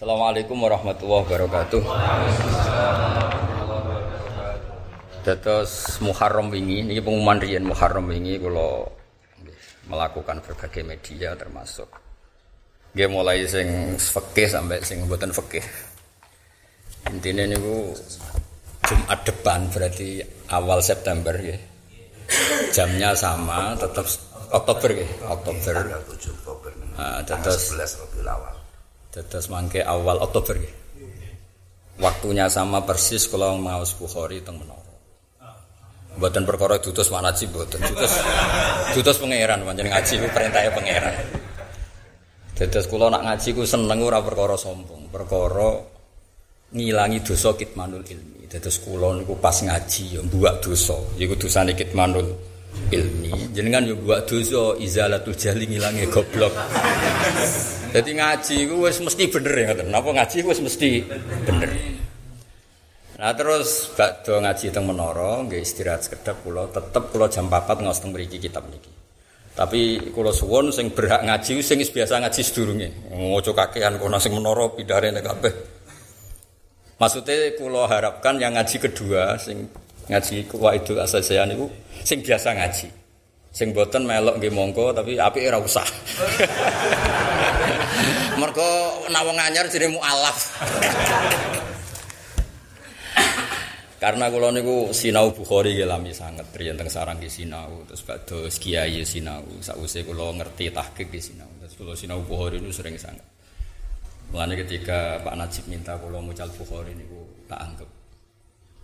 [0.00, 1.82] Assalamualaikum warahmatullahi wabarakatuh.
[5.28, 8.88] Dados Muharram wingi niki pengumuman riyen Muharram wingi kula
[9.92, 11.84] melakukan berbagai media termasuk
[12.96, 15.68] nggih mulai sing fikih sampai sing mboten fikih.
[17.12, 17.92] Intine niku
[18.88, 21.60] Jumat depan berarti awal September ya.
[22.72, 24.08] Jamnya sama tetap
[24.48, 25.76] Oktober ya, Oktober.
[25.76, 26.72] Tanggal 7 Oktober.
[26.96, 28.59] Nah, Tanggal dados 11 Rabiul Awal.
[29.10, 30.54] Dados mangke awal Oktober.
[31.98, 34.94] Waktunya sama persis kalau maos Bukhari teng menara.
[36.14, 37.82] Mboten perkara dutus manaji mboten.
[37.90, 38.12] Dutus
[38.94, 41.14] dutus pangeran pancen ngaji ku perintahnya pangeran.
[42.54, 45.74] Dados kula nak ngaji ku seneng ora perkara sombong, perkara
[46.70, 48.46] ngilangi dosa kitmanul ilmi.
[48.46, 52.49] Dados kula niku pas ngaji ya mbuak dosa, iku dosane kitmanul ilmi.
[53.54, 56.50] Jenengan yo mbuak dosa izalatul jahli ngilangi goblok.
[57.90, 59.86] Jadi ngaji ku wis mesti bener ya ngoten.
[59.90, 60.90] Napa ngaji wis mesti
[61.46, 61.70] bener.
[63.20, 68.00] Nah terus bakdo ngaji teng menara nggih istirahat sekedap kula tetep kula jam 4 ngaos
[68.00, 68.90] teng mriki kitab niki.
[69.54, 72.88] Tapi kula suwun sing berhak ngaji sing biasa ngaji sedurunge.
[73.12, 75.52] Ngoco kakean kono sing menara pindhare kabeh.
[76.96, 79.68] Maksudnya kula harapkan yang ngaji kedua sing
[80.10, 81.70] ngaji Qaidul Asasiyah niku
[82.02, 82.88] sing biasa ngaji.
[83.50, 85.86] Sing boten melok nggih monggo tapi apike ora usah.
[88.40, 90.38] Mergo nawang anyar jenenge mualaf.
[94.02, 98.48] Karena kula niku sinau Bukhari nggih lami sanget riyen teng sarang nggih sinau terus badhe
[98.48, 101.50] kiai sinau sakwise kula ngerti tahqiq nggih sinau.
[101.62, 103.26] Terus kula sinau Bukhari niku sering sanget.
[104.30, 107.18] Mulane ketika Pak Najib minta kula mucal Bukhari niku
[107.50, 107.99] tak anggap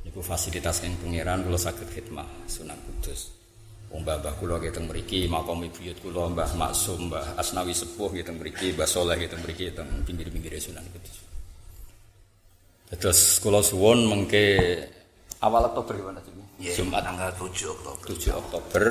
[0.06, 3.34] niku fasilitas yang pangeran kula saged khidmah Sunan Kudus.
[3.90, 8.70] Wong mbah kula teng mriki, makom buyut kula Mbah Maksum, Mbah Asnawi Sepuh teng mriki,
[8.74, 11.16] Mbah Saleh nggih teng mriki teng pinggir-pinggir Sunan Kudus.
[12.86, 14.78] Terus kula suwun mengke
[15.42, 16.34] awal Oktober gimana sih?
[16.62, 18.06] Ya, Jumat tanggal 7 Oktober.
[18.14, 18.84] 7 Oktober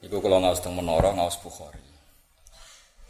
[0.00, 1.82] niku kula ngaos teng menara ngaos Bukhari.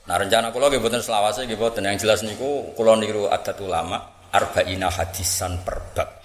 [0.08, 4.00] Nah rencana kula nggih boten selawase nggih boten yang jelas niku kula niru adat ulama
[4.32, 6.17] arba'ina hadisan per bab.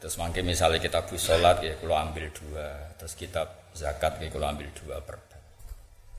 [0.00, 4.48] Terus mangke misalnya kita bu sholat ya kalau ambil dua, terus kitab zakat ya kalau
[4.48, 5.20] ambil dua per.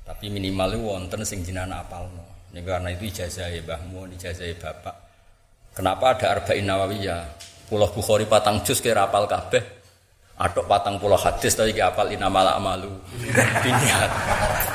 [0.05, 2.25] Tapi minimal itu wonten sing jenana apalno.
[2.51, 4.95] Ini karena itu ijazah mbahmu, ijazah bapak.
[5.71, 7.23] Kenapa ada arba'in nawawiyah?
[7.71, 9.63] Pulau Bukhari patang juz kira apal kabeh.
[10.41, 12.91] Atok patang pulau hadis tapi ki apal inamal amalu
[13.61, 14.11] biniat.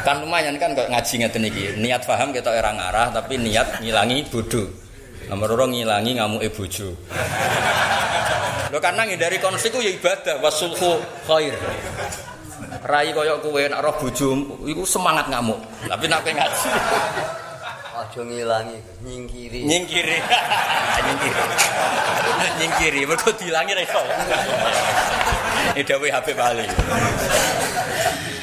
[0.06, 1.64] Kan lumayan kan kok ngaji ngeten iki.
[1.82, 4.70] Niat paham kita orang arah tapi niat ngilangi bodoh.
[5.26, 6.94] Nomor orang ngilangi ngamuke bojo.
[8.70, 11.54] Lho karena ngindari konflik ku ya ibadah wasulhu khair.
[12.86, 15.58] Rai koyo kowe nek roh bojomu iku semangat ngamuk.
[15.86, 16.68] Tapi kowe ngaji
[17.96, 18.76] Aja ngilangi,
[19.08, 19.64] nyingkiri.
[19.64, 20.20] nyingkiri.
[21.08, 21.42] nyingkiri.
[22.60, 24.02] nyingkiri mergo dilangi ra iso.
[25.72, 26.68] Ini dawuh Habib Ali.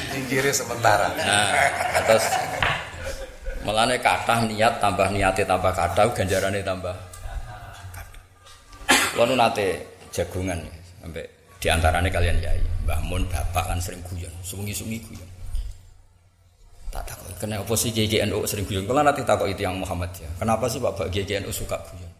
[0.09, 1.13] Pinggirnya sementara.
[1.13, 1.53] Nah,
[2.01, 2.25] terus
[3.61, 6.97] melane kathah niat tambah niate tambah kathah ganjarane tambah.
[9.13, 11.25] Kulo nate jagungan ya, sampai
[11.57, 15.29] di antaranya kalian yai, Mbah Mun bapak kan sering guyon, sungi-sungi guyon.
[16.93, 18.85] Tak takut, kena apa sih GGNU sering guyon?
[18.85, 20.29] Kalau nanti takut itu yang Muhammad ya.
[20.37, 22.11] Kenapa sih bapak GGNU suka guyon?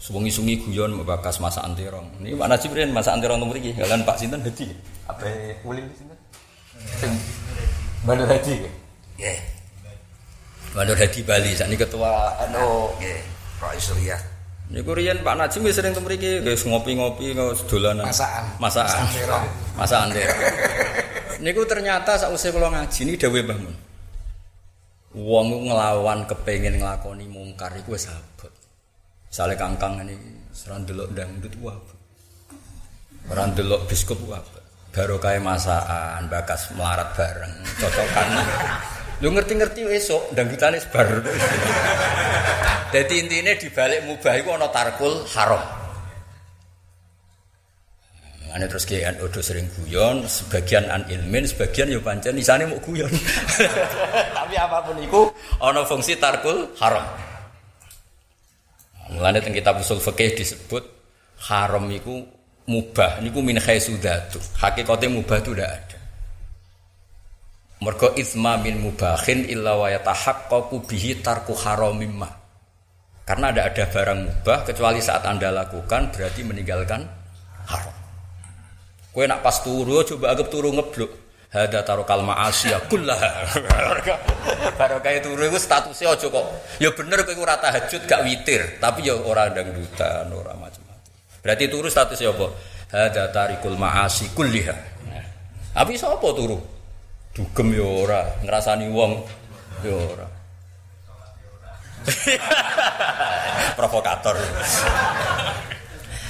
[0.00, 2.06] Sungi-sungi guyon membakas masa antirong.
[2.22, 4.70] Ini Pak Najib Rin masa antirong nomor ini, kalian Pak Sinten Hadi.
[5.10, 5.26] Apa
[5.66, 6.18] uli Sinten?
[8.06, 8.62] Bandar Hadi.
[9.18, 9.34] Ya,
[10.70, 12.94] Bandar Hadi Bali, saat ini ketua NU.
[13.58, 14.14] Roy Surya.
[14.68, 18.04] Niku riyen Pak Najim wis sering teng mriki guys ngopi-ngopi guys dolanan.
[18.04, 18.44] Masakan.
[18.60, 19.04] Masakan.
[19.80, 20.08] Masakan.
[21.40, 23.76] Niku ternyata sausé kula ngaji ini dawuh Mbah Mun.
[25.16, 28.52] Wong nglawan kepengin nglakoni mungkar iku wis abot.
[29.32, 30.12] Sale kangkang ini
[30.68, 31.98] ora ndelok dangdut ku abot.
[33.32, 34.60] Ora ndelok biskup ku abot.
[34.92, 38.28] Barokah masakan, bakas melarat bareng, cocokan.
[39.18, 41.26] Lu ngerti-ngerti esok dangdutane sebar.
[42.94, 45.60] Jadi intinya di balik mubah itu ana tarkul haram.
[48.48, 53.12] Ane terus kiai odo sering guyon, sebagian an ilmin, sebagian yo pancen isane mau guyon.
[54.38, 55.20] Tapi apa pun itu
[55.60, 57.04] ana fungsi tarkul haram.
[59.12, 60.80] Mulane teng kitab usul fikih disebut
[61.50, 62.24] haram iku
[62.70, 64.40] mubah niku min khaisudatu.
[64.56, 65.97] Hakikate mubah itu tidak ada.
[67.78, 72.26] Mergo itsma min mubahin illa wa yatahaqqaqu bihi tarku haramimma.
[73.22, 77.06] Karena tidak ada barang mubah kecuali saat Anda lakukan berarti meninggalkan
[77.70, 77.96] haram.
[79.14, 81.12] Kue nak pas turu coba anggap turu ngeblok.
[81.48, 83.30] Hada tarokal ma'asiyah kullaha.
[84.80, 86.44] Barokah turu iku statusnya aja kok.
[86.76, 91.08] Ya bener kowe ora tahajud gak witir, tapi ya ora dangdutan, ora macam-macam.
[91.40, 92.46] Berarti turu statusnya apa?
[92.92, 94.76] Hada tarikul ma'asi kulliha.
[95.08, 95.24] Nah,
[95.72, 96.77] tapi sapa turu?
[97.38, 99.22] Dugem ya ora, ngrasani wong
[99.86, 100.26] ya ora.
[103.78, 104.34] Provokator.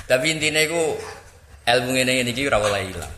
[0.05, 1.01] Tapi intinya itu
[1.65, 3.15] ilmu ini ini kira ora hilang.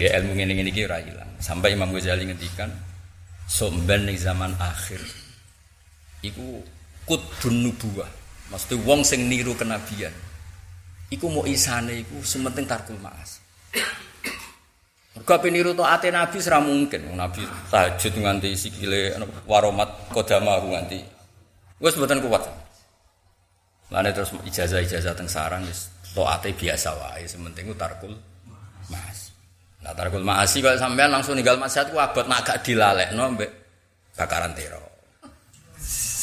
[0.00, 1.28] Ya ilmu ini ini kira hilang.
[1.36, 2.72] Sampai Imam Ghazali ngendikan
[3.44, 5.04] somben ning zaman akhir
[6.24, 6.64] iku
[7.04, 8.08] kutbun nubuwah.
[8.48, 10.12] Maksudnya wong sing niru kenabian.
[11.12, 13.44] Iku mau isane iku sementing tarkul maas.
[15.14, 17.14] Mergo ape niru taate nabi sera mungkin.
[17.14, 19.14] Nabi tahajud nganti sikile
[19.46, 20.98] waromat kodama nganti.
[21.78, 22.42] Wes mboten kuat.
[23.94, 28.10] Lane terus ijazah-ijazah teng sarang wis taate biasa wae, sementing tarkul
[28.90, 29.30] mas.
[29.86, 33.50] Nah tarkul maasi kalau sampean langsung ninggal maksiat ku abot nak gak dilalekno mbek
[34.18, 34.82] bakaran tero.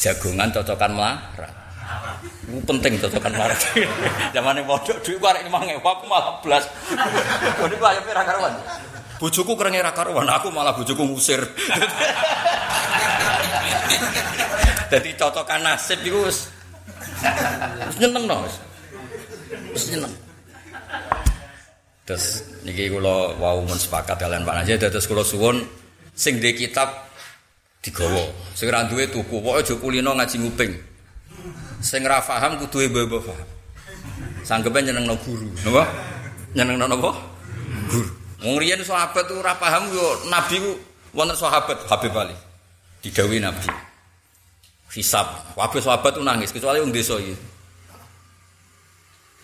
[0.02, 1.61] Jagongan cocokan melarat.
[2.46, 3.60] Itu penting cocokan melarat.
[4.34, 6.64] Zaman ini modok duit ku arek 5000 aku malah blas.
[6.92, 8.54] Ini ku ayo ra karuan.
[9.22, 11.40] Bojoku kerenge ra karuan, aku malah bojoku ngusir.
[14.92, 16.52] Jadi cocokan nasib iku wis
[17.88, 18.44] wis nyeneng no.
[19.72, 20.12] Wis nyeneng.
[22.02, 25.62] Terus niki kula wau mun sepakat kalian Pak Najib terus kula suwun
[26.12, 26.92] sing di kitab
[27.80, 28.28] digawa.
[28.52, 30.91] Sing ra duwe tuku, pokoke aja kulino ngaji nguping.
[31.82, 33.48] Sing ra paham kudu mbok paham.
[34.46, 35.86] Sanggepe nyenengno guru, napa?
[36.54, 37.10] Nyenengno napa?
[37.90, 38.10] Guru.
[38.42, 40.74] Wong riyen sahabat tuh ora paham yo nabi ku
[41.14, 42.34] wonten sahabat Habib Ali.
[43.02, 43.66] Didhawuhi nabi.
[44.94, 47.34] Hisab, kabeh sahabat tuh nangis kecuali wong desa iki.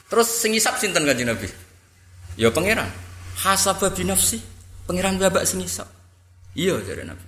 [0.09, 1.49] Terus sing hisab sinten Kanjeng Nabi?
[2.41, 2.89] Ya pangeran.
[3.45, 4.41] Hasaba binafsi.
[4.89, 5.85] Pangeran babak sing isap.
[6.57, 7.25] Iya jare Nabi.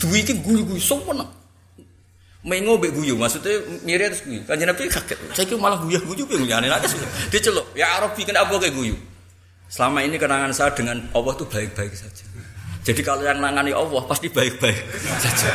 [0.00, 1.20] Duwi iki guyu-guyu sopan.
[2.48, 4.40] Mengo mbek guyu maksudnya mirip terus guyu.
[4.48, 5.18] Kanjeng Nabi kaget.
[5.36, 6.96] Saiki malah guyu-guyu piye ngene nangis.
[7.28, 7.68] Dia celuk.
[7.76, 8.96] Ya Arabi kenapa kayak guyu?
[9.68, 12.24] Selama ini kenangan saya dengan Allah tuh baik-baik saja.
[12.88, 14.80] Jadi kalau yang nangani Allah pasti baik-baik
[15.20, 15.52] saja.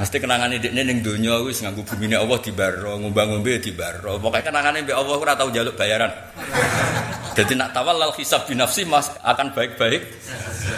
[0.00, 4.16] Mesti kenangan ini ning donya wis nganggo bumine Allah dibaro, ngombang-ngombe dibaro.
[4.16, 6.08] Pokoke kenangane mbek Allah ora tau njaluk bayaran.
[7.36, 10.00] Jadi nak tawallal hisab binafsi mas akan baik-baik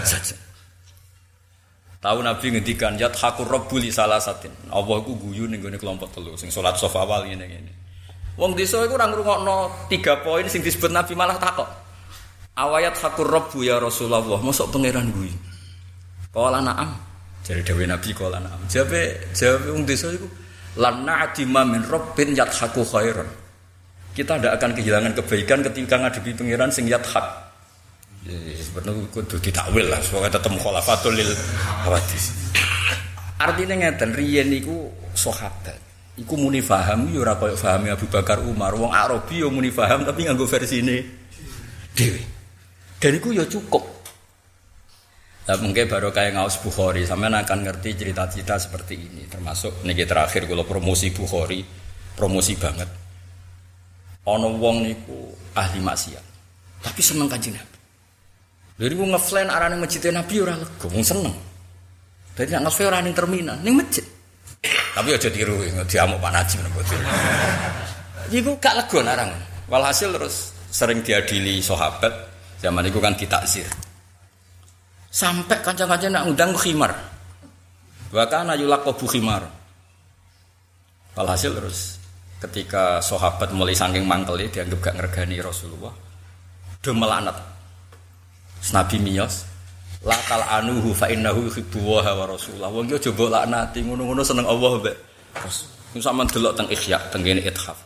[0.02, 0.34] saja.
[1.98, 4.54] Tahu Nabi ngendikan yat hakur rabbul salah satin.
[4.70, 7.72] Allah ku guyu ning kelompok telu sing salat sof awal ngene ngene.
[8.38, 11.66] Wong desa iku ora ngrungokno tiga poin sing disebut Nabi malah takok.
[12.54, 15.34] Awayat hakur rabbu ya Rasulullah, mosok pangeran guyu.
[16.30, 16.90] Kala na'am.
[17.42, 18.62] Jadi Dewi Nabi kala na'am.
[18.70, 20.26] Jabe jabe wong desa iku
[20.78, 23.26] lan na'dima min rabbin yathaku khairan.
[24.14, 27.22] Kita tidak akan kehilangan kebaikan ketika ngadepi pangeran sing yathak.
[27.22, 27.47] Ya,
[28.36, 31.32] sebenarnya kudu ditakwil lah, supaya tetap mukhalafatul lil
[31.86, 32.36] hawadis.
[33.38, 35.78] Artinya ngeten, riyen iku sahabat.
[36.18, 38.74] Iku muni paham ya ora koyo pahami Abu Bakar Umar.
[38.74, 41.06] Wong Arabi ya muni paham tapi nganggo versine
[41.94, 42.18] dhewe.
[42.98, 43.86] Dan iku ya cukup.
[45.46, 49.30] Nah, mungkin baru kayak ngaus Bukhari, sampean akan ngerti cerita-cerita seperti ini.
[49.30, 51.62] Termasuk niki terakhir kalau promosi Bukhari,
[52.18, 52.90] promosi banget.
[54.26, 56.24] Ono wong niku ahli maksiat,
[56.84, 57.77] tapi seneng kanjeng Nabi.
[58.78, 61.34] Jadi gue ngeflan arah ning masjid Nabi ora lega, wong seneng.
[62.38, 64.06] Jadi nak ngeflan arah terminal, ning masjid.
[64.94, 66.82] Tapi aja tiru, diamuk Pak Najib napa
[68.30, 69.30] Iku gak lega narang.
[69.66, 72.12] Walhasil terus sering diadili sahabat
[72.62, 73.66] zaman itu kan ditakzir.
[75.10, 76.92] Sampai kancang-kancang nak ngundang khimar.
[78.14, 79.42] Bahkan ayulak bu khimar.
[81.18, 81.98] Walhasil terus
[82.38, 85.90] ketika sahabat mulai saking mangkeli dianggap gak ngergani Rasulullah.
[86.78, 87.57] Do melanat.
[88.74, 89.48] Nabi miyos
[90.04, 92.70] lakal anuhu fa innahu yuhibbu wa rasulullah.
[92.70, 94.96] Wong yo coba laknati ngono-ngono seneng Allah mbek.
[95.34, 95.58] Terus
[95.98, 97.78] sama delok teng ikhya teng kene ithaf.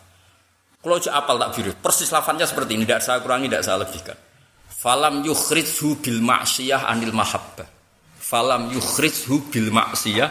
[0.82, 4.18] Kalau aja apal tak biru, persis lafadznya seperti ini, tidak saya kurangi, tidak saya lebihkan.
[4.66, 7.70] Falam yukhrijhu bil ma'siyah anil mahabbah.
[8.18, 10.26] Falam yukhrijhu bil ma'siyah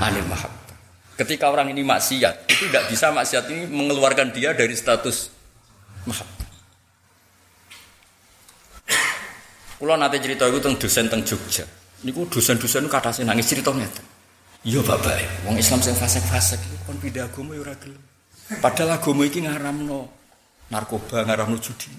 [0.00, 0.76] anil mahabbah.
[1.12, 5.28] Ketika orang ini maksiat, itu tidak bisa maksiat ini mengeluarkan dia dari status
[6.08, 6.41] mahabbah.
[9.82, 11.66] Kulo nanti cerita itu tentang dosen tentang Jogja.
[12.06, 14.06] Niku dosen-dosen kata saya nangis cerita ngeten.
[14.62, 17.98] Iya bapak, wong Islam sing fasik-fasik iku kon pindah agama ya ora gelem.
[18.62, 20.06] Padahal agama iki ngaramno
[20.70, 21.90] narkoba, ngaramno judi.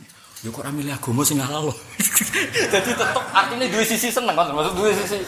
[0.48, 1.76] Ya kok ora milih agama sing halal.
[2.72, 5.20] Jadi tetep artinya dua sisi seneng kan, maksud dua sisi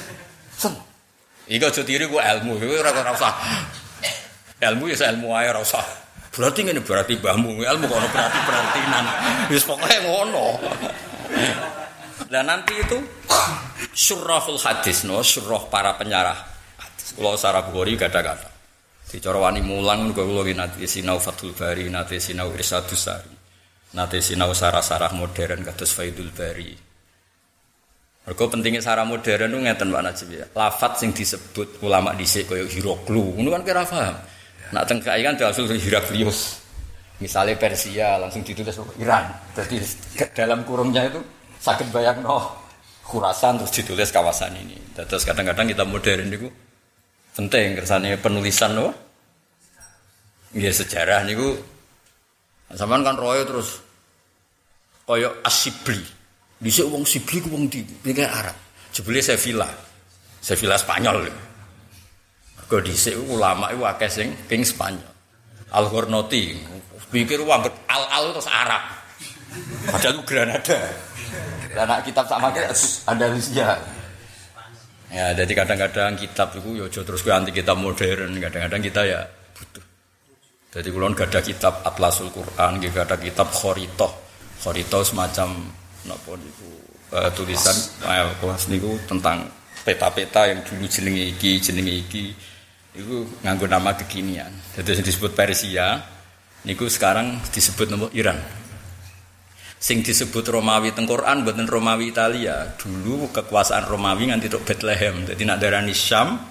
[0.55, 0.83] seneng.
[1.51, 3.35] Iki aja ku ilmu, kowe ora ora usah.
[4.63, 5.83] Ilmu ya ilmu ae ora usah.
[6.31, 9.03] Berarti ngene berarti mbahmu, ilmu kok ono berarti berartinan.
[9.51, 10.55] Wis pokoke ngono.
[12.29, 12.97] Lah nanti itu
[13.95, 16.35] Surahul hadis no, surah para penyarah.
[17.15, 18.51] Kalau sarah Bukhari gada-gada.
[19.05, 23.31] Di wani mulang kula nate sinau Fathul Bari, nate sinau Irsadus Sari.
[23.95, 26.75] Nate sinau sarah-sarah modern kados Faidul Bari.
[28.25, 30.45] Mergo pentingnya sarah modern itu ngeten Pak Najib ya.
[30.57, 34.17] Lafat sing disebut ulama dhisik kaya Hiroklu, ngono kan kira paham.
[34.73, 36.65] Nak teng kan diasul Heraklius.
[37.21, 39.29] Misalnya Persia langsung ditulis Iran.
[39.55, 39.79] Jadi
[40.35, 41.21] dalam kurungnya itu
[41.65, 42.65] sakit bayang no
[43.05, 44.81] Khurasan terus ditulis kawasan ini.
[44.97, 46.49] Terus kadang-kadang kita modern itu
[47.37, 48.89] penting kersane penulisan loh.
[50.57, 51.53] Ya sejarah niku
[52.73, 53.77] sampean kan royo terus
[55.05, 56.01] koyo asibli.
[56.57, 58.57] Dhisik wong Sibli ku wong di pikir Arab.
[58.89, 59.69] Jebule Sevilla.
[60.41, 61.29] Sevilla Spanyol.
[62.57, 65.13] Mergo dhisik ulama iku akeh sing king Spanyol.
[65.69, 66.57] Al-Ghornoti
[67.13, 68.81] pikir wong al-al terus Arab.
[69.93, 70.79] Padahal Granada.
[71.75, 72.71] Anak kitab sama kayak
[73.05, 73.75] Andalusia.
[75.11, 79.21] Ya, jadi kadang-kadang kitab itu ya terus ke anti kitab modern, kadang-kadang kita ya
[79.55, 79.85] butuh.
[80.75, 84.11] Jadi kulon gak ada kitab Atlasul Quran, gak ada kitab Khoritoh.
[84.59, 85.71] Khoritoh semacam
[86.03, 86.69] napa niku
[87.15, 89.47] uh, tulisan uh, kelas niku tentang
[89.87, 92.35] peta-peta yang dulu jenenge iki, jenenge iki.
[92.95, 94.51] Itu nganggo nama kekinian.
[94.75, 96.01] Jadi disebut Persia,
[96.67, 98.64] niku sekarang disebut nama Iran
[99.85, 102.73] sing disebut Romawi teng Quran buatan Romawi Italia.
[102.73, 105.29] Dulu kekuasaan Romawi nganti tok Bethlehem.
[105.29, 106.41] Jadi nak darah Syam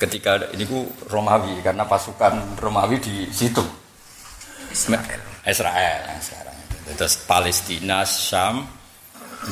[0.00, 3.60] ketika ini ku Romawi karena pasukan Romawi di situ.
[4.72, 5.20] Israel.
[5.44, 6.56] Israel yang sekarang.
[6.96, 8.64] Terus Palestina Syam.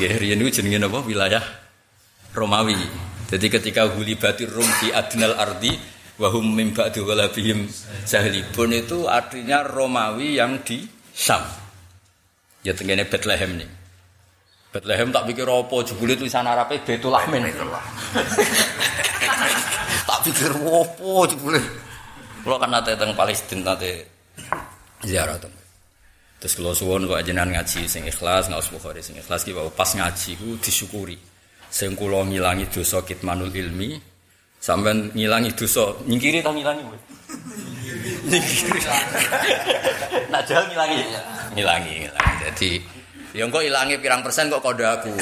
[0.00, 1.44] Ya riyen itu jenenge apa wilayah
[2.32, 2.78] Romawi.
[3.28, 3.84] Jadi ketika
[4.16, 5.76] batir Rum di Adnal Ardi
[6.16, 7.68] wahum mim ba'du walabihim
[8.08, 11.59] jahlibun itu artinya Romawi yang di Syam
[12.60, 13.70] Ya tengene Bethlehem nih.
[14.70, 17.42] Bethlehem tak pikir apa jebule tulisan Arabe Betul Amin.
[20.08, 21.60] tak pikir apa jebule.
[22.40, 24.06] Kalau kan nate teng Palestina nate
[25.04, 25.52] ziarah teng.
[26.40, 30.40] Terus kalau suwon kok jenengan ngaji sing ikhlas, usah bukhari sing ikhlas ki pas ngaji
[30.40, 31.20] ku disyukuri.
[31.68, 34.00] Sing kula ngilangi dosa kitmanul ilmi,
[34.56, 36.82] sampean ngilangi dosa nyingkiri ta ngilangi
[40.32, 41.00] nak jual ngilangi?
[41.56, 42.36] Ngilangi ngilangi.
[42.50, 42.70] Jadi
[43.36, 45.12] ya kok hilangi pirang persen kok kode aku.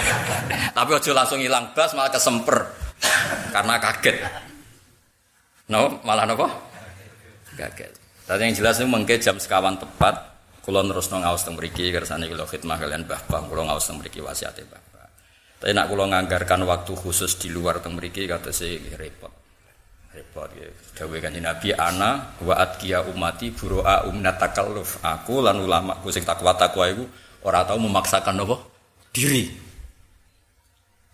[0.76, 2.58] Tapi ojo langsung hilang bas malah kesemper.
[3.50, 4.16] Karena kaget.
[5.70, 6.46] No malah nopo?
[7.58, 7.92] Kaget.
[8.24, 10.32] Tadi yang jelas itu mungkin jam sekawan tepat.
[10.64, 14.24] Kulon terus nong aus teng mriki kersane kula khidmah kalian bapak kula ngaos teng mriki
[14.24, 15.12] wasiate bapak
[15.60, 19.32] tapi nak kula nganggarkan waktu khusus di luar teng mriki kata si repot
[20.14, 20.70] repot ya.
[20.94, 25.02] Dawuh kanjeng Nabi ana wa atqiya umati buroa umnat takalluf.
[25.02, 27.04] Aku lan ulama ku sing takwa takwa iku
[27.44, 28.56] ora tau memaksakan apa?
[29.10, 29.66] Diri.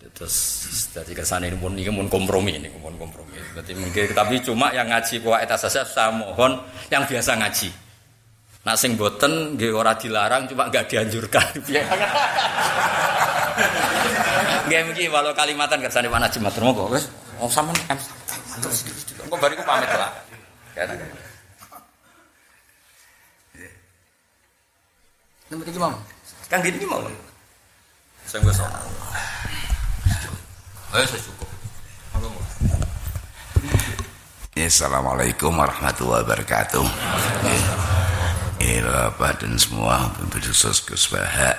[0.01, 0.37] Terus
[0.93, 3.41] dari kesan ini pun ini pun kompromi ini pun kompromi.
[3.57, 6.61] Berarti mungkin tapi cuma yang ngaji kuat saja saya mohon
[6.93, 7.69] yang biasa ngaji.
[8.61, 11.49] Nah sing boten nggih ora dilarang cuma nggak dianjurkan.
[14.71, 16.87] Nggih mungkin walau kalimatan kersane Pak Najib matur monggo.
[16.95, 17.11] Wis
[17.43, 17.99] oh sampean
[18.61, 18.79] Terus
[19.25, 20.13] engko bariku pamit lah.
[20.77, 20.89] Kan.
[25.51, 25.99] Nomor tiga mau.
[26.47, 27.03] Kang gini mau.
[28.29, 28.71] Saya gue sok.
[30.95, 31.49] Ayo saya cukup.
[34.61, 36.87] Assalamualaikum warahmatullahi wabarakatuh.
[38.61, 41.57] Ya, Bapak dan semua penduduk Gus Baha.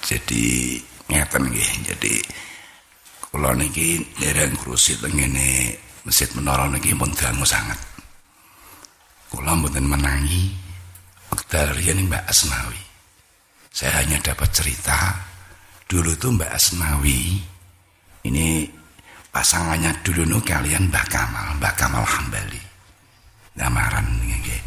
[0.00, 0.78] Jadi
[1.10, 1.70] ngeten nggih.
[1.92, 2.14] Jadi
[3.28, 7.80] kula niki dereng krusi tengene Masjid Menara niki pun dangu sangat.
[9.32, 10.52] Kula mboten menangi
[11.32, 12.80] wekdal riyen Mbak Asnawi.
[13.72, 15.16] Saya hanya dapat cerita
[15.88, 17.40] dulu tuh Mbak Asnawi
[18.28, 18.68] ini
[19.32, 22.62] pasangannya dulu nu kalian Mbak Kamal, Mbak Kamal Hambali.
[23.56, 24.62] Gamaran nggih.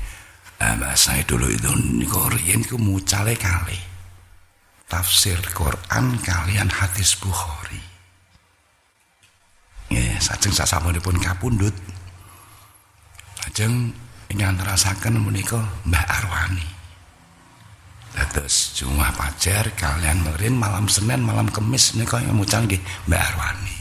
[0.58, 3.77] Nah, Mbak Asnawi dulu itu niku riyen ku mucale kali.
[4.89, 7.87] Tafsir Quran kalian hadis Bukhari.
[9.88, 11.72] Ya, sajeng sasamunipun kapundhut.
[13.48, 13.96] Lajeng
[14.27, 16.67] ingkang ngrasaken menika Mbah Arwani.
[18.12, 23.77] Dados Jumat Fajar kalian merin malam Senin malam Kamis menika yang mucal nggih Mbah Arwani.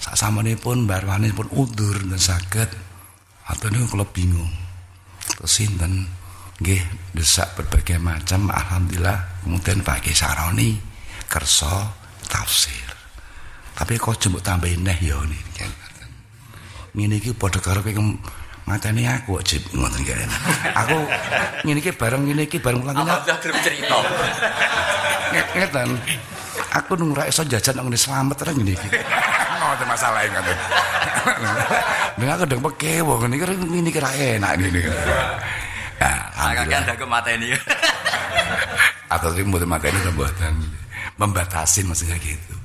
[0.00, 2.70] Sasamunipun Mbah Arwani pun udur dan saged
[3.44, 4.52] atau niku kula bingung.
[5.28, 6.08] Terus sinten
[6.64, 6.80] nggih
[7.12, 10.80] desak berbagai macam alhamdulillah kemudian Pak Saroni
[11.28, 11.92] kersa
[12.24, 12.87] tafsir.
[13.78, 15.38] Tapi kok jembuk tambahin neh ya ini.
[16.98, 17.94] Ngene iki padha karo kowe
[18.66, 20.26] mateni aku jeb ngoten kene.
[20.74, 20.98] Aku
[21.62, 22.98] ngene iki bareng ngene iki bareng lagi.
[22.98, 23.96] Apa cerita?
[25.54, 25.88] Ngeten.
[26.68, 28.88] aku nung ra iso jajan nang ngene slamet ra ngene iki.
[29.62, 30.42] Ngono masalah kan.
[32.18, 34.80] Nek aku ndek pekewo ngene iki ngene iki ra enak ngene.
[35.98, 37.54] Ya, Kakek ndak mateni.
[39.08, 40.52] atau sing mboten mateni mboten
[41.16, 42.57] membatasi maksudnya gitu.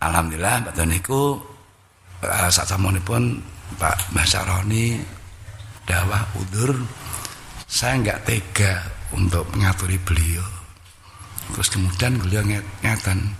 [0.00, 1.36] Alhamdulillah Mbak niku
[2.24, 2.72] uh, saat
[3.04, 3.22] pun
[3.76, 4.96] Pak Mbah Saroni
[5.84, 6.72] dakwah udur.
[7.70, 8.82] Saya nggak tega
[9.14, 10.42] untuk mengaturi beliau.
[11.54, 12.42] Terus kemudian beliau
[12.82, 13.36] ngeten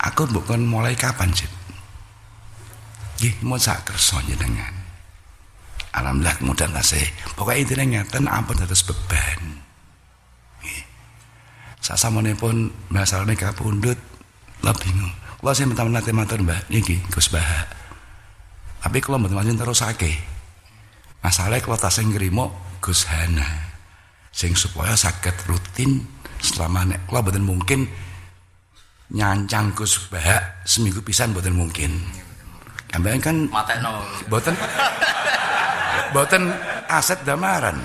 [0.00, 1.48] aku bukan mulai kapan sih
[3.20, 4.72] Gih, mau sak kerso dengan
[5.92, 7.04] Alhamdulillah kemudian kasih
[7.36, 9.40] pokoknya intinya ngeten ampun terus beban.
[11.80, 13.98] Sasamane pun masalahne kapundhut
[14.62, 17.64] lha bingung kula sing minta nate matur Mbah niki Gus Bah
[18.84, 20.12] tapi kula mboten terus terusake
[21.24, 23.44] masalahnya kalau tak sing ngrimo Gus Hana.
[24.32, 26.00] Sing supaya sakit rutin
[26.40, 27.80] selama nek kula mboten mungkin
[29.16, 31.96] nyancang Gus Bah seminggu pisan mboten mungkin.
[32.92, 34.04] Kambayan kan matekno.
[34.28, 34.54] mboten
[36.12, 36.42] mboten
[36.88, 37.80] aset damaran.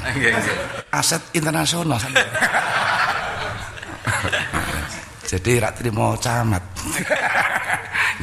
[0.91, 1.99] Aset internasional
[5.25, 6.63] Jadi rak terima camat.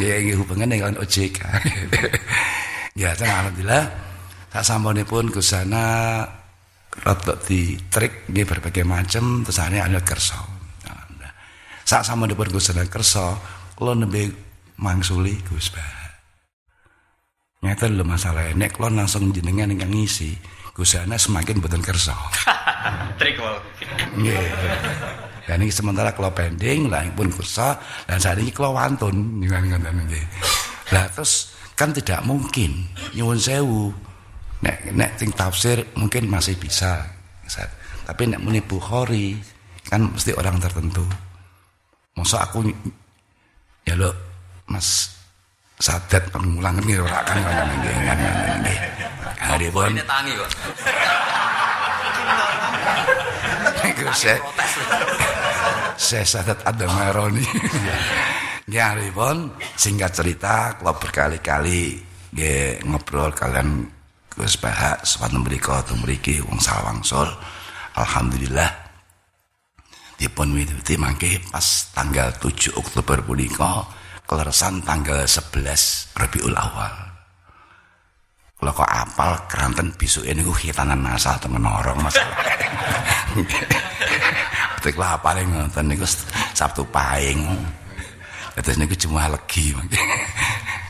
[0.01, 1.37] Ya ini hubungan dengan OJK.
[3.01, 3.85] ya, alhamdulillah
[4.49, 4.65] tak
[5.05, 6.25] pun ke sana
[7.05, 10.41] rotok di trik di berbagai macam ada kerso.
[11.85, 13.37] Saat pun ke sana kerso,
[13.77, 14.33] kalau lebih
[14.81, 15.77] mangsuli Gus.
[17.61, 20.33] Nyata lho masalah nek kalau langsung jenengan yang ngisi,
[20.73, 22.17] Gus semakin betul kerso.
[23.21, 23.61] trik wae.
[25.43, 27.75] Dan ini sementara kalau pending lah pun kusa
[28.07, 29.43] dan saat ini kalau wantun
[30.95, 33.91] Lah terus kan tidak mungkin nyuwun sewu.
[34.63, 37.03] Nek nek ting tafsir mungkin masih bisa.
[38.07, 39.35] Tapi nek muni Bukhari
[39.91, 41.03] kan mesti orang tertentu.
[42.15, 42.71] Masa aku
[43.83, 44.15] ya lo
[44.71, 45.11] Mas
[45.83, 48.75] Sadat pengulangan gitu ora kan ngene ngene ngene.
[49.43, 50.51] Hari pun tangi kok.
[54.13, 54.39] saya
[55.97, 57.45] saya sadat ada meroni
[58.75, 62.01] ya ribon singkat cerita kalau berkali-kali
[62.37, 63.89] ya ngobrol kalian
[64.33, 67.29] Gus Bahak sepatu mereka atau mereka wong salawangsul
[68.01, 68.73] Alhamdulillah
[70.17, 73.85] dipun witi mangke pas tanggal 7 Oktober punika
[74.25, 77.12] keleresan tanggal 11 Rabiul Awal
[78.63, 82.39] kalau kok apal keranten bisu ini gue hitanan nasal temen orang masalah
[84.79, 86.07] Betik lah paling ngoten niku
[86.55, 87.43] Sabtu Pahing.
[88.55, 89.75] Terus niku cuma legi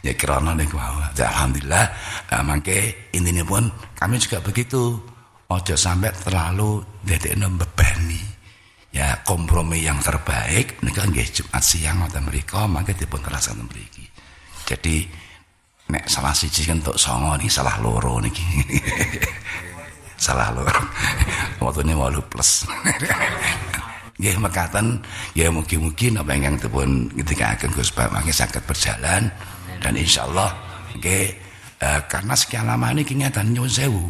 [0.04, 0.76] ya krana niku
[1.16, 1.86] ya, alhamdulillah
[2.28, 5.00] nah, mangke intine pun kami juga begitu.
[5.48, 8.20] Ojo sampai terlalu dadekno bebani.
[8.92, 14.04] Ya kompromi yang terbaik niku nggih Jumat siang wonten mriku mangke dipun terasaken mriki.
[14.68, 15.21] Jadi
[15.92, 18.40] nek salah siji kentuk songo niki salah loro niki.
[20.24, 20.80] salah loro.
[21.62, 22.64] Waktune 8 plus.
[24.20, 25.02] Nggih mekaten
[25.36, 29.26] ya mugi-mugi napa ingkang dipun ngendikaken Gus Pak mangke saged berjalan
[29.82, 30.52] dan insyaallah
[30.94, 31.26] nggih
[31.82, 34.06] eh, karena sekian lama ini kenyataan nyuwun sewu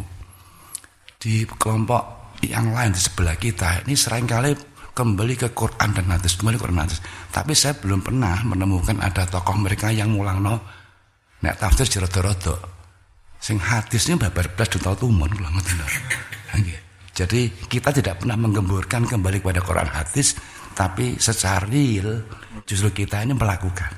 [1.17, 4.53] di kelompok yang lain di sebelah kita ini sering kali
[4.93, 7.01] kembali ke Quran dan hadis kembali ke Quran dan hadis
[7.33, 10.82] tapi saya belum pernah menemukan ada tokoh mereka yang mulang no
[11.43, 12.55] nek tafsir jerodo-rodo
[13.43, 15.83] sing hadisnya babar belas juta tumun kula ngoten
[17.13, 20.33] jadi kita tidak pernah menggemburkan kembali kepada Quran hadis,
[20.73, 22.25] tapi secara real
[22.65, 23.93] justru kita ini melakukan.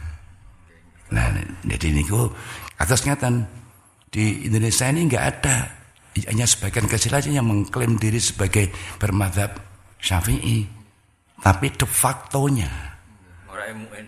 [1.15, 1.31] Nah,
[1.63, 2.27] jadi ini niku
[2.75, 3.47] atas ngatan
[4.11, 5.55] di Indonesia ini enggak ada
[6.27, 8.67] hanya sebagian kecil aja yang mengklaim diri sebagai
[8.99, 9.55] bermadhab
[10.03, 10.67] syafi'i,
[11.39, 12.67] tapi de factonya
[13.47, 14.05] orang MUN.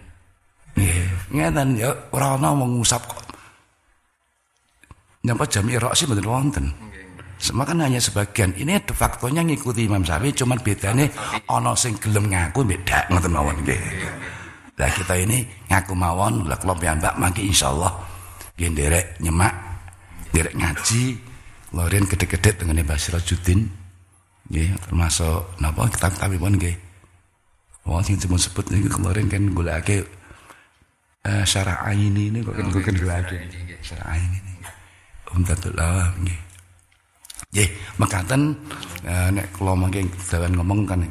[0.75, 3.26] Nggih, ngeten ya ora ana mengusap kok.
[5.27, 6.71] Nyapa jam irok sih bener wonten.
[7.35, 8.55] Semua kan hanya sebagian.
[8.55, 11.05] Ini de factonya ngikuti Imam Syafi'i, cuman bedanya
[11.51, 13.77] ono sing gelem ngaku beda ngoten mawon nggih.
[14.79, 17.91] Lah kita ini ngaku mawon, lah kula piyambak mangke insyaallah
[18.55, 19.53] nggih nderek nyemak,
[20.33, 21.03] nderek ngaji,
[21.75, 23.67] loren gede-gede dengan Mbah Sirajuddin.
[24.47, 26.75] Nggih, termasuk napa kitab-kitabipun nggih.
[27.85, 30.07] Wong sing sebut sebut niku kemarin kan golekake
[31.27, 33.37] eh syarah ini ini kok kan kok kan golekake.
[33.83, 34.56] Syarah ini.
[35.33, 36.39] Umdatul Awam nggih.
[37.47, 38.41] Nggih, mekaten
[39.07, 41.01] uh, nek kula mangke dawan ngomong kan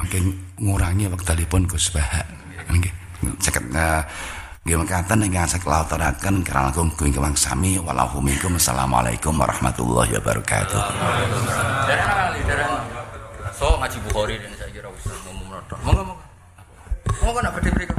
[0.00, 0.18] mangke
[0.60, 2.26] ngurangi wektalipun Gus Bahak.
[2.68, 2.92] Nggih.
[3.40, 4.02] Ceket uh,
[4.64, 10.82] nggih mekaten ingkang sakula aturaken kirang langkung kawing sami wallahu minkum assalamualaikum warahmatullahi wabarakatuh.
[13.54, 15.44] So ngaji Bukhari dan saya kira usah ngomong
[15.84, 16.24] Monggo monggo.
[17.22, 17.96] Mau nak berdiri berdiri.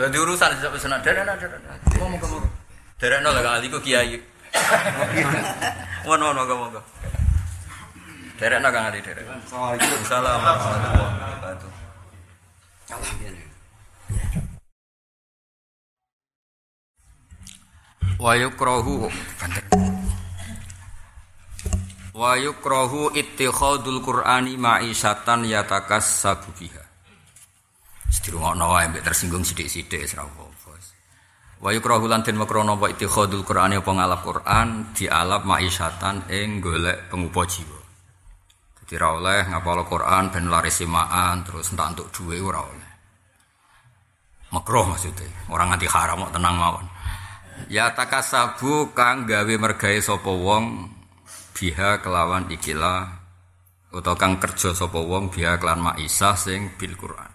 [0.00, 1.60] Lah di urusan sejak pesanan derek derek.
[2.00, 2.08] Mau
[3.04, 3.20] mau mau.
[3.20, 4.16] Derek nol kali ku kiai.
[6.08, 6.80] Mau mau mau mau.
[8.40, 9.24] Derek nol kali derek.
[9.28, 10.00] Assalamualaikum.
[10.08, 11.70] Salam warahmatullahi wabarakatuh.
[18.14, 19.10] Wa yukrahu
[22.14, 26.78] Wa yukrahu ittikhadul Qur'ani ma'isatan yatakassabu biha.
[28.06, 30.43] Sedirungokno wae mbek tersinggung sithik-sithik wis ra.
[31.64, 37.08] Wa yukrahu lan den makrono wa ittikhadul Qur'ani apa ngalap Qur'an dialap ma'isatan ing golek
[37.08, 37.80] pengupa jiwa.
[38.76, 42.90] Dadi ra oleh ngapal Qur'an ben laris semaan terus entak entuk dhuwit ora oleh.
[44.52, 46.86] Makruh maksudnya, orang nganti haram kok tenang mawon.
[47.72, 50.92] Ya takasabu kang gawe mergawe sapa wong
[51.56, 53.08] biha kelawan ikilah
[53.88, 57.33] utawa kang kerja sapa wong biha kelawan maisah sing bil Quran.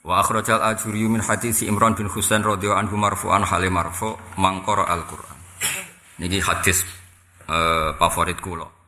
[0.00, 5.36] Wa akhrajal ajuri min hadis Imran bin Husain radhiyallahu anhu marfu'an hale marfu mangkara al-Quran.
[6.20, 6.88] Niki hadis
[7.48, 8.80] eh, favorit kula.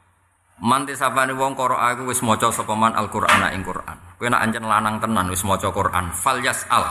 [0.63, 3.99] Manti sapane wong karo aku wis maca sapa man Al-Qur'ana ing Qur'an.
[4.15, 6.87] Kowe nek ancen lanang tenan wis maca Qur'an, fal yas'al.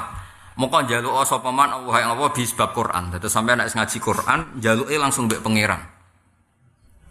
[0.60, 3.16] Moko njaluk sapa man Allah ing Allah bi sebab Qur'an.
[3.16, 5.82] Dadi sampeyan nek ngaji Qur'an, njaluke langsung mbek pangeran.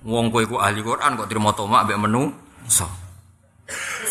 [0.04, 2.28] Wong kowe iku ahli Qur'an kok trimo tomak mbek menu
[2.68, 2.84] so.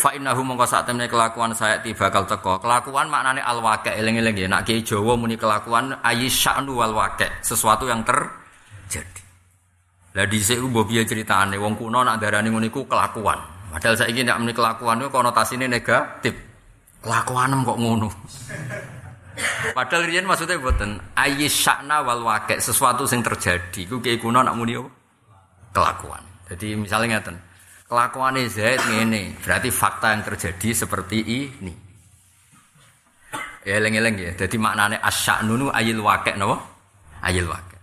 [0.00, 2.56] Fa innahu mongko sak temene kelakuan saya tiba bakal teko.
[2.56, 4.48] Kelakuan maknane al-waqi' eling-eling ya.
[4.48, 9.20] Nek ki Jawa muni kelakuan ayisya'nu wal waqi', sesuatu yang terjadi.
[10.16, 13.38] Lah dhisik ku mbok piye critane wong kuno nak darani ngono iku kelakuan.
[13.70, 16.34] Padahal saiki nek muni kelakuan iku konotasine negatif.
[17.04, 18.08] Kelakuanem kok ngono.
[19.76, 23.84] Padahal riyen maksudnya boten ayisya'na wal waqi' sesuatu sing terjadi.
[23.84, 24.80] Ku kiai kuno nak muni
[25.76, 26.24] kelakuan.
[26.48, 27.49] Jadi misalnya ngeten.
[27.90, 31.74] Kelakuannya Zaid ngene, berarti fakta yang terjadi seperti ini.
[33.66, 34.30] Ya eleng-eleng ya.
[34.38, 36.54] Jadi maknane asya'nunu ayil waqi' napa?
[37.26, 37.78] Ayil waqi'.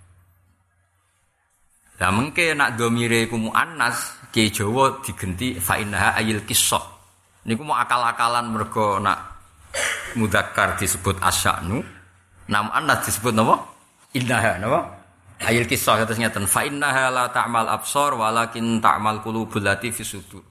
[1.99, 6.87] Lah mengke nak domire ku muannas, ki Jawa digenti fa innaha ayil qissah.
[7.43, 9.19] Niku mau akal-akalan mergo nak
[10.15, 11.83] mudzakkar disebut asya'nu,
[12.47, 13.59] nam anas disebut napa?
[14.15, 14.96] Innaha napa?
[15.37, 20.41] Ayil kisah terus ngeten fa innaha la ta'mal absar walakin ta'mal qulubul lati fi sudur.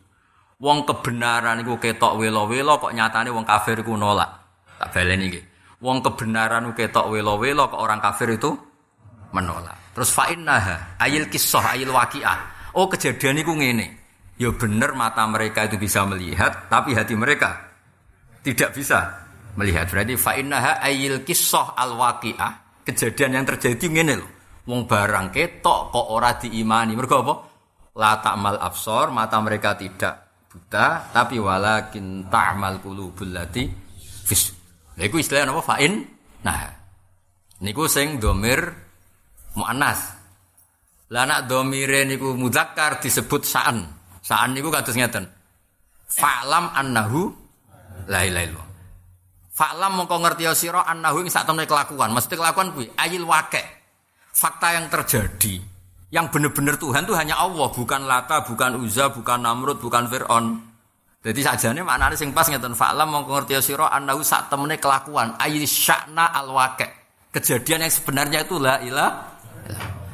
[0.62, 4.31] Wong kebenaran iku ketok welo-welo kok nyatane wong kafir iku nolak.
[4.79, 5.44] Tak baleni nggih.
[5.83, 8.55] Wong kebenaran iku ketok welo-welo kok orang kafir itu
[9.35, 9.75] menolak.
[9.92, 12.72] Terus fa innaha ayil kisah ayil waqiah.
[12.79, 14.07] Oh kejadian iku ngene.
[14.38, 17.59] Ya bener mata mereka itu bisa melihat tapi hati mereka
[18.46, 19.27] tidak bisa
[19.59, 19.90] melihat.
[19.90, 22.85] Berarti fa innaha ayil kisah al waqiah.
[22.87, 24.36] Kejadian yang terjadi ngene loh.
[24.66, 26.98] Wong barang ketok kok ora diimani.
[26.98, 27.35] Mergo apa?
[27.96, 33.64] La ta'mal absor, mata mereka tidak buta, tapi walakin ta'mal qulubul lati
[34.26, 34.52] fis.
[34.98, 35.62] Lha iku istilahnya apa?
[35.62, 35.94] Fa'in.
[36.42, 36.61] Nah.
[37.57, 38.61] Niku sing domir
[39.57, 40.12] muannas.
[41.14, 43.81] Lah nak domire niku mudzakkar disebut sa'an.
[44.20, 45.24] Sa'an niku kados ngeten.
[46.11, 47.33] Fa'lam annahu
[48.11, 48.68] la ilaha illallah.
[49.57, 52.12] Fa'lam mongko ngerti sira annahu ing sak temene kelakuan.
[52.12, 53.76] Mesti kelakuan kuwi ayil waqi'
[54.37, 55.64] fakta yang terjadi.
[56.12, 60.61] Yang benar-benar Tuhan itu hanya Allah bukan Lata bukan Uza bukan Namrud bukan Fir'aun.
[61.25, 66.31] Jadi sajane maknane sing pas ngeten fa'lam mongko ngerti sira annahu sak temene kelakuan ayyisya'na
[66.31, 66.87] alwaqi.
[67.35, 69.11] Kejadian yang sebenarnya itu la ilah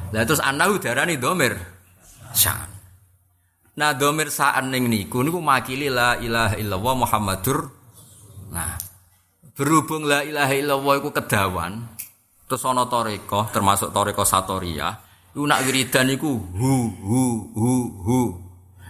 [0.09, 1.53] lah terus annahu darani domir.
[3.77, 7.59] Nah domir sa'an ning niku niku makili la ilaha illallah Muhammadur.
[8.49, 8.73] Nah
[9.53, 11.85] berhubung la ilaha illallah iku kedawan
[12.43, 14.91] Terus ana toreko, termasuk toreko Satoria,
[15.31, 17.23] iku nak wiridan niku hu hu
[17.55, 17.71] hu
[18.03, 18.19] hu.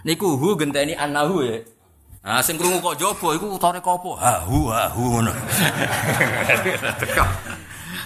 [0.04, 1.62] Niku hu genteni anahu ya.
[2.24, 4.10] Nah, sing krungu kok jaba iku toreko apa?
[4.20, 5.32] Ha hu ha hu ngono.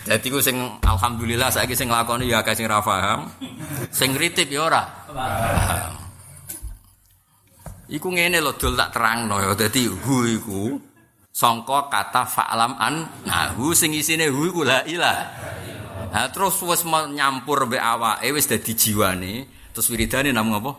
[0.08, 2.80] Jadi ku sing alhamdulillah saiki sing nglakoni ya akeh sing ra.
[3.92, 4.82] Sing ngritip ya ora.
[5.12, 5.92] Paham.
[7.88, 9.52] Iku ngene lho dol tak terangno ya.
[9.52, 10.80] Dadi hu iku
[11.38, 15.18] sangka kata fa'lam an nah hu sing isine hu iku la ilah.
[16.10, 20.72] Nah terus wis nyampur mbek awake wis dadi jiwane terus wiridane namung apa?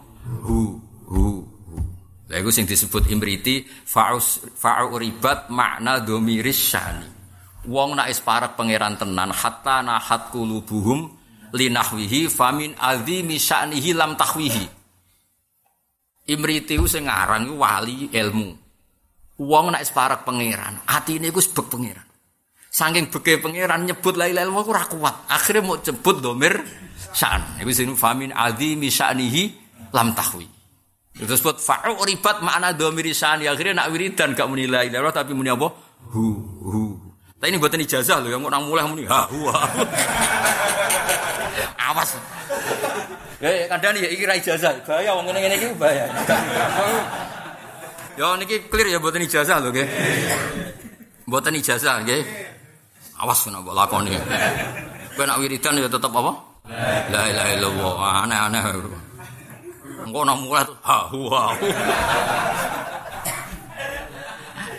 [0.44, 0.60] Hu
[1.08, 1.24] hu.
[2.28, 7.08] Lah iku sing disebut imriti fa'us fa'u ribat makna domiris syani.
[7.72, 11.08] Wong nak is parek pangeran tenan hatta nahat qulubuhum
[11.56, 14.66] linahwihi famin azimi sya'nihi lam tahwihi.
[16.30, 18.69] Imriti sing aran wali ilmu.
[19.40, 22.04] Wong nak is parek pangeran, atine iku sebek pangeran.
[22.70, 25.16] Saking beke pangeran nyebut la ilaha illallah ora kuat.
[25.32, 26.60] Akhirnya mau jebut domir
[27.16, 27.64] sya'an.
[27.64, 29.44] Iku sing famin azimi sya'nihi
[29.96, 30.44] lam tahwi.
[31.18, 33.48] Itu sebut fa'u ribat makna domir sya'ni.
[33.48, 35.72] Akhirnya nak wiridan gak muni la ilaha tapi muni apa?
[36.14, 36.24] hu
[36.64, 36.82] hu.
[37.40, 39.48] Tapi ini buatan ijazah loh, yang nang mulai muni ha hu.
[41.80, 42.20] Awas.
[43.40, 44.84] Ya, kadang ya iki ra ijazah.
[44.84, 46.06] Bahaya wong ngene-ngene iki bahaya.
[48.20, 49.88] Ya niki clear ya buatan ijazah lho nggih.
[51.24, 52.20] Buatan ijazah nggih.
[53.16, 54.12] Awas kena mbok lakoni.
[55.16, 56.32] Kowe nak wiridan ya tetep apa?
[57.16, 57.96] La ilaha illallah.
[58.28, 58.64] Aneh-aneh.
[60.04, 61.44] Engko nang mulai tuh ha hu ha.
[61.56, 61.68] hu.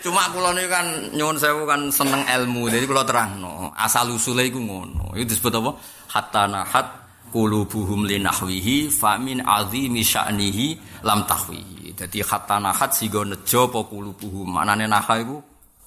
[0.04, 2.68] Cuma kula niku kan nyuwun sewu kan seneng ilmu.
[2.68, 5.16] Jadi kula terangno, asal usule iku ngono.
[5.16, 5.70] Itu disebut apa?
[6.12, 6.86] Hatta nahat
[7.30, 11.96] qulubuhum linahwihi famin azimi sya'nihi lam tahwihi.
[11.96, 14.50] Jadi hatta nahat sigo nejo apa qulubuhum.
[14.50, 15.38] Manane naha iku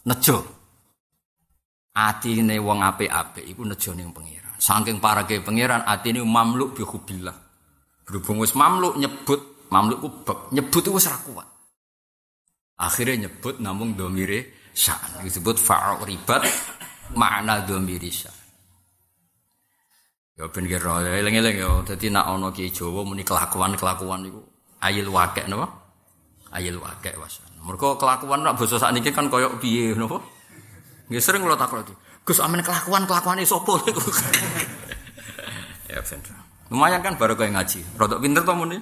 [0.08, 0.38] nejo.
[1.94, 4.58] Atine wong apik-apik iku nejo ning pangeran.
[4.58, 7.38] Saking parake pangeran atine mamluk bi hubillah.
[8.04, 11.48] Berhubung wis mamluk nyebut, mamluk ku bek, nyebut itu ra kuat.
[12.84, 15.22] Akhirnya nyebut namung domire sya'an.
[15.24, 16.44] Disebut fa'u ribat
[17.16, 18.33] makna domire sya'an.
[20.34, 21.70] Ya ben kira ya eling-eling ya.
[21.86, 24.42] Dadi nak ana ki Jawa muni kelakuan-kelakuan niku
[24.82, 25.70] ayil wakek napa?
[26.50, 27.46] Ayil wakek wasan.
[27.62, 30.18] Mergo kelakuan nak basa sakniki kan koyo piye napa?
[31.06, 31.94] Nggih sering kula takon itu.
[32.26, 34.02] Gus amen kelakuan-kelakuane sapa niku?
[35.94, 36.20] ya ben.
[36.74, 37.86] Lumayan kan baru kaya ngaji.
[37.94, 38.82] Rodok pinter to muni?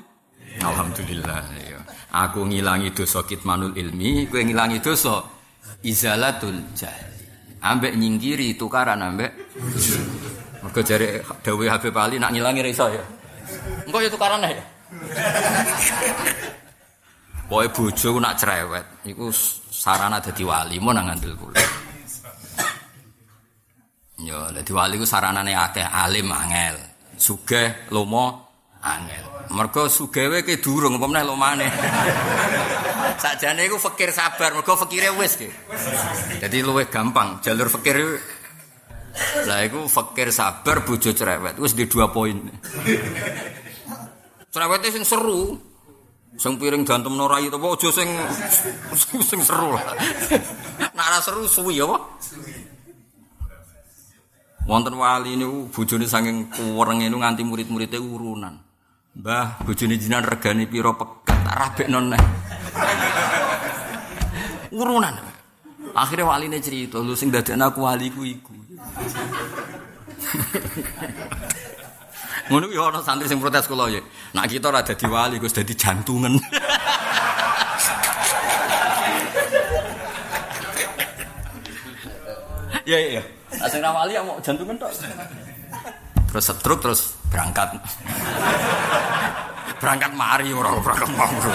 [0.63, 1.51] Alhamdulillah.
[1.67, 1.83] Ya.
[2.15, 5.19] Aku ngilangi dosa kitmanul ilmi, kowe ngilangi dosa
[5.83, 7.59] izalatul jahli.
[7.59, 9.35] Ambek nyingkiri tukaran ambek
[10.71, 13.03] Mergo jare dawuh Habib Ali nak ngilangi ra ya.
[13.84, 14.63] Engko ya tukaran ya.
[17.51, 19.27] Pokoke bojo nak cerewet iku
[19.67, 21.60] sarana dadi wali mun nang ngandel kula.
[24.23, 26.79] Ya, dadi wali ku saranane akeh alim angel,
[27.19, 28.47] sugih lomo
[28.79, 29.51] angel.
[29.51, 31.67] Mergo sugewe ke durung apa meneh lomane.
[33.19, 35.51] Sakjane iku fakir sabar, mergo fakire wis ki.
[36.39, 37.99] Dadi luwih gampang jalur fakir
[39.47, 42.38] Lah iku fakir sabar bojo cerewet wis di dua poin.
[44.52, 45.56] Cerewete sing seru.
[46.39, 48.10] Sing piring gantem norai to aja sing
[49.30, 49.84] sing seru lah.
[50.95, 51.97] Nek ora seru suwi apa?
[54.69, 58.56] Wonten wali niku bojone saking kuwerenge niku nganti murid-muride urunan.
[59.12, 62.24] Mbah, bojone jinan regane pira pegat tak rabekno neh.
[64.71, 65.19] Urunan.
[65.91, 68.56] Akhirnya waline cerita, lu sing dadekno aku wali ku iku.
[72.51, 74.01] Ngono ya ana santri sing protes kula ya.
[74.35, 76.35] Nak kita ora dadi wali, Gus dadi jantungan.
[82.81, 83.23] Ya ya ya.
[83.61, 84.91] Asing ra wali ya mau jantungan tok.
[86.27, 87.77] Terus setruk terus berangkat.
[89.81, 91.53] berangkat mari ora berangkat mangru.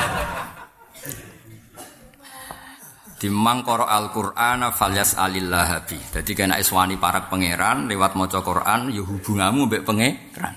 [3.16, 5.96] Dimang koro Al-Qur'an falyas alillah bi.
[5.96, 10.54] Jadi kena iswani parak pangeran lewat maca Quran ya hubungamu mbek pangeran.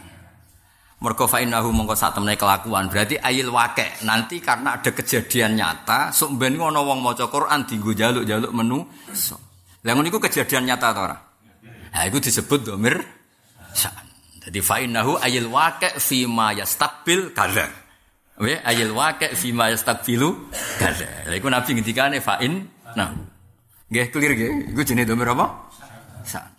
[0.99, 1.95] Mergo fa innahu mongko
[2.35, 4.03] kelakuan berarti ayil wake.
[4.03, 8.83] Nanti karena ada kejadian nyata sok ben ngono wong maca Quran jaluk-jaluk menu.
[9.15, 9.39] So.
[9.87, 11.17] Lah ngono iku kejadian nyata ta ora?
[11.95, 12.99] Nah, itu disebut domir.
[14.43, 17.78] Jadi fa innahu ayil wake fi ma yastaqbil kadza.
[18.39, 20.47] Oke, ayil wake fi ma yastaqbilu
[20.79, 21.27] kadza.
[21.27, 22.63] Lha iku Nabi ngendikane fa in
[22.95, 23.11] nah.
[23.91, 24.71] Nggih clear nggih.
[24.71, 25.67] Iku jenenge domir apa?
[26.23, 26.51] Sya'an.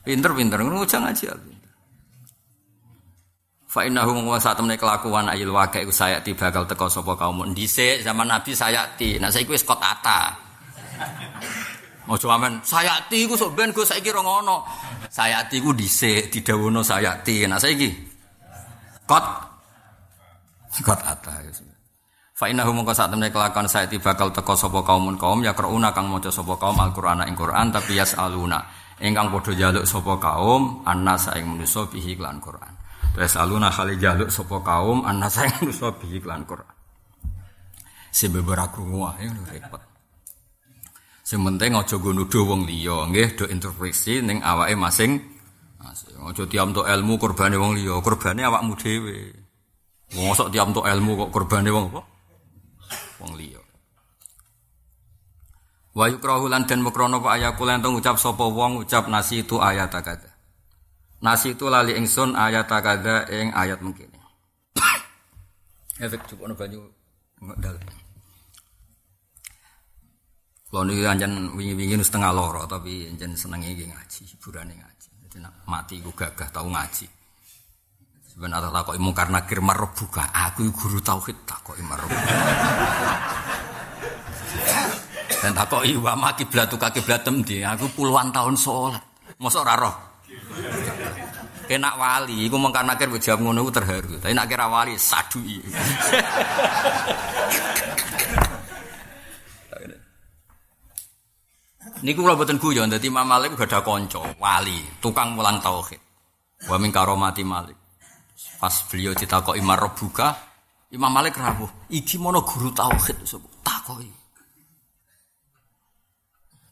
[0.00, 1.36] Pinter-pinter ngono aja.
[3.70, 8.00] Fa innahu mung saat temne kelakuan ayil wake iku sayati bakal teko sapa kaum dhisik
[8.00, 9.20] zaman Nabi sayati.
[9.20, 10.32] Nah saiki wis kot ata.
[12.08, 14.64] Ojo amen sayati iku sok ben go saiki ora ngono.
[15.12, 17.44] Sayati iku dhisik didhawuhno sayati.
[17.44, 17.92] Nah saiki
[19.04, 19.49] kot
[20.78, 21.42] kot ata.
[22.38, 26.08] Fa innahu mung saat temne kelakuan sayati bakal teko sapa kaum kaum ya qrauna kang
[26.08, 28.64] maca sapa kaum Al-Qur'ana ing Qur'an tapi yasaluna
[29.02, 32.80] ingkang padha jaluk sapa kaum annas ing manusa bihi lan Qur'an.
[33.10, 36.78] Terus aluna kali jaluk sopo kaum anak saya nusa bihi lan Quran.
[38.30, 39.82] Beberapa wah ya repot.
[41.26, 45.18] Sing penting aja nggo nuduh wong liya, nggih do interpretasi ning awake masing.
[46.20, 49.39] Aja tiam tok ilmu korbane wong liya, korbane awakmu dhewe.
[50.10, 52.02] Wong sok tiam tok ilmu kok korbane wong apa?
[53.22, 53.62] Wong liya.
[55.94, 59.90] Wa yukrahu lan den mukrono pa ayakul ento ngucap sapa wong ngucap nasi itu ayat
[59.90, 60.30] kata.
[61.22, 64.10] Nasi itu lali ingsun ayat takada ing ayat mungkin.
[66.02, 66.80] Efek cukup no banyu
[67.38, 67.76] ngedal.
[70.70, 75.08] Kalau ini anjan wingi-wingi setengah loro tapi anjan seneng ngaji, hiburan ngaji.
[75.26, 77.19] Jadi nak mati gue gagah tahu ngaji.
[78.40, 80.24] Sebenarnya tak kok imu karena kirmar buka.
[80.32, 82.00] Aku guru tauhid tak kok imar
[85.44, 87.60] Dan takoki wa ma kiblatuka kiblatem di.
[87.60, 89.04] Aku puluhan tahun sholat.
[89.44, 89.96] Mosok ora roh.
[91.68, 94.16] Kena wali, iku mengkar nakir jawab ngono iku terharu.
[94.16, 95.60] Tapi nak kira wali sadui.
[102.00, 106.00] Niku kula boten guyon dadi Imam Malik gak ada kanca wali, tukang mulang tauhid.
[106.64, 107.79] Wa min karomati Malik.
[108.60, 110.36] Pas beliau ditakoki marbuka,
[110.92, 113.24] Imam Malik rawuh, iki mono guru tauhid
[113.64, 114.10] takoki.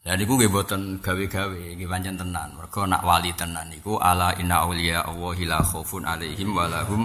[0.05, 2.55] Lah niku nggih boten gawe-gawe, nggih pancen tenan.
[2.55, 7.03] Mergo nak wali tenan niku ala inna auliya Allahi la khaufun alaihim wa lahum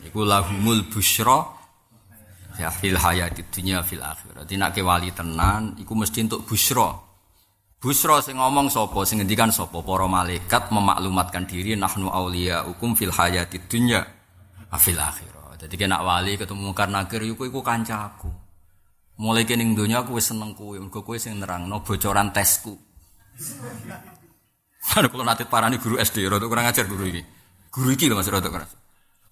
[0.00, 1.44] Iku lahumul busyra
[2.56, 4.48] ya fil hayati dunya fil akhirat.
[4.48, 7.09] Nek wali tenan iku mesti untuk busyra.
[7.80, 13.08] Busra sing ngomong sapa sing ngendikan sapa para malaikat memaklumatkan diri nahnu auliya hukum fil
[13.08, 14.04] hayati dunya
[14.76, 15.64] fil akhirat.
[15.64, 18.28] Dadi nek wali ketemu karena nakir iku iku kancaku.
[19.16, 22.76] Mulai ning donya aku wis seneng kowe, mergo sing nerangno bocoran tesku.
[24.80, 27.24] Kan kula nate parani guru SD, rada kurang ajar guru iki.
[27.72, 28.68] Guru iki lho Mas rada kurang.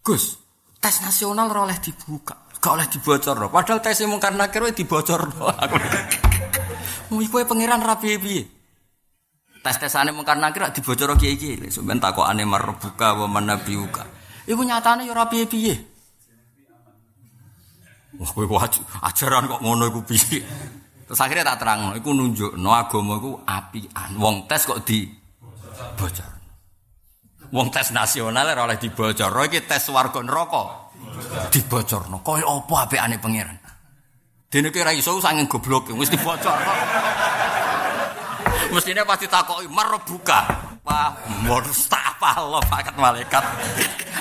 [0.01, 0.41] Gus,
[0.81, 3.53] tes nasional ora oleh dibuka, gak oleh dibocorno.
[3.53, 5.53] Padahal tes mung karena kira dibocorno.
[7.09, 8.43] Mau iku pangeran rapi piye?
[9.65, 11.73] Tes-tesane mung karena kira dibocorno kiai-kiai.
[11.73, 14.05] Sampeyan takokane marbuka wa manabiuka.
[14.49, 15.75] Iku nyatane ya rapi piye?
[18.19, 18.61] Wah, kowe
[19.05, 20.41] ajaran kok ngono iku piye?
[21.09, 24.11] Terus akhirnya tak terang, iku nunjuk, no agama iku apian.
[24.21, 25.09] Wong tes kok di
[25.97, 26.33] bocor.
[27.49, 29.33] Wong tes nasional ora oleh dibocor.
[29.49, 30.93] Iki tes warga neraka
[31.49, 32.21] dibocorno.
[32.21, 33.57] Kaya apa apikane pangeran?
[34.49, 36.79] Dene kira iso sanging goblok wis dibocor kok.
[38.73, 40.41] Mestine pasti takoki marbuka.
[40.89, 41.13] Wah,
[41.45, 43.45] mustahil paket malaikat.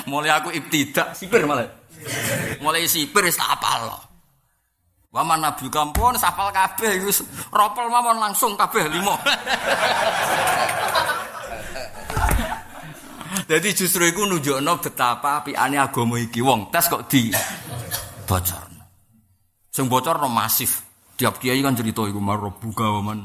[0.04, 1.64] Mulai aku ibtidak sipir malah.
[2.60, 3.88] Mulai sipir tak apal.
[5.08, 9.16] Wa man nabi kampun sapal kabeh wis ropel mawon langsung kabeh limo.
[13.48, 17.32] Jadi justru iku nunjukno betapa apiane agama iki wong tes kok di
[18.28, 18.67] bocor.
[19.78, 20.82] Sing bocorno masif.
[21.14, 23.22] Tiap kiai kan cerita iku marobuka waman.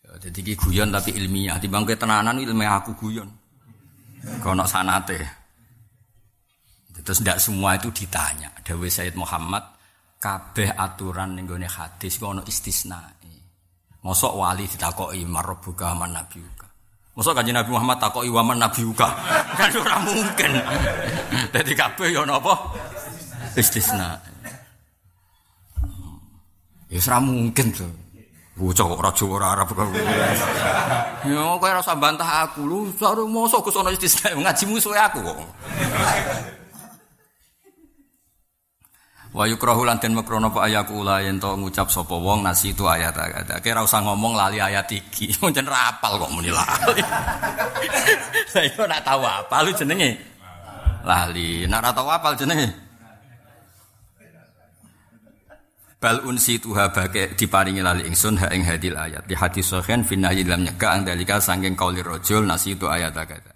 [0.00, 1.60] Ya, jadi iki guyon tapi ilmiah.
[1.60, 3.28] Timbang tenanan ilmiah aku guyon.
[4.40, 5.20] Kono sanate.
[6.96, 8.48] Terus tidak semua itu ditanya.
[8.64, 9.60] Dewi Said Muhammad
[10.16, 13.04] kabeh aturan ning gone hadis kok ono istisna.
[14.00, 16.64] Mosok wali ditakoki marobuka man nabiuka.
[17.16, 19.08] Masa kanjeng Nabi Muhammad takoki waman Nabi uka.
[19.60, 20.52] Kan ora mungkin.
[21.48, 22.52] Dadi kabeh ya napa?
[23.56, 24.20] Istisna.
[26.92, 27.90] Ya ora mungkin tuh.
[28.56, 29.88] Bocah kok ora Jawa ora Arab kok.
[31.28, 35.36] Ya ora usah bantah aku lu, sak mosok Gus ana istisna ngaji musuhe aku kok.
[39.36, 43.12] Wa yukrahu lan den makrono pa ayakula yen to ngucap sapa wong nasi itu ayat
[43.12, 43.60] ayat.
[43.60, 45.28] Kira usah ngomong lali ayat iki.
[45.40, 47.04] Pancen rapal kok muni lali.
[48.56, 50.16] Lah iku nak tahu apa lu jenenge?
[51.04, 51.68] Lali.
[51.68, 52.85] Nak ora tahu apal jenenge?
[55.96, 59.24] Bal unsi tuha bake diparingi lali ingsun ha ing hadil ayat.
[59.24, 63.16] Di hadis sahih fi nahyi lam nyegah ang dalika saking qauli rajul nasi itu ayat
[63.16, 63.48] ayat.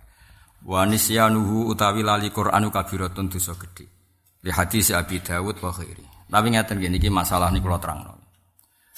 [0.64, 3.84] Wa nisyanuhu utawi lali Qur'anu kabiratun dosa gedhe.
[4.40, 6.04] Di hadis Abi Dawud wa khairi.
[6.30, 8.00] Tapi ngeten gini, ini masalah ini kalau terang.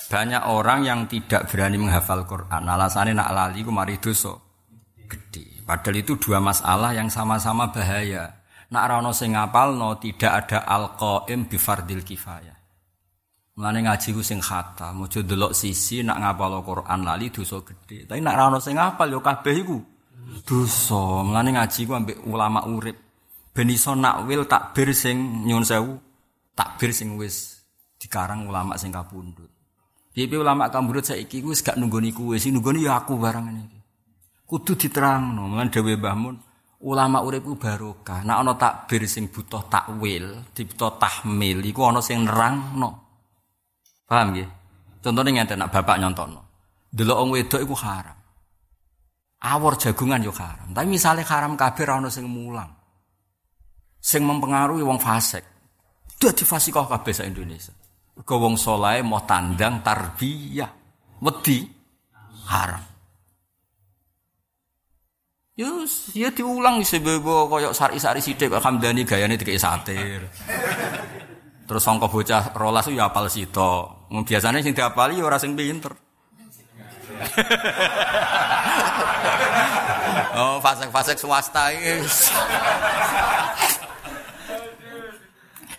[0.07, 2.62] Banyak orang yang tidak berani menghafal Quran.
[2.62, 4.37] Alasannya nak lali ku mari dosa
[5.09, 5.64] gede.
[5.66, 8.42] Padahal itu dua masalah yang sama-sama bahaya.
[8.70, 12.51] Nak rano sing ngapal no tidak ada al-qaim bi fardil kifayah.
[13.52, 18.08] Mulane ngaji ku sing khata, mojo delok sisi nak ngapal Quran lali dosa gede.
[18.08, 19.76] Tapi nak rano sing ngapal yo kabeh iku
[20.40, 21.20] dosa.
[21.20, 22.96] Mulane ngaji ku ambek ulama urip.
[23.52, 26.00] Ben iso nakwil takbir sing nyun sewu
[26.56, 27.60] takbir sing wis
[28.00, 29.52] dikarang ulama sing kapundhut.
[30.16, 33.80] Piye ulama kapundhut saiki wis gak nunggoni kuwe sing nunggoni ya aku barang iki.
[34.48, 35.52] Kudu diterangno.
[35.52, 36.36] Mulan dhewe Mbah Mun
[36.88, 38.24] ulama urip ku barokah.
[38.24, 43.01] Nek ana takbir sing butuh takwil dibutuh tahmil iku ana sing nerangno
[44.12, 44.48] paham nggih
[45.01, 46.40] contohnya ngenten nak bapak nyontono
[46.92, 48.18] delok wong wedok iku haram
[49.41, 52.82] awor jagungan yo haram tapi misalnya haram kabeh ana sing mulang
[54.03, 55.47] sing mempengaruhi wong fasik.
[56.18, 57.70] Dadi fasikoh kabeh sak Indonesia.
[58.18, 60.68] Mergo wong saleh mau tandang tarbiyah,
[61.22, 61.64] wedi
[62.51, 62.82] haram.
[65.57, 70.26] Yus, ya diulang sebebo koyok sari-sari sidik Hamdani gayane dikei satir.
[71.73, 74.05] Terus sangka bocah rolas ya apal sito.
[74.12, 75.89] Biasanya sing diapali ya ora sing pinter.
[80.37, 82.29] oh, fasek-fasek swasta is.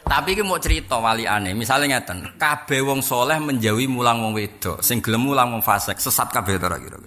[0.01, 1.53] Tapi iki mau cerita wali aneh.
[1.53, 6.33] Misalnya ngeten, kabeh wong soleh menjauhi mulang wong wedok, sing gelem mulang wong fasik, sesat
[6.33, 6.97] kabeh to kira-kira.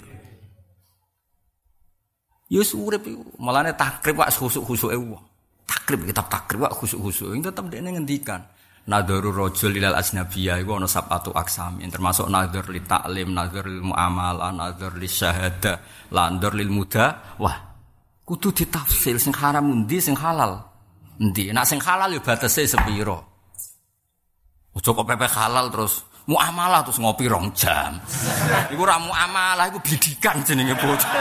[2.54, 5.26] Yus urip iku, malane takrib wak khusuk-khusuke wong.
[5.66, 7.34] Takrib kitab takrib wak khusuk-khusuk.
[7.34, 8.54] Ini tetep dene ngendikan.
[8.86, 14.54] Nadharu rajul ilal asnabiyya iku ana sabatu aksamin termasuk nadhar li taklim, nadhar lil muamalah,
[14.54, 15.82] nadhar li syahada,
[16.14, 17.34] nadhar lil muda.
[17.42, 17.82] Wah,
[18.22, 20.62] kudu ditafsir sing haram endi sing halal.
[21.18, 21.50] Endi?
[21.50, 23.26] Nak sing halal ya batese sepiro.
[24.70, 27.98] Ojo kok pepe halal terus muamalah terus ngopi rong jam.
[28.70, 31.10] Iku ora muamalah iku bidikan jenenge bocah.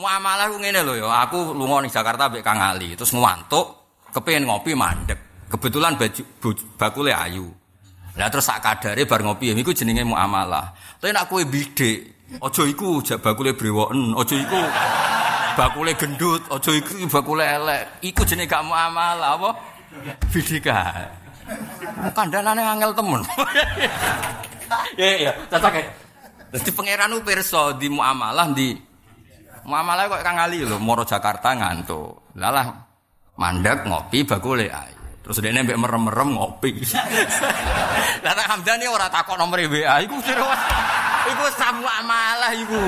[0.00, 3.85] muamalah ku ngene lho ya, aku lunga ning Jakarta mbek Kang Ali, terus ngantuk,
[4.16, 5.20] kepengen ngopi mandek.
[5.52, 6.22] Kebetulan baju
[6.80, 7.52] bakule ayu.
[8.16, 10.72] Lah terus sak kadare bar ngopi iku jenenge muamalah.
[10.96, 11.98] Tapi nek kowe bidek,
[12.40, 14.60] aja iku jak bakule brewoken, aja iku
[15.52, 18.00] bakule gendut, aja iku bakule elek.
[18.00, 19.50] Iku jenenge gak muamalah apa?
[20.32, 20.80] Bidika.
[22.16, 23.22] Kandhanane angel temen.
[24.98, 25.78] Ya ya, cocok.
[26.50, 28.74] Dadi pangeran ku pirsa di muamalah di
[29.62, 32.34] muamalah kok Kang Ali lho, moro Jakarta ngantuk.
[32.34, 32.85] Lalah
[33.36, 34.96] mandek ngopi bakule ayo.
[35.26, 36.86] Terus dia nembek merem-merem ngopi.
[38.24, 40.46] Lah tak Hamdani ora takok nomor WA iku sira.
[41.26, 42.78] Iku samu amalah iku.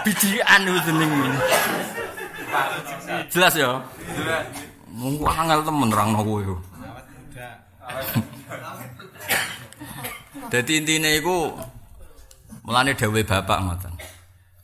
[0.00, 1.12] Bijikan iku jeneng.
[3.28, 3.76] Jelas ya?
[4.88, 6.56] Munggu angel temen nerangno kowe yo.
[10.48, 11.52] Dadi intine iku
[12.64, 13.92] mulane dawuh bapak ngoten.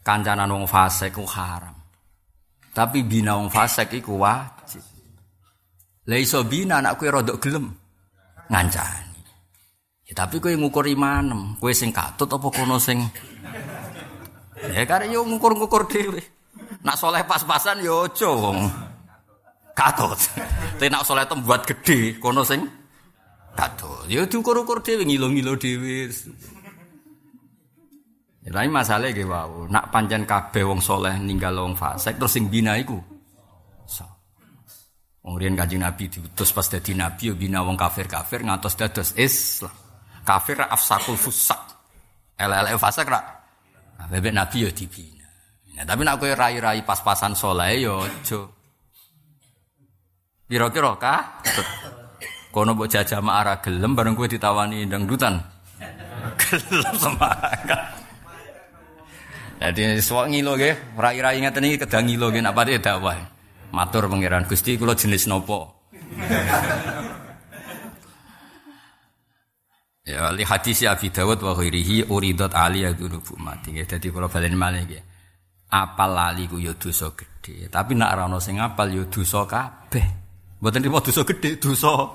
[0.00, 1.76] Kancanan wong fasik ku haram.
[2.72, 4.91] Tapi bina wong fasik iku wajib.
[6.12, 7.72] Lah iso bina anak kowe rodok gelem
[8.52, 9.16] ngancani.
[10.04, 13.00] Ya tapi kowe ngukur imanem, kowe sing katut apa kono sing
[14.76, 16.20] Ya karek yo ngukur-ngukur dhewe.
[16.84, 18.68] Nak soleh pas-pasan yo aja wong
[19.72, 20.20] katut.
[20.76, 22.60] Tapi nak soleh buat gede kono sing
[23.56, 24.04] katut.
[24.04, 26.12] Yo diukur-ukur dhewe ngilo-ngilo dhewe.
[28.44, 32.52] Ya tapi masalahnya ge wau, nak pancen kabeh wong soleh ninggal wong fasik terus sing
[32.52, 33.00] bina iku
[35.22, 39.70] Kemudian kanjeng Nabi diutus pas jadi Nabi yo bina wong kafir kafir ngantos dados Islam.
[40.26, 41.62] Kafir afsakul fusak.
[42.34, 43.22] LLF fasak ra.
[44.02, 45.26] Nah, bebek Nabi yo dibina.
[45.78, 48.42] Nah, tapi nak kowe rai-rai pas-pasan soleh yo aja.
[50.50, 51.38] Kira-kira kah?
[52.52, 55.38] Kono mbok jajah mak gelem bareng kowe ditawani dangdutan.
[56.42, 57.80] Gelem semangat.
[59.62, 63.14] Jadi suwak ngilo nggih, rai-rai ngeten iki kedang ngilo nggih nak pati dakwah.
[63.72, 65.88] Matur pangeran Gusti kula jenis nopo?
[70.12, 73.72] ya li hadis Abi Dawud wa ghairihi uridat ali bu mati.
[73.72, 75.02] Ya dadi kula baleni malih nggih.
[75.72, 80.04] Apal lali ku ya dosa gedhe, tapi nak ora ana sing apal ya dosa kabeh.
[80.60, 82.12] Mboten nrimo dosa gedhe, dosa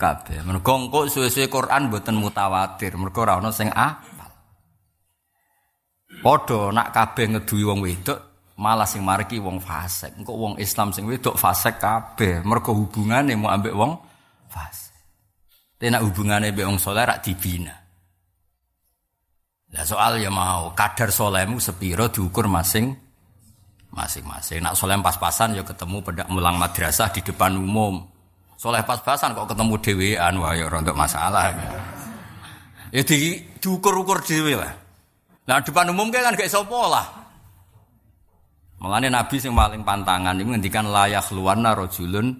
[0.00, 0.40] kabeh.
[0.48, 4.32] Mergo engko suwe-suwe Quran mboten mutawatir, mergo ora ana sing apal.
[6.24, 8.29] Padha nak kabeh ngeduwi wong wedok
[8.60, 10.12] malah sing mariki wong fasik.
[10.20, 12.44] Engko wong Islam sing wedok fasik kabeh.
[12.44, 13.96] Mergo hubungane mau ambek wong
[14.52, 15.00] fasik.
[15.80, 17.72] Tapi hubungane ambek wong saleh rak dibina.
[19.70, 22.92] Lah soal ya mau kadar solehmu sepiro diukur masing
[23.90, 24.60] masing-masing.
[24.60, 28.02] Nak soleh pas-pasan ya ketemu pedak mulang madrasah di depan umum.
[28.60, 31.48] Soleh pas-pasan kok ketemu dhewean wah ya rontok masalah.
[32.92, 34.74] Ya di diukur-ukur dhewe lah.
[35.48, 37.19] Nah depan umum kan gak iso lah.
[38.80, 42.32] Mulane Nabi sing paling pantangan iku ngendikan layak luwarna rajulun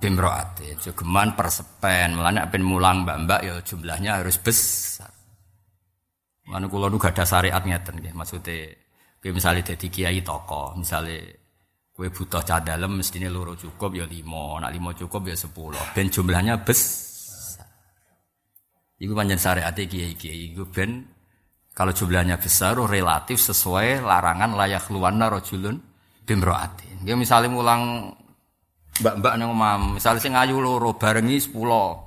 [0.00, 0.80] bimroate.
[0.80, 2.16] Jogeman persepen.
[2.16, 5.12] Mulane apen mulang mbak-mbak ya jumlahnya harus besar.
[6.48, 8.16] Mulane kula nu gadah syariat ngeten nggih.
[8.16, 8.56] Maksude
[9.20, 11.44] kowe misale dadi kiai toko, misale
[11.92, 15.80] kowe butuh cah dalem mestine loro cukup ya lima, nak lima cukup ya sepuluh.
[15.92, 17.68] Ben jumlahnya besar.
[18.96, 21.04] Iku panjen syariat kiai-kiai iku ben
[21.76, 25.76] kalau jumlahnya besar, relatif sesuai larangan layak luwana rojulun
[26.24, 27.04] bimroatin.
[27.04, 28.16] Ya misalnya mulang
[28.96, 32.00] mbak-mbak nang mam, misalnya sing ayu loro barengi sepuluh.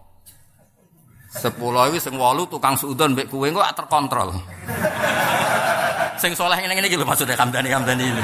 [1.29, 4.33] Sepuluh itu sing walu tukang sudon mbek kue kok terkontrol.
[6.17, 8.23] sing soleh ini ini gitu maksudnya kamdani kamdani ini.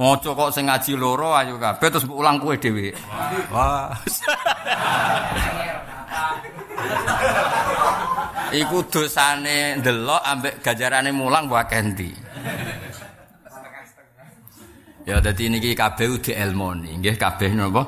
[0.00, 2.88] Ngoco kok sing ngaji loro ayu kabeh terus ulang kue dewi.
[3.52, 3.92] Wah.
[8.52, 12.12] Iku dosane ndelok ambek ganjarane mulang wae kendi.
[15.02, 17.82] Ya dadi niki kabeh di elmoni, nggih kabeh napa?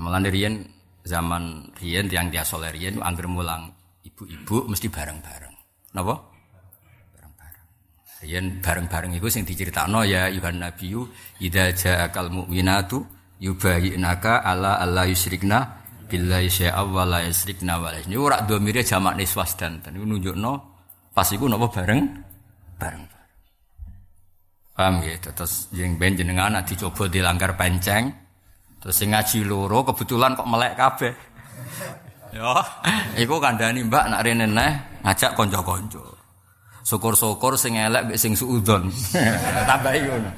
[0.00, 0.64] Mulane riyen
[1.06, 3.70] zaman riyen tiang dia soleh angger mulang
[4.02, 5.54] ibu-ibu mesti bareng-bareng.
[5.94, 6.14] Napa?
[7.14, 7.64] Bareng-bareng.
[8.26, 11.04] Riyen bareng-bareng iku sing diceritakno ya Yuhan Nabiyu
[11.38, 13.04] idza ja'akal mu'minatu
[13.38, 15.79] yubayyinaka ala alla yusyrikna
[16.10, 20.52] billahi syai'a wa la yusyrikna wa Ini ora domire jamak niswas dan niku nunjukno
[21.14, 22.02] pas iku napa bareng
[22.74, 23.04] bareng.
[24.74, 28.08] Paham ya, terus yang ben jenengan nak dicoba dilanggar penceng,
[28.80, 31.14] terus sing ngaji loro kebetulan kok melek kabeh.
[32.30, 32.62] Ya,
[33.18, 34.46] iku kandhani Mbak nak rene
[35.02, 36.20] ngajak kanca-kanca.
[36.86, 38.86] Syukur-syukur sing elek mbek sing suudon.
[39.68, 40.30] Tambahi ngono.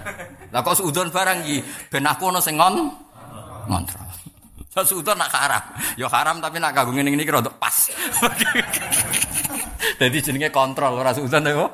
[0.56, 1.60] Lah kok suudon barang iki
[1.92, 2.74] ben ana sing ngon
[3.68, 4.11] ngontrol.
[4.72, 5.60] So, suudon nak haram.
[6.00, 7.92] Ya haram tapi nak kanggo ngene iki rada pas.
[10.00, 11.68] Jadi jenenge kontrol ora suudon ya.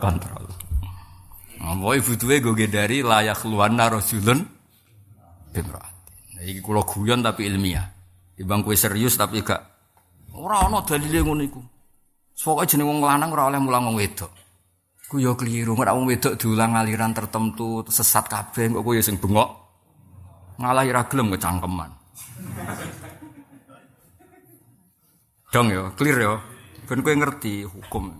[0.00, 0.48] Kontrol.
[1.60, 4.40] Apa ibu duwe go dari layak luwana rasulun
[5.52, 6.36] bimraati.
[6.36, 7.92] Nah, iki kula guyon tapi ilmiah.
[8.40, 9.60] Timbang kowe serius tapi gak
[10.32, 11.60] ora ana dalile ngono iku.
[12.34, 14.32] Pokoke jeneng wong lanang ora oleh mulang wong wedok.
[15.08, 19.48] Ku yo keliru, nek wong wedok diulang aliran tertentu sesat kabeh kok kowe sing bengok.
[20.56, 22.03] Ngalah ora gelem kecangkeman.
[25.54, 26.34] Dong yo, clear yo.
[26.90, 28.10] Ben kowe ngerti hukum.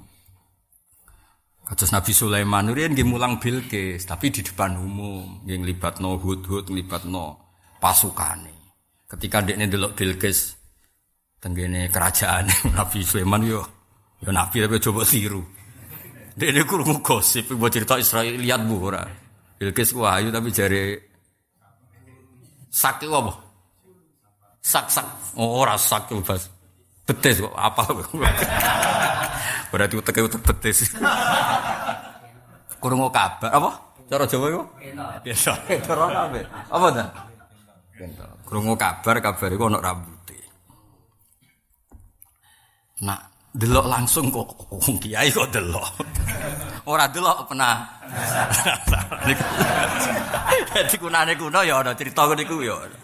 [1.65, 7.41] Kados Nabi Sulaiman riyen nggih mulang Bilqis, tapi di depan umum, nggih nglibatno hud-hud, nglibatno
[7.81, 8.55] pasukane.
[9.09, 10.55] Ketika ndekne delok Bilqis
[11.43, 13.61] tenggene kerajaan Nabi Sulaiman yo
[14.25, 15.43] yo Nabi tapi coba tiru.
[16.37, 19.05] Ndekne krungu gosip mbok cerita Israel lihat bu ora.
[19.61, 20.83] Bilqis ku ayu tapi jare
[22.73, 23.44] sak iku apa?
[24.65, 25.05] Sak-sak.
[25.37, 26.49] Oh, ora sak bebas.
[27.05, 27.85] Betis kok apa?
[29.69, 30.89] Berarti utek utek betis.
[32.81, 33.71] Kurang kabar apa?
[34.09, 34.65] Cara Jawa iku?
[35.21, 35.53] Biasa.
[35.85, 36.41] Cara apa?
[36.73, 37.05] Apa ta?
[38.49, 40.41] Kurang kabar kabar iku ana rambuté.
[43.05, 43.21] Nak
[43.53, 45.85] delok langsung kok wong kiai kok delok.
[46.89, 47.85] Ora delok pernah.
[50.73, 53.04] Dadi kunane kuno ya ana cerita niku ya.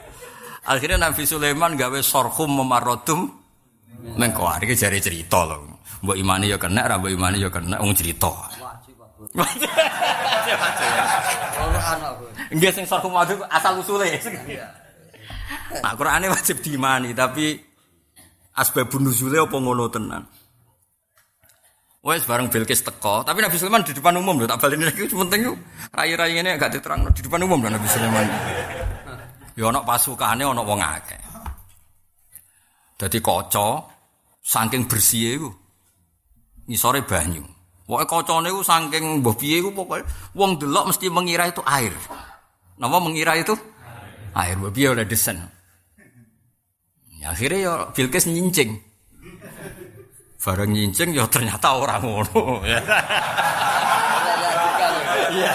[0.67, 3.33] Akhirnya Nabi Sulaiman gawe sorhum memarodum
[4.17, 5.81] mengko iki jare cerita lho.
[6.01, 8.33] Mbok imani ya kena, ra mbok imani ya kena wong cerita.
[12.53, 14.09] Nggih sing sorhum madu asal usule.
[15.83, 17.57] Nah, Qur'ane wajib diimani tapi
[18.57, 20.25] asbabun nuzule apa ngono tenan.
[22.01, 25.41] Wes bareng Bilqis teko, tapi Nabi Sulaiman di depan umum lho, tak baleni lagi penting
[25.45, 25.53] yo.
[25.93, 28.25] Rai-rai ngene gak diterang di depan umum lho Nabi Sulaiman.
[29.59, 31.21] Ya ana pasukane ana wong akeh.
[33.01, 33.87] Dadi kaca
[34.45, 35.51] saking bersih iku
[36.69, 37.43] ngisore banyu.
[37.89, 40.07] Pokoke kacane iku saking mbah piye iku pokoke
[40.39, 41.91] wong delok mesti mengira itu air.
[42.79, 43.57] Napa mengira itu?
[44.37, 45.43] Air mbah piye oleh desen.
[47.21, 48.81] Ya, akhirnya ya Bilqis nyincing.
[50.41, 52.65] Bareng nyincing ya ternyata orang ngono.
[55.41, 55.55] Iya.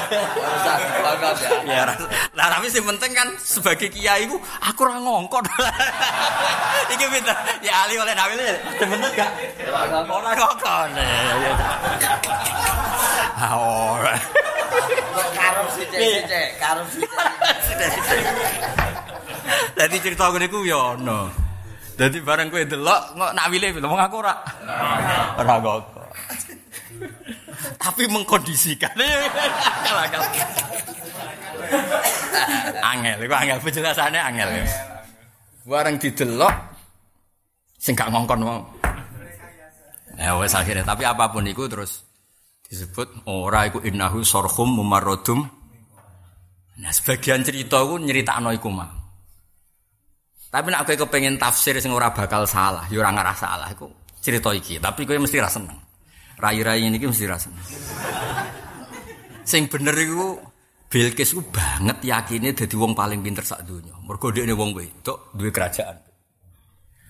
[1.06, 1.50] Banget ya.
[1.66, 1.84] Ya,
[2.34, 5.46] lah tapi sing penting kan sebagai kiai ku aku ora ngongkon.
[6.94, 7.38] Iki pinter.
[7.62, 8.46] Ya ali oleh Nabi ini
[8.82, 9.32] bener gak?
[10.10, 10.90] Ora ngongkon.
[10.98, 11.54] Ya.
[13.36, 14.14] Ah, ora.
[15.36, 17.92] Karep sithik-sithik, karep sithik.
[19.78, 21.30] Dadi cerita ngene ku ya ono.
[21.96, 24.34] Dadi bareng kowe delok kok nak wile wong aku ora.
[25.38, 26.05] Ora ngongkon.
[27.82, 28.94] Tapi mengkondisikan.
[32.96, 34.50] angel, itu angel penjelasannya angel.
[35.66, 36.54] Bareng didelok
[37.80, 38.62] sing gak ngongkon mau.
[40.16, 42.08] Ya wes akhirnya tapi apa pun itu terus
[42.66, 45.44] disebut ora iku innahu sorhum mumarrodum.
[46.76, 48.90] Nah sebagian cerita iku nyeritakno iku mah.
[50.50, 53.92] Tapi nek kowe kepengin tafsir sing ora bakal salah, ya ora ngarah salah iku
[54.24, 55.76] cerita iki, tapi kowe mesti ra seneng.
[56.36, 57.66] Rai-rai ini mesti ra seneng.
[59.46, 60.42] Sing bener iku
[60.86, 63.94] Bilqis ku banget yakine dadi wong paling pinter sak donya.
[64.06, 65.98] Mergo dhekne wong wedok duwe kerajaan.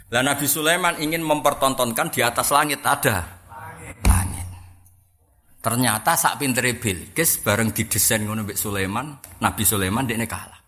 [0.10, 3.26] Lah Nabi Sulaiman ingin mempertontonkan di atas langit ada
[4.06, 4.48] langit.
[5.62, 10.62] Ternyata sak pintere Bilqis bareng didesain ngono Sulaiman, Nabi Sulaiman dekne kalah.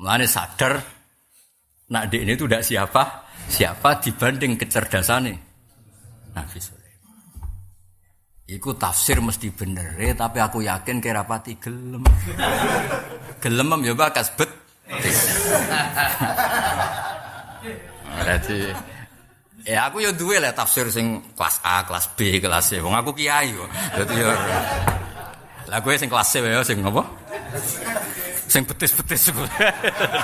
[0.00, 0.80] Mulane sadar
[1.90, 3.02] nak dekne itu tidak siapa
[3.44, 5.36] siapa dibanding kecerdasannya
[6.32, 6.79] Nabi Sulaiman.
[8.50, 12.02] Iku tafsir mesti bener, eh, tapi aku yakin kira pati gelem.
[13.46, 14.50] gelem ya bakas bet.
[18.10, 18.74] Berarti
[19.62, 22.82] ya aku ya duwe lah tafsir sing kelas A, kelas B, kelas C.
[22.82, 23.70] Wong aku kiai kok.
[24.02, 24.34] Dadi ya
[25.70, 27.06] Lah gue sing kelas C ya sing apa?
[28.50, 29.30] Sing betis-betis.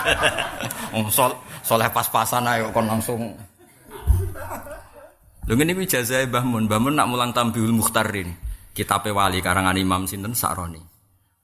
[0.99, 1.31] Wong sol
[1.62, 3.39] soleh pas-pasan ae kon langsung
[5.47, 6.67] Lho ngene iki ijazah Mbah Mun.
[6.67, 8.35] Mbah Mun nak mulang Tambiul Mukhtarin.
[8.75, 10.83] Kitab wali karangan Imam sinten Sa'roni.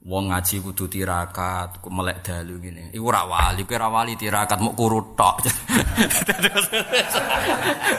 [0.02, 2.90] Wong ngaji kudu tirakat, ku melek dalu gini.
[2.90, 5.36] Iku ora wali, kowe wali tirakat mau kurut tok.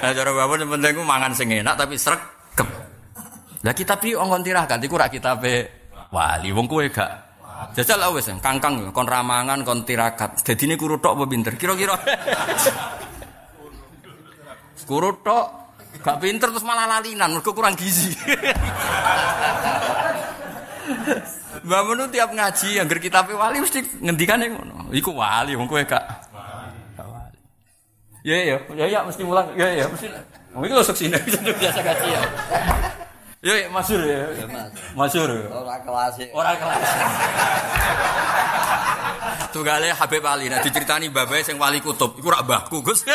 [0.03, 2.67] Nah, cara bapak yang penting ku mangan sing enak tapi sregep.
[3.63, 5.71] Lah kitab iki ongkon tirakat iku ora kitabe
[6.11, 7.11] wali, wong kowe gak.
[7.71, 10.43] Jajal lah wis, kangkang kon ramangan kon tirakat.
[10.43, 11.55] Dadine kurut tok apa pinter?
[11.55, 11.95] Kira-kira.
[14.91, 15.62] kurut tok
[16.01, 18.15] gak pinter terus malah lalinan mergo kurang gizi.
[21.63, 24.89] Mbak Menu tiap ngaji yang kita wali mesti ngendikane ngono.
[24.91, 26.03] Iku wali wong kowe gak.
[26.97, 27.39] Wali.
[28.23, 29.47] Ya ya, ya ya mesti mulang.
[29.55, 30.09] Ya ya mesti.
[30.51, 31.15] Wong iku sok sini
[31.61, 32.21] biasa ngaji ya.
[33.43, 34.27] Ya ya masur ya.
[34.95, 35.27] Masur.
[35.27, 36.15] Ora kelas.
[36.31, 36.89] Ora kelas.
[39.51, 43.05] Tunggale Habib Ali nah diceritani babae sing wali kutub iku rak mbahku Gus.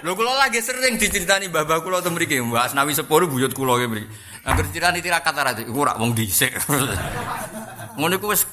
[0.00, 3.86] Lho kula lagi sering diceritani babah kula teng mriki, Mbak Asnawi sepuluh buyut kula ki
[3.92, 4.08] mriki.
[4.48, 6.56] Angger diceritani tirakat ora iku ora wong dhisik.
[8.00, 8.48] Ngono iku wis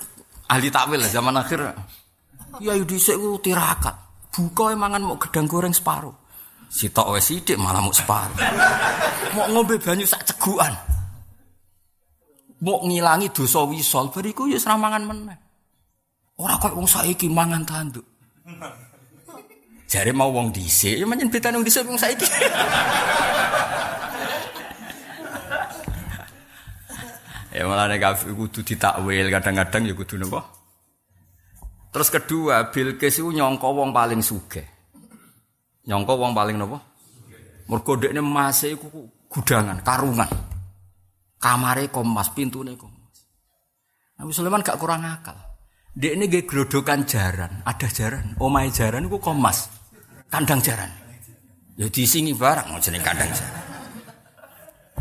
[0.52, 1.72] ahli takwil zaman akhir.
[2.60, 3.96] Ya yu dhisik ku tirakat.
[4.36, 6.14] Buka mangan mau gedang goreng separuh.
[6.70, 8.36] Sitok wis sithik malah mau separuh.
[9.34, 10.76] Mau ngombe banyu sak cegukan.
[12.60, 15.40] Mau ngilangi dosa wisol bariku ya seramangan meneh.
[16.40, 18.04] Ora kok wong saiki mangan tanduk.
[19.90, 22.22] Jare mau wong dhisik, ya menyen betane wong dhisik wong saiki.
[27.58, 30.46] ya malah nek kudu ditakwil kadang-kadang ya kudu napa?
[31.90, 34.62] Terus kedua, Bilqis iku nyangka wong paling sugih.
[35.90, 36.78] Nyangka wong paling napa?
[37.66, 40.30] Mergo dekne mase iku gudangan, karungan.
[41.42, 43.26] Kamare komas, pintune komas.
[44.22, 45.34] Nabi Sulaiman gak kurang akal.
[45.98, 49.79] Dekne nggih glodokan jaran, ada jaran, omahe jaran iku komas.
[50.30, 50.92] Kandang jaran.
[51.74, 53.66] Ya disingi barang jeneng kandang jaran.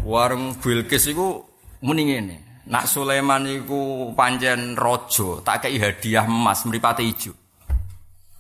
[0.09, 1.45] Warung Bilqis iku
[1.85, 2.37] muni ngene.
[2.69, 7.33] Nak Sulaiman iku pancen raja, tak kei hadiah emas mripate ijo.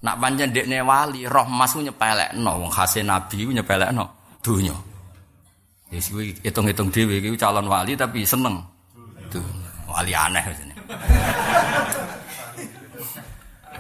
[0.04, 4.04] Nak pancen dekne wali, roh emas ku nyepelekno wong khase nabi ku nyepelekno
[4.44, 4.76] donya.
[5.88, 8.60] Wis kuwi hitung-hitung dhewe iki calon wali tapi seneng.
[9.32, 9.44] Tuh,
[9.88, 10.76] wali aneh ini.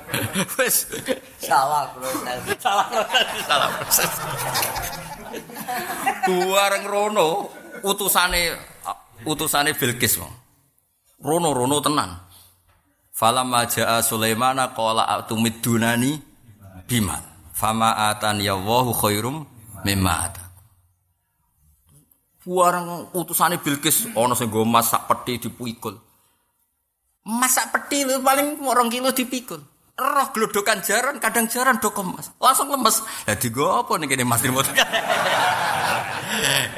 [0.58, 0.88] Wes
[1.38, 2.40] Salah proses.
[2.60, 4.12] salah proses, salah proses.
[6.28, 7.26] Bareng rono
[7.84, 8.56] utusane
[9.28, 10.34] utusane Bilqis wong.
[11.18, 12.10] Rono-rono tenan.
[13.12, 16.22] Falamma jaa Sulaimana qala atumidunani
[16.86, 17.22] biman.
[17.52, 19.42] Fama atan ya Allahu khairum
[19.82, 20.42] mimma ata.
[22.46, 25.98] Warang utusane Bilqis ana sing nggo emas sak peti dipikul.
[27.26, 29.60] Emas sak peti lho paling 2 kilo dipikul.
[29.98, 32.30] Roh glodokan jaran, kadang jaran do kemas.
[32.38, 33.02] Langsung lemes.
[33.26, 34.62] Lah digo apa ning kene Mas Trimo?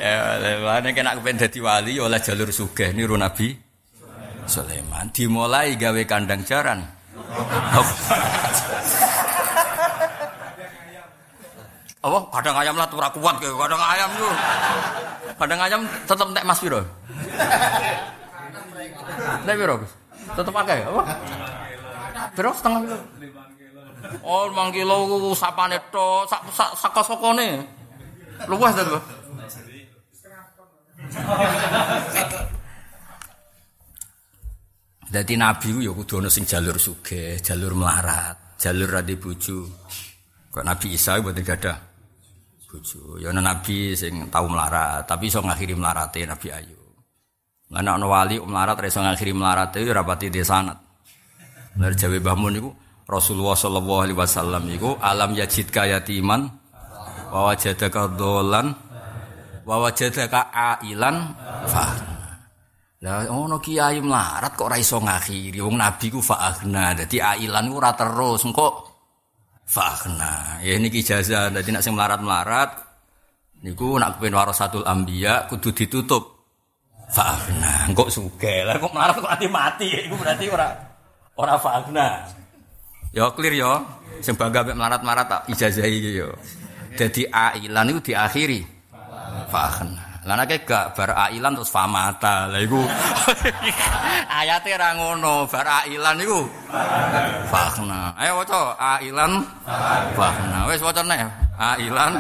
[0.01, 3.53] ya, lha kena kepen dadi wali ya oleh jalur sugih niru Nabi
[4.49, 5.12] Sulaiman.
[5.12, 6.81] Dimulai gawe kandang jaran.
[12.01, 12.18] Apa?
[12.33, 14.33] Kadang ayam lah ora kuat ke, kadang ayam tuh.
[15.37, 16.81] Kadang ayam tetep entek Mas piro?
[19.45, 19.93] Nek Gus?
[20.33, 21.03] Tetep akeh apa?
[22.35, 22.99] Piro setengah kilo?
[24.24, 24.97] Oh, 5 kilo
[25.37, 27.61] sapane tok, sak sak saka-sakane.
[28.49, 29.05] Luwes ta, Bos?
[35.11, 39.66] Dadi nabi ku ya kudu ana sing jalur sugih, jalur melarat, jalur radi bojo.
[40.55, 41.78] Kok Nabi Isa mboten gadah
[42.70, 43.18] bojo.
[43.18, 46.95] Ya ana nabi sing tau melarat, tapi iso ngakhiri melarate Nabi Ayub.
[47.74, 50.89] Lan ana wali melarat ra iso ngakhiri melarate ya rapati desanat.
[51.81, 52.70] Lar jawe Mbah Mun niku
[53.09, 56.45] Rasulullah sallallahu alaihi wasallam iku alam yajidka yatiman
[57.33, 58.76] wa wajadaka dolan
[59.64, 61.33] wa wajadaka ailan
[61.64, 61.89] fa.
[63.01, 67.81] Lah ono kiai melarat kok ora iso ngakhiri wong nabi ku faagna dadi ailan ku
[67.81, 68.68] ora terus engko
[69.64, 72.76] faagna ya niki ijazah dadi nek sing melarat-melarat
[73.64, 76.45] niku nak kepen warasatul anbiya kudu ditutup.
[77.09, 78.68] Faagna engko sugih.
[78.68, 79.89] Lah kok melarat kok mati-mati?
[80.07, 80.89] Iku berarti ora
[81.41, 82.28] ora faagna
[83.11, 83.72] Ya clear ya.
[84.22, 86.30] Sing bangga mek melarat-melarat tak ijazahi iki ya.
[86.95, 88.62] Dadi ailan iku diakhiri.
[89.51, 90.22] Fakhna.
[90.28, 92.47] Lah nek gak bar ailan terus famata.
[92.47, 92.78] Lah iku
[94.38, 96.47] ayate ra ngono, bar ailan iku
[97.51, 98.14] fakhna.
[98.14, 99.43] Ayo waca ailan
[100.14, 100.70] fakhna.
[100.70, 101.26] Wis waca nek
[101.59, 102.12] ailan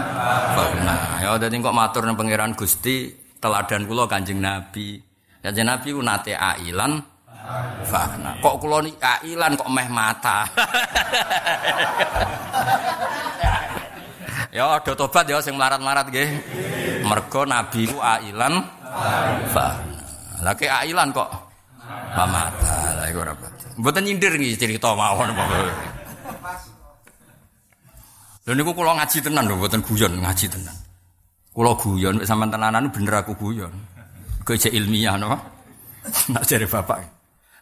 [0.58, 0.96] fakhna.
[1.22, 4.98] Ya dadi kok matur nang pangeran Gusti teladan kula Kanjeng Nabi.
[5.38, 6.98] Kanjeng Nabi ku nate ailan
[7.86, 8.34] Fakna.
[8.38, 10.46] Kok kula ni ailan kok meh mata.
[14.56, 16.30] ya ada tobat ya sing melarat-melarat nggih.
[17.02, 18.62] Mergo nabi ku ailan
[19.50, 19.98] fakna.
[20.44, 21.28] Lah ke ailan kok
[22.14, 22.94] pamata.
[23.00, 23.34] Lah iku ora.
[23.80, 25.32] Mboten nyindir iki cerita mawon.
[28.40, 30.76] Lha niku kula ngaji tenan lho, mboten guyon ngaji tenan.
[31.50, 33.72] Kula guyon sampean tenanan bener aku guyon.
[34.46, 35.34] Kok ilmiah no.
[36.32, 37.19] Nak jare bapak.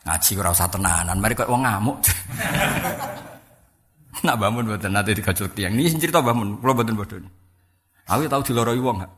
[0.08, 2.00] Ngaji ora usah tenanan, mari kok wong ngamuk.
[4.24, 5.76] Nak bangun mboten nate digajul tiang.
[5.76, 7.20] Ini cerita bangun, kula mboten bodoh.
[8.08, 9.12] Aku tau diloroi wong gak?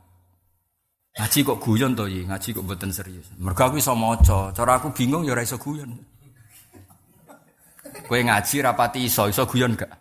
[1.15, 3.31] Ngaji kok guyon to iki, ngaji kok mboten serius.
[3.39, 5.95] Mergo aku iso maca, cara aku bingung ya ora iso guyon.
[8.11, 9.95] Kowe ngaji rapati iso, iso guyon gak?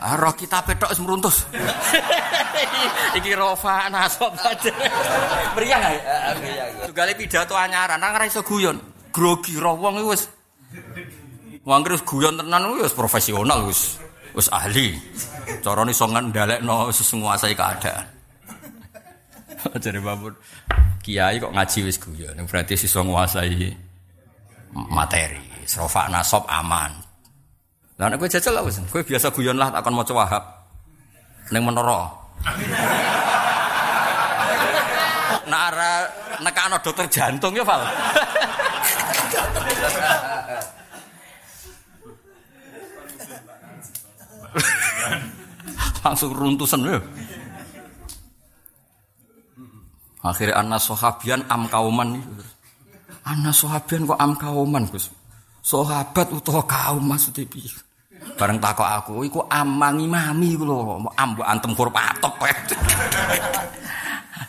[0.00, 1.36] Ah, roh kita petok wis meruntus.
[3.20, 4.72] Iki rofa nasab aja.
[5.52, 5.98] Meriang ae.
[6.88, 8.80] Tugale pidato anyaran, nang ora iso guyon.
[9.10, 10.30] Grogi roh wong wis
[11.60, 14.00] Wong terus guyon tenan wis profesional wis.
[14.32, 14.96] Wis ahli.
[15.60, 18.06] Carane iso ngandalekno wis nguasai keadaan.
[19.84, 20.32] Jadi babur
[21.04, 23.76] kiai kok ngaji wis guyon, berarti iso nguasai
[24.72, 25.68] materi.
[25.68, 26.90] Srofa nasab aman.
[28.00, 28.80] Lah nek kowe jajal lah wis.
[28.88, 30.44] Kowe biasa guyon lah takon maca Wahab.
[31.52, 32.08] Ning menara.
[35.50, 36.06] Nak ara
[36.40, 37.82] nekano dokter jantung ya, Val.
[46.00, 46.98] Langsung runtusan ya.
[50.20, 52.20] Akhirnya anak sahabian am kauman
[53.24, 55.12] Anak sahabian kok am kauman Gus.
[55.60, 57.68] Sahabat utawa kaum maksudnya piye?
[58.36, 62.36] Bareng takok aku, iku amangi mami iku lho, ambu antem huruf atop.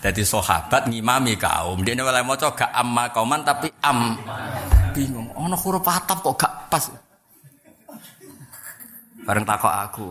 [0.01, 1.83] Dadi sahabat ngimami kaum.
[1.85, 4.17] Dene oleh maca gak amma kauman tapi am.
[4.91, 6.85] Bingung, ana huruf atop kok gak pas.
[9.23, 10.07] Bareng takok aku.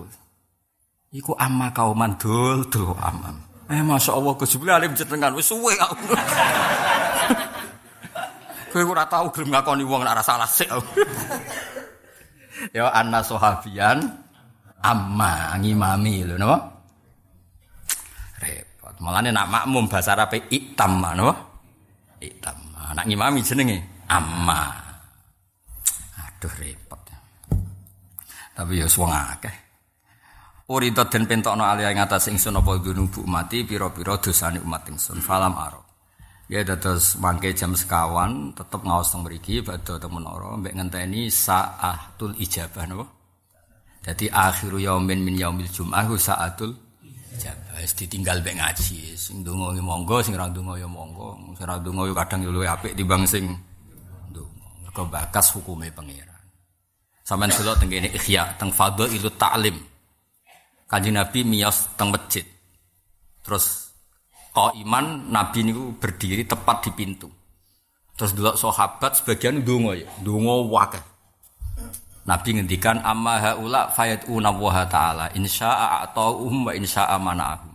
[1.10, 3.36] Iku amma kauman dul dul amam.
[3.66, 6.14] Eh masya Allah Jibli alim jenengan wis suwe aku.
[8.70, 10.70] Kowe ora tau gelem ngakoni wong nek ora salah sik.
[12.76, 13.98] ya anna sahabian
[14.78, 16.58] amma ngimami lho napa?
[18.38, 18.94] Repot.
[19.02, 21.34] Mulane nak makmum bahasa Arab itam napa?
[22.22, 22.58] Itam.
[22.94, 24.74] Nak ngimami jenenge amma.
[26.18, 26.98] Aduh repot.
[28.50, 29.56] Tapi ya wong akeh.
[30.70, 35.22] Urida den pentokno ali ing atas ingsun apa dunubu mati pira-pira dosane umat ingsun.
[35.22, 35.82] Falam aro.
[36.50, 42.34] Ya dados mangke jam sekawan tetep ngaos teng mriki badhe teng menara mbek ngenteni saatul
[42.34, 43.06] ijabah napa.
[44.02, 46.74] Dadi akhiru yaumin min yaumil jum'ah saatul
[47.38, 47.78] ijabah.
[47.78, 49.14] Wis ditinggal mbek ngaji.
[49.14, 51.54] Sing donga ya monggo, sing ora donga ya monggo.
[51.54, 53.69] Sing ora donga ya kadang ya luwih apik timbang sing.
[54.90, 56.42] Mergo bakas hukume pangeran.
[57.22, 59.78] Sampeyan delok teng kene ikhya teng fadhailut ta'lim.
[60.90, 62.42] Kanjeng Nabi miyos teng masjid.
[63.46, 63.90] Terus
[64.50, 67.30] Kau iman Nabi niku berdiri tepat di pintu.
[68.18, 71.06] Terus dulu sahabat sebagian dungo ya, dungo wakah.
[72.26, 77.72] Nabi ngendikan amma haula fayatuna wa ta'ala insya'a atauhum wa insya'a mana'ahum.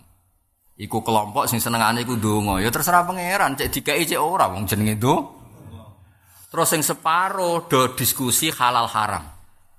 [0.76, 2.60] Iku kelompok sing senengane iku donga.
[2.60, 5.35] Ya terserah pangeran, cek dikai cek ora wong jenenge do.
[6.46, 9.24] Terus sing separo do diskusi halal haram.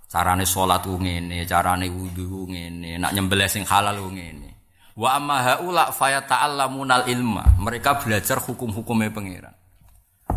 [0.07, 4.55] Carane ku ngene, carane wudu ngene, nak nyembelih sing halal ngene.
[4.97, 7.43] Wa amma haula fayata'allamunal ilma.
[7.61, 9.53] Mereka belajar hukum-hukumnya pangeran.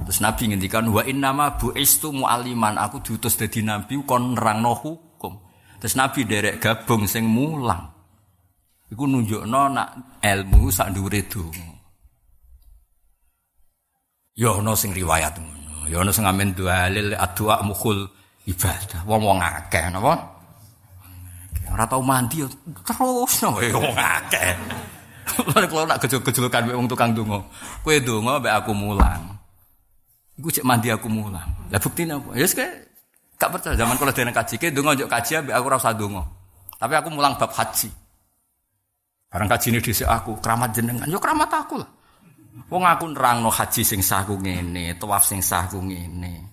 [0.05, 2.77] Terus Nabi ngendikan wa innama bu'istu mu'alliman.
[2.77, 5.39] Aku diutus dadi nabi kon nerangno hukum.
[5.81, 7.89] Terus Nabi derek gabung sing mulang.
[8.91, 11.69] Iku nunjukno nak ilmu sak dhuwure donga.
[14.35, 15.60] Ya ana sing riwayat ngono.
[15.91, 18.07] Ya ana sing amen dalil adua mukhul
[18.47, 19.03] ibadah.
[19.11, 20.23] Wong-wong akeh napa?
[21.71, 22.47] Ora tau mandi
[22.87, 24.55] terus no wong akeh.
[25.51, 27.43] Lan kalau nak gejol-gejolokan wong tukang donga.
[27.83, 29.35] Kowe donga mbek aku mulang.
[30.39, 31.47] Iku cek mandi aku mulang.
[31.75, 32.39] Lah buktine apa?
[32.39, 35.79] Ya wis gak percaya zaman kalau dene kaji ke donga njuk kaji mbek aku ora
[35.79, 36.23] usah donga.
[36.79, 37.91] Tapi aku mulang bab haji.
[39.31, 41.07] Barang kaji ini dhisik aku, keramat jenengan.
[41.07, 41.91] Yo keramat aku lah.
[42.71, 46.51] Wong aku nerangno haji sing sah ku ngene, tawaf sing sah ku ngene.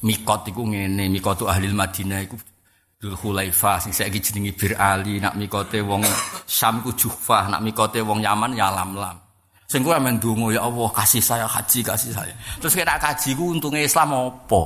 [0.00, 2.36] Mikot iku ngene, mikotu ahli Madinah iku
[3.00, 6.04] Dul Khulaifah sing saiki jenenge Bir Ali nak mikote wong
[6.44, 9.16] Syam ku Juhfah nak mikote wong Yaman ya lam-lam.
[9.64, 12.36] Sing kuwi amen donga ya Allah kasih saya haji kasih saya.
[12.60, 14.64] Terus kira kaji ku untunge Islam apa?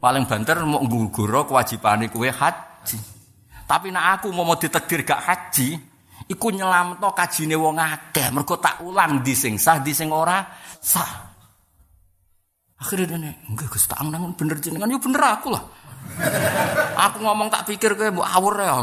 [0.00, 2.96] Paling banter mau ngguguro kewajibane kuwe haji.
[3.68, 5.76] Tapi nak aku mau ditakdir gak haji,
[6.28, 8.28] iku nyelamto kajine wong akeh.
[8.32, 10.40] Mergo tak ulang di sing sah di sing ora
[10.80, 11.34] sah.
[12.80, 15.64] Akhirnya dia enggak Gus tak angen bener jenengan yo bener aku lah.
[17.08, 18.76] Aku ngomong tak pikir kowe mbok awur ya.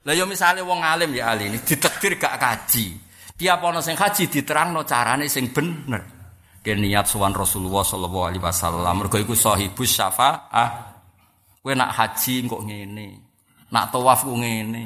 [0.00, 2.96] Lah yo misale wong alim ya ali ini ditakdir gak kaji.
[3.36, 6.20] Tiap ana sing haji diterangno carane sing bener.
[6.60, 10.70] Ke niat sowan Rasulullah sallallahu alaihi wasallam mergo iku sahibus syafaah.
[11.60, 13.29] Kowe nak haji kok ngene.
[13.70, 14.82] Nak tawaf kok ngene.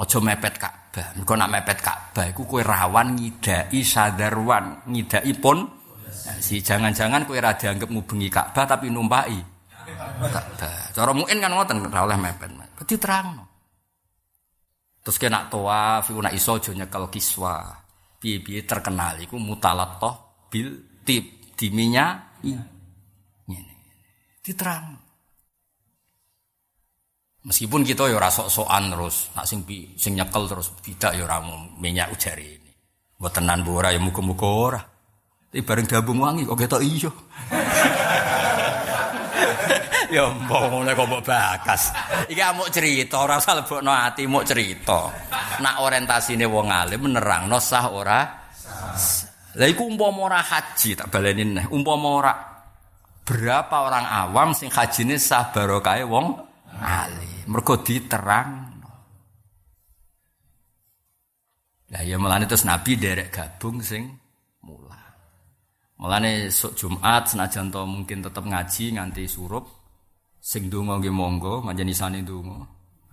[0.00, 1.12] Aja mepet Ka'bah.
[1.12, 5.60] Mergo nak mepet Ka'bah iku kowe rawan ngidai sadarwan, ngidai pun
[6.40, 9.36] si jangan-jangan kowe ra dianggap ngubengi Ka'bah tapi numpaki
[10.24, 10.96] Ka'bah.
[10.96, 12.48] Cara mungkin kan ngoten ora oleh mepet.
[12.80, 13.44] Dadi terangno.
[15.04, 17.68] Terus kena tawaf iku nak iso aja nyekel kiswa.
[18.20, 23.74] Piye-piye terkenal iku mutalattah bil tip diminya ngene.
[24.40, 24.96] Diterang.
[27.40, 31.40] Meskipun kita ya ora sok-sokan terus, nak sing pi, sing nyekel terus tidak ya ora
[31.80, 32.72] minyak ujari ini.
[33.16, 34.80] Mbok tenan bu ora ya muga-muga ora.
[35.48, 37.10] Tapi bareng diambung wangi kok ketok iya.
[40.20, 41.82] ya mbok ngene kok mbok bakas.
[42.28, 45.08] Iki amuk cerita, ora usah lebokno ati, muk cerita.
[45.64, 48.20] Nak orientasine wong alim nerangno sah ora
[49.50, 51.66] Lah iku ora haji tak baleni neh.
[51.72, 52.32] Umpama ora
[53.24, 57.50] berapa orang awam sing hajine sah barokahe wong alim.
[57.50, 58.70] Mergo diterang.
[61.90, 64.06] Lah ya mulane terus Nabi derek gabung sing
[64.62, 65.10] mulang.
[65.98, 69.66] Mulane sok Jumat senajan to mungkin tetep ngaji nganti surup
[70.38, 72.62] sing donga nggih monggo manjen isane donga.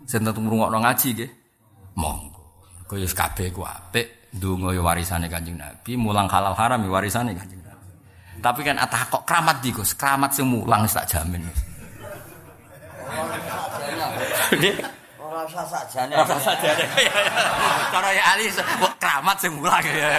[0.05, 1.31] Sing tetep ngrungokno ngaji nggih
[1.97, 2.37] monggo.
[2.87, 7.59] Kaya kabeh ku apik, donga ya warisane Kanjeng Nabi, mulang halal haram ya warisane Kanjeng
[7.59, 7.91] Nabi.
[8.39, 11.43] Tapi kan atah kok keramat di Gus, keramat sing mulang tak jamin.
[15.27, 16.13] Ora usah sakjane.
[16.15, 16.85] Rasa sajane.
[17.93, 18.47] Cara ya Ali
[18.97, 20.09] keramat sing mulang ya.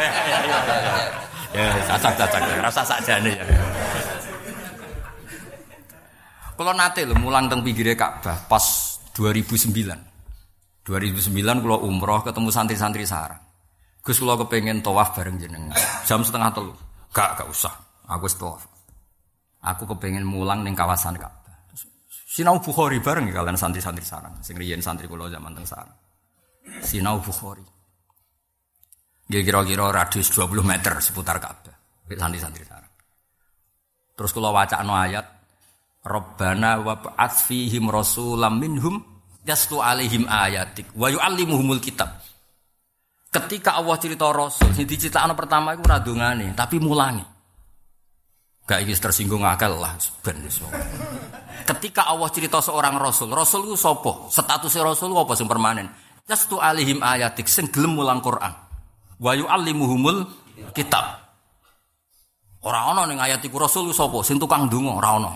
[1.56, 3.44] Ya ya cacak-cacak rasa sajane ya.
[6.58, 8.64] Kalau nate lho mulang teng pinggire Ka'bah pas
[9.14, 9.72] 2009.
[10.84, 13.40] 2009 kula umroh ketemu santri-santri sarang.
[14.02, 15.72] Gus kula kepengen tawaf bareng jenengan.
[16.04, 16.74] Jam setengah telu.
[17.14, 17.72] Gak, gak usah.
[18.10, 18.66] Aku wis tawaf.
[19.62, 21.37] Aku kepengen mulang ning kawasan Ka'bah.
[22.38, 24.38] Sinau Bukhari bareng ya kalian santri-santri sarang.
[24.46, 25.98] Sing riyen santri kula zaman teng sarang.
[26.86, 27.66] Sinau Bukhari.
[29.26, 31.74] Dia kira-kira radius 20 meter seputar Ka'bah.
[32.06, 32.94] Santri-santri sarang.
[34.14, 35.26] Terus kula wacana ayat
[36.06, 36.94] Rabbana wa
[37.26, 39.02] fihim rasulam minhum
[39.42, 42.22] yaslu alaihim ayatik wa yu'allimuhumul kitab.
[43.34, 45.98] Ketika Allah cerita rasul, sing diceritakno pertama iku ora
[46.54, 47.26] tapi mulangi.
[48.62, 50.62] Gak iki tersinggung akal lah ben wis.
[51.68, 54.32] Ketika Allah cerita seorang rasul, rasul itu sapa?
[54.32, 55.92] Statusnya rasul apa sing permanen?
[56.24, 58.56] Yaslu alaihim ayatik sing gelem mulang Quran.
[59.20, 60.24] Wa yu'allimuhumul
[60.72, 61.28] kitab.
[62.64, 64.24] Ora ana ning ayat iku rasul sapa?
[64.24, 65.30] Sing tukang ndonga ora ana.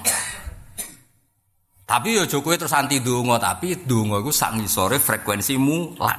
[1.84, 6.16] Tapi ya Jokowi terus anti dongo, tapi dongo itu sak ngisore frekuensi mulang.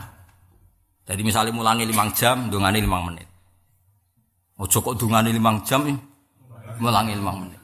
[1.09, 3.26] Jadi misalnya mulangi limang jam, dongane limang menit.
[4.61, 5.97] Ojo kok dongane limang jam, eh,
[6.78, 7.62] mulangi limang menit.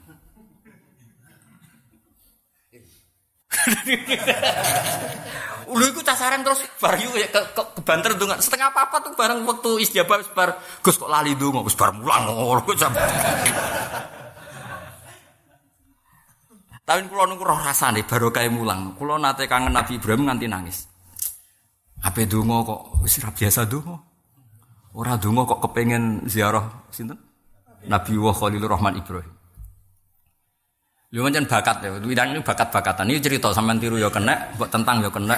[5.70, 9.46] Ulu iku tasaran terus bar yu ke, ke, ke banter donga setengah apa tuh bareng
[9.46, 12.66] waktu istijabah bar Gus kok lali donga wis bar mulang ngono
[16.90, 18.98] Tapi kula niku roh rasane barokah mulang.
[18.98, 20.90] Kula nate kangen Nabi Ibrahim nganti nangis.
[22.02, 23.94] Ape donga kok wis biasa donga.
[24.98, 27.14] Ora donga kok kepengen ziarah sinten?
[27.86, 29.30] Nabi wa Khalilur Rahman Ibrahim.
[31.10, 33.10] Lho pancen bakat ya, widang ini bakat-bakatan.
[33.10, 35.34] Ini cerita sampean tiru ya kena, buat tentang ya kena.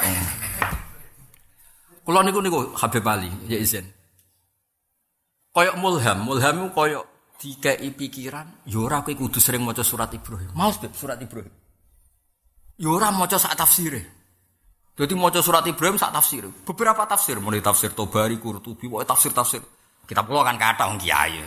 [2.04, 3.88] Kula niku niku Habib Ali, ya izin.
[5.56, 7.04] Koyok mulham, mulham itu koyok
[7.40, 10.52] dikei pikiran, yora kowe kudu sering maca surat Ibrahim.
[10.52, 11.52] Mau surat Ibrahim.
[12.76, 14.02] Yora maca sak tafsire.
[14.92, 16.52] Jadi maca surat Ibrahim sak tafsir.
[16.68, 19.64] Beberapa tafsir, mulai tafsir Tobari, Qurtubi, wae tafsir-tafsir.
[20.04, 21.40] Kita pulau kan kata wong kiai.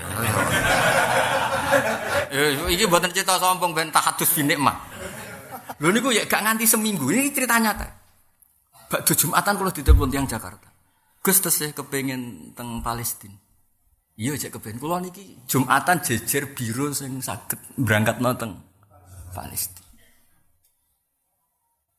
[2.31, 4.77] Eh, iki mboten cerita sombong ben tahadus bi nikmah.
[5.81, 7.11] Lho niku ya gak nganti seminggu.
[7.11, 7.87] Ini cerita nyata.
[8.89, 10.69] Bakdo Jumatan kula ditelepon tiang Jakarta.
[11.25, 13.33] Gus tesih kepengin teng Palestina.
[14.15, 18.61] Iya cek kepen kula niki Jumatan jejer biro sing saged berangkat teng
[19.33, 19.89] Palestina.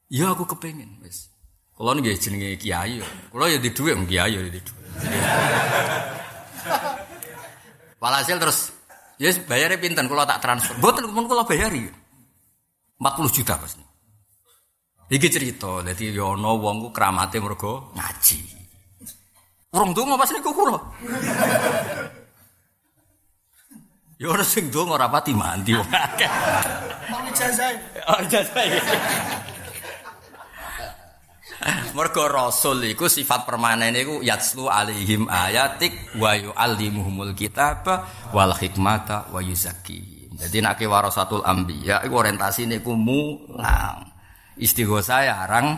[0.09, 1.29] Iya aku kepengen wis.
[1.75, 3.03] Kula niki jenenge kiai.
[3.29, 4.87] Kula ya di dhuwit kiai ya di dhuwit.
[7.97, 8.76] Walhasil terus
[9.17, 10.77] ya yes, bayarnya pinten kalau tak transfer.
[10.81, 11.89] Boten pun kalau bayari.
[12.97, 13.89] 40 juta pas nih.
[15.07, 18.41] Iki cerita, jadi yono wongku keramate mergo ngaji.
[19.71, 20.79] Urung donga pas niku kula.
[24.17, 26.31] Ya ora sing donga ora pati mandi wong akeh.
[27.13, 27.77] Mau ijazah.
[28.09, 28.65] Oh ijazah.
[31.97, 39.43] Mergo rasul iku sifat permanen iku yatslu alaihim ayatik wa yuallimuhumul kitaba wal hikmata wa
[39.43, 40.37] yuzakkihim.
[40.37, 44.05] Jadi nek warasatul anbiya iku orientasine iku mulang.
[44.57, 45.77] Istighosa ya arang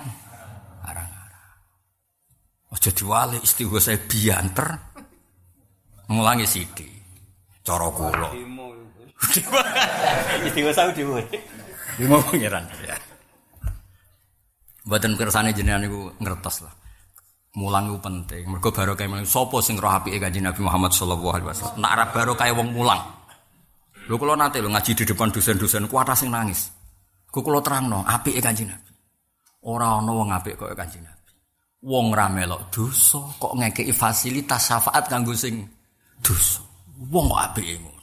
[0.84, 1.56] arang-arang.
[2.74, 4.68] Aja diwali istighosa bianter.
[6.12, 6.90] Mulangi sithik.
[7.64, 8.30] Cara kula.
[10.46, 11.22] Istighosa dhewe.
[11.98, 13.07] Dimo pangeran ya.
[14.88, 16.72] Mboten kersane jenengan niku ngertos lah.
[17.60, 18.48] Mulang itu penting.
[18.48, 21.76] Mergo barokah mulang sapa sing roh apike Kanjeng Nabi Muhammad sallallahu alaihi wasallam.
[21.76, 23.00] Nek ora barokah wong mulang.
[24.08, 26.72] Lho kula nate lho ngaji di depan dosen-dosen kuat sing nangis.
[27.28, 28.88] Ku kula terangno apike Kanjeng Nabi.
[29.68, 31.32] Ora ana wong apik kaya Kanjeng Nabi.
[31.84, 35.68] Wong ra melok dosa kok ngekeki fasilitas syafaat kanggo sing
[36.24, 36.64] dosa.
[37.12, 38.02] Wong kok apike ngono.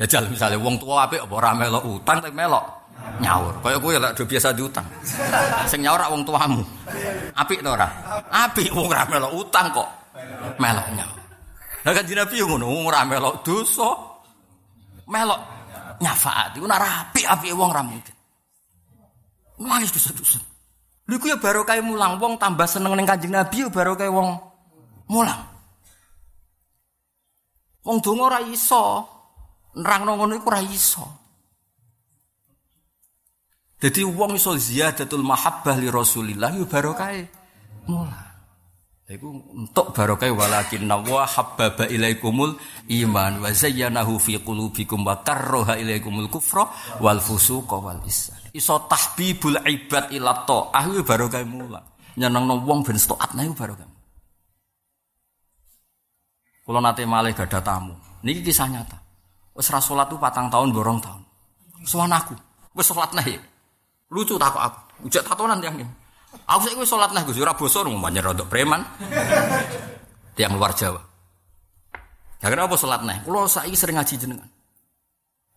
[0.00, 2.83] Jajal misalnya wong tua apik apa ora melok utang tapi melok
[3.20, 3.54] nyaur.
[3.62, 4.86] Kaya kowe lek do biasa diutang.
[5.70, 6.62] Sing nyaur rak wong tuamu.
[7.38, 7.88] Apik to ora?
[8.30, 9.88] Apik wong ora melok utang kok.
[10.58, 11.18] Melok nyaur.
[11.84, 13.90] Lah kan Nabi yo ngono, ora melok dosa.
[15.04, 15.40] Melok
[16.00, 18.14] nyafaat iku ora apik-apik wong ra mungkin.
[19.62, 20.40] Nangis dosa-dosa.
[21.04, 24.28] Lha ya barokah mulang wong tambah seneng ning Kanjeng Nabi yo barokah wong
[25.12, 25.44] mulang.
[27.84, 29.04] Wong donga ora iso.
[29.76, 31.23] Nerangno ngono iku ora iso.
[33.78, 37.10] Jadi wong iso ziyadatul mahabbah li Rasulillah yo barokah
[37.90, 38.24] mula.
[39.04, 42.56] Iku untuk barokah walakin wa habbaba ilaikumul
[42.88, 46.64] iman wa zayyanahu fi qulubikum wa karraha ilaikumul kufra
[47.04, 48.40] wal fusuqa wal isyan.
[48.56, 51.84] Iso tahbibul ibad ila ta'ah yo barokah mula.
[52.16, 53.90] Nyenengno wong ben taat nah barokah.
[56.64, 57.92] Kula nate malih gadah tamu.
[58.24, 58.96] Niki kisah nyata.
[59.52, 61.22] Wis ra salat patang tahun borong tahun.
[61.84, 62.32] Sowan aku.
[62.72, 63.36] Wis salat nae.
[64.14, 65.10] Lucu tak aku.
[65.10, 65.86] Ujak tatonan yang ini.
[66.46, 68.86] Aku sih gue sholat nah gue ora basa ngomongnya rodok preman.
[70.38, 71.02] Tiang luar Jawa.
[72.38, 73.18] Ya kenapa sholat nah?
[73.26, 74.46] Kulo saiki sering ngaji jenengan.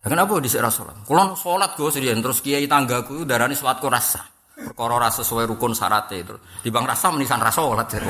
[0.01, 0.97] Ya kenapa di sekolah sholat?
[1.05, 4.25] Kulo sholat gue sendirian terus kiai tanggaku darani sholat ku rasa.
[4.57, 6.33] Perkara rasa sesuai rukun syaratnya itu.
[6.65, 8.09] Di bang rasa menisan rasa sholat jadi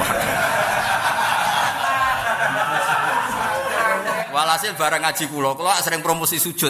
[4.38, 6.69] Walhasil bareng ngaji kula, kula sering promosi sujud.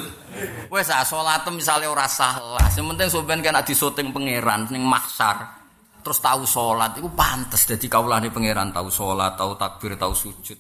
[0.71, 2.63] Wes ah salat misale ora salah.
[2.71, 5.51] Sing penting sampean kan disoting pangeran ning mahsyar.
[5.99, 10.55] Terus tahu salat iku pantes dadi kawulane pangeran tahu salat, tahu takbir, tahu sujud.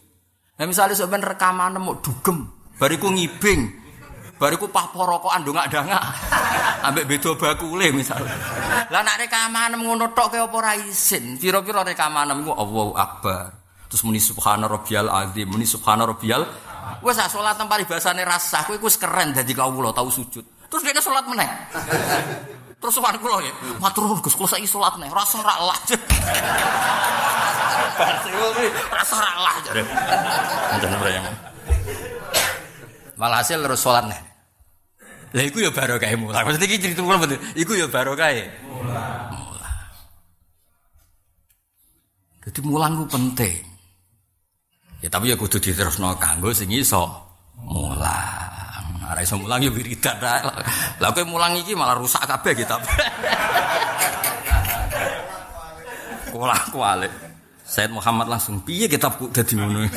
[0.59, 2.43] Nah misalnya sampean rekaman mau dugem,
[2.75, 3.71] bariku ngibing,
[4.35, 6.03] bariku pah porokokan dongak-dangak.
[6.91, 8.35] Ambek beda bakule misalnya.
[8.91, 11.39] Lah nek rekaman ngono tok ke apa ora isin?
[11.39, 13.56] Pira-pira rekaman iku Allahu Akbar.
[13.87, 16.43] Terus muni subhana rabbiyal azim, muni subhana rabbiyal
[17.03, 20.43] Wes sak salat nang paribasane rasah kowe iku keren dadi kawula tau sujud.
[20.67, 21.47] Terus dia salat meneh.
[22.77, 25.77] Terus sowan kula ya, matur nuwun Gus, kula saiki salat meneh, rasa ra lah.
[28.93, 29.81] Rasa ra lah jare.
[30.85, 31.31] Mrene.
[33.17, 34.21] Walhasil terus salat meneh.
[35.35, 36.39] Lah iku ya barokah mulah.
[36.47, 37.39] Maksud iki cerita kula betul.
[37.57, 38.31] Iku ya barokah.
[39.35, 39.75] Mulah.
[42.47, 43.76] Jadi mulang ku penting.
[44.97, 47.05] Ya tapi ya kudu diterusno kanggo sing iso
[47.61, 48.47] mulang.
[49.07, 50.41] Ora iso mulang ya wiridan ra.
[50.99, 52.81] Lah kowe mulang iki malah rusak kabeh kitab.
[56.33, 57.13] Kula kualik.
[57.67, 59.87] Said Muhammad langsung piye kitabku dadi ngono.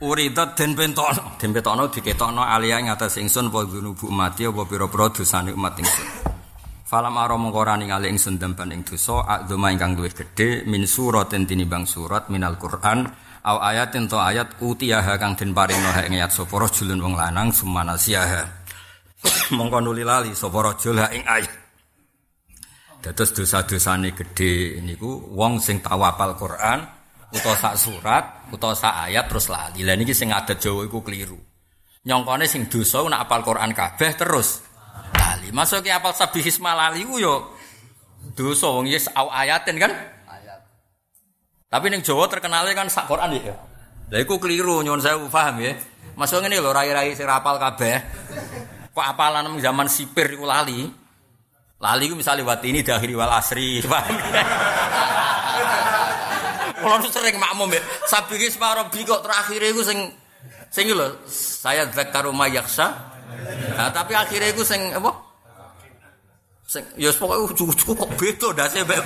[0.00, 5.52] Uridat den pentono, den pentono diketokno aliyah ngatas ingsun apa gunubu mati apa pira-pira dosane
[5.52, 6.39] umat ingsun.
[6.90, 11.86] Falam aro mengko ningali ingsun dampan ing dosa adzuma ingkang luwih gedhe min suratin tinimbang
[11.86, 13.06] surat minal Quran
[13.46, 17.94] au ayatin to ayat utiyaha kang den paringno ing ayat sapa rajulun wong lanang sumana
[17.94, 18.42] siaha.
[19.54, 21.54] mongko nuli lali sapa rajul ing ayat.
[23.06, 26.82] Dados dosa-dosane gedhe niku wong sing tau apal Quran
[27.30, 29.86] utawa sak surat utawa sak ayat terus lali.
[29.86, 31.38] Lah niki sing adat Jawa iku keliru.
[32.02, 34.69] Nyongkone sing dosa nak apal Quran kabeh terus
[35.30, 35.48] lali.
[35.54, 37.54] Masuk ke apal sabih isma lali ku yo
[38.34, 39.94] dosa wong yes au ayatin kan?
[40.26, 40.60] Ayat.
[41.70, 43.54] Tapi ning Jawa terkenalnya kan sak Quran ya.
[44.10, 45.78] Lah iku keliru nyuwun saya paham ya.
[46.18, 48.02] Masuk ngene lho rai-rai sing apal kabeh.
[48.90, 50.90] Kok apalan zaman sipir iku lali.
[51.80, 53.78] Lali ku misalnya wati ini dahiri wal asri.
[56.80, 60.00] Kalau sering makmum ya, sabih isma rabbi kok terakhir itu sing
[60.72, 63.19] sing lho saya zakaru mayaksa
[63.76, 65.10] Nah, tapi akhirnya itu sing apa?
[66.70, 69.02] Sing ya pokoke ujug-ujug kok beda ndase mbek.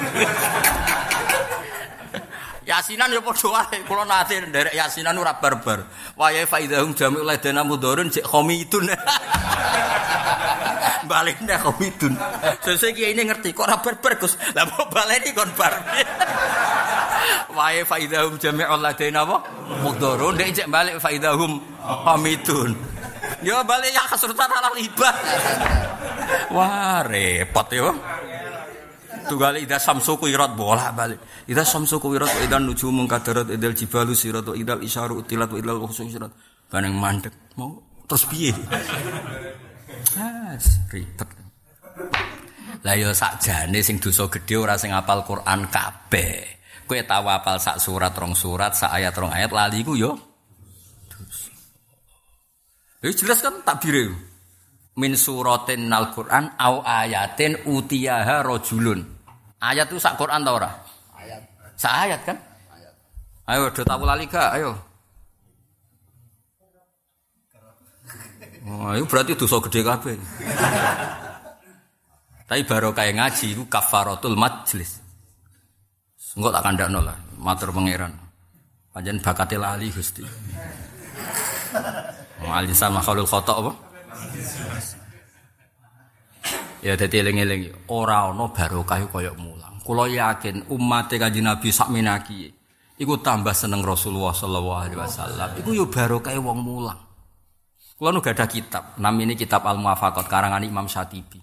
[2.65, 3.79] Yasinan ya padha wae.
[3.85, 5.85] Kula nate nderek yasinan ora barbar.
[6.17, 8.89] Wayahe faidahum jami'ul ladana mudharun cek khomitun.
[11.11, 12.17] Balik nek khomitun.
[12.65, 14.37] Sesuk kiai ini ngerti kok ora barbar Gus.
[14.57, 15.73] Lah kok baleni kon bar.
[17.57, 19.37] Wayahe faidahum jami'ul ladana apa?
[19.85, 22.73] Mudharun nek cek balik faidahum khomitun.
[23.43, 25.15] Yo balik ya kesurutan ala libah.
[26.55, 27.91] Wah, repot yo.
[29.25, 31.49] Tunggal ida samsu kuirat bola balik.
[31.49, 35.81] Ida samsu kuirat wa ida nuju mengkadarat idal jibalu sirat wa idal utilat wa idal
[35.89, 36.33] sirat.
[36.69, 38.53] Bareng mandek mau terus piye?
[40.21, 40.55] Ah,
[40.93, 41.29] ribet.
[42.85, 46.61] Lah yo sakjane sing dosa gedhe ora sing apal Quran kabeh.
[46.85, 50.34] Kowe tahu apal sak surat rong surat, sak ayat rong ayat lali ku yo.
[53.05, 54.17] Ya jelas kan takbire.
[54.97, 59.05] Min suratin al Quran au ayatin utiyaha rajulun.
[59.61, 60.73] Ayat itu sak Quran ta ora?
[61.13, 61.45] Ayat.
[61.77, 62.41] Sak ayat kan?
[62.73, 62.95] Ayat.
[63.45, 64.57] Ayo do tahu lali gak?
[64.57, 64.73] Ayo.
[68.65, 70.17] Oh, itu berarti dosa gede kabeh.
[72.49, 75.05] Tapi baru kayak ngaji itu kafaratul majlis.
[76.33, 78.17] Enggak tak kandakno lah, matur pangeran.
[78.97, 80.25] Panjen bakate lali Gusti.
[82.49, 83.73] Alisan makhluk khata apa?
[86.85, 89.81] Ya dadi eling-eling ora ana barokah kaya mulang.
[89.81, 92.53] Kula yakin umat Kanjeng Nabi sak menaki
[93.01, 95.49] iku tambah seneng Rasulullah sallallahu alaihi wasallam.
[95.65, 97.01] Iku yo barokah wong mulang.
[97.97, 101.39] Kula nu gadah kitab, namine kitab Al-Muwafaqat karangan Imam Syatibi.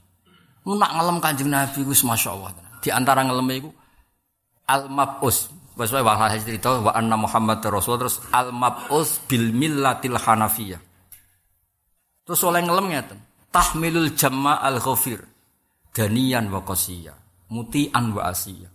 [0.68, 2.84] Mu nak ngelem Kanjeng Nabi wis masyaallah.
[2.84, 3.70] Di antara ngeleme iku
[4.70, 5.50] Al-Mab'us.
[5.74, 6.04] Wes wae
[6.44, 10.91] cerita wa anna Muhammad Rasul terus Al-Mab'us bil millatil Hanafiyah.
[12.32, 13.20] Terus oleh ngelem ngeten.
[13.52, 15.20] Tahmilul jamma al-ghafir.
[15.92, 17.12] Danian wa qasiyah.
[17.52, 18.72] Mutian wa asiyah.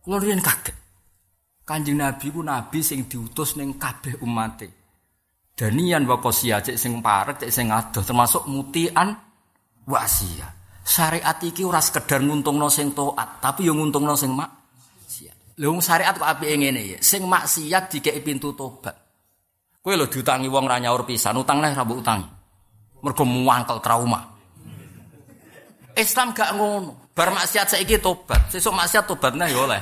[0.00, 0.72] Kulo riyen kaget.
[1.68, 4.72] Kanjeng Nabi ku nabi sing diutus ning kabeh umate.
[5.52, 9.12] Danian wa qasiyah cek sing parek cek sing adoh termasuk mutian
[9.84, 10.80] wa asiyah.
[10.80, 14.32] Syariat iki ora sekedar nguntungno sing taat, tapi yo nguntungno sing.
[14.32, 16.98] Lha wong syariat kok apike ngene ya.
[17.04, 18.96] Sing maksiat dikeki pintu tobat.
[19.84, 22.43] Kowe lho diutangi wong ra nyaur pisan, utang nek ra mbok utangi.
[23.04, 24.24] Mergo muangkel trauma.
[25.92, 27.04] Islam gak ngono.
[27.14, 29.78] Bar maksiat saiki tobat, sesuk maksiat tobatnya ya oleh.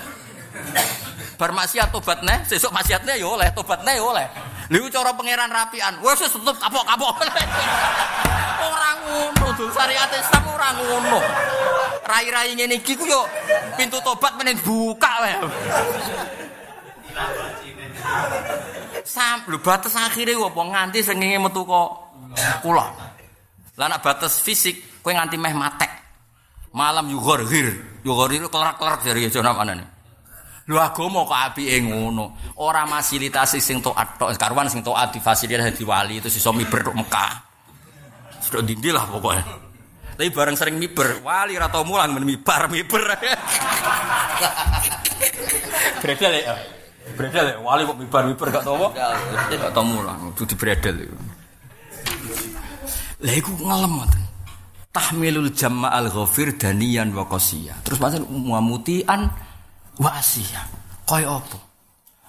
[1.40, 4.26] Bar maksiat tobatnya, sesuk maksiatnya ya oleh, tobatnya ya oleh.
[4.68, 7.24] Lha cara pangeran rapian, wis wis tutup kapok-kapok.
[8.68, 11.18] ora ngono, dul syariat Islam ora ngono.
[12.04, 13.24] Rai-rai ngene iki ku yo
[13.80, 15.34] pintu tobat meneh buka wae.
[19.08, 21.90] Sam, lho batas akhire opo nganti sengenge metu kok
[22.60, 23.11] kula.
[23.88, 25.90] Lah batas fisik kowe nganti meh matek.
[26.72, 28.00] Malam yughorhir.
[28.06, 29.84] Yughorhir klerak-klerak dari jana manane.
[30.70, 32.38] Lho agama kok apike ngono.
[32.62, 36.94] Ora fasilitasi sing taat tok, karuan sing taat difasilitasi di wali itu iso miber tok
[36.94, 37.32] Mekah.
[38.38, 39.42] Sudah dindi lah pokoknya.
[40.12, 43.02] Tapi bareng sering miber, wali ra tau mulang men mibar miber.
[46.02, 46.54] Bredel ya.
[47.18, 48.88] Bredel ya, wali kok mibar miber gak tau apa?
[49.50, 51.16] Gak tau mulang, itu di bredel itu.
[53.22, 54.22] Lah iku ngalem ngoten.
[54.92, 57.80] Tahmilul jamma al ghafir daniyan wa qasiyah.
[57.86, 59.30] Terus pancen muamutian
[59.96, 60.68] wa asiyah.
[61.08, 61.58] Kaya apa?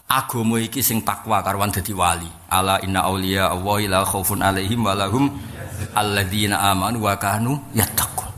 [0.08, 2.30] Agama iki sing takwa karwan dadi wali.
[2.48, 5.28] Ala inna auliya Allah la khaufun alaihim wa lahum
[5.98, 8.30] alladzina amanu wa kanu yattaqun.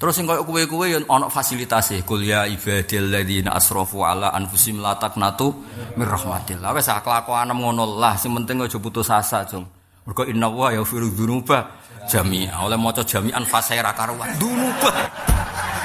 [0.00, 2.02] Terus sing koyo kowe-kowe yo ana fasilitase.
[2.04, 5.56] Qul ya ibadilladzina asrafu ala anfusihim la taqnatu
[5.96, 6.74] mir rahmatillah.
[6.74, 9.64] Wis kelakuan ngono lah, sing penting aja putus asa, Jong.
[10.08, 12.64] Mergo inna wa yaghfiru dzunuba jami'a.
[12.64, 14.30] Oleh maca jami'an fasaira karuan.
[14.40, 14.90] Dunuba.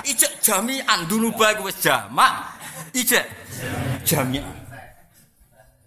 [0.05, 2.55] Ijek jami'an dunuba iku wis jamak.
[2.93, 3.25] Ijek
[4.05, 4.65] jami'an.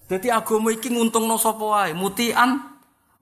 [0.08, 2.56] Dadi agama iki nguntungno sapa wae, mutian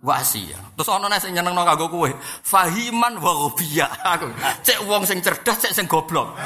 [0.07, 0.79] wasiyah.
[0.79, 2.11] Terus ana nek sing nyenengno kanggo kowe,
[2.47, 3.51] fahiman wa.
[4.15, 4.31] Aku
[4.63, 6.39] cek wong sing cerdas, cek sing goblok.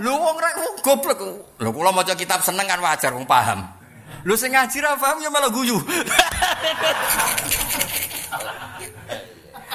[0.00, 1.20] Lho wong rek goblok.
[1.60, 3.68] Lho kula maca kitab seneng kan wajar wong paham.
[4.24, 5.76] Lho sing ngaji ra paham ya malah guyu.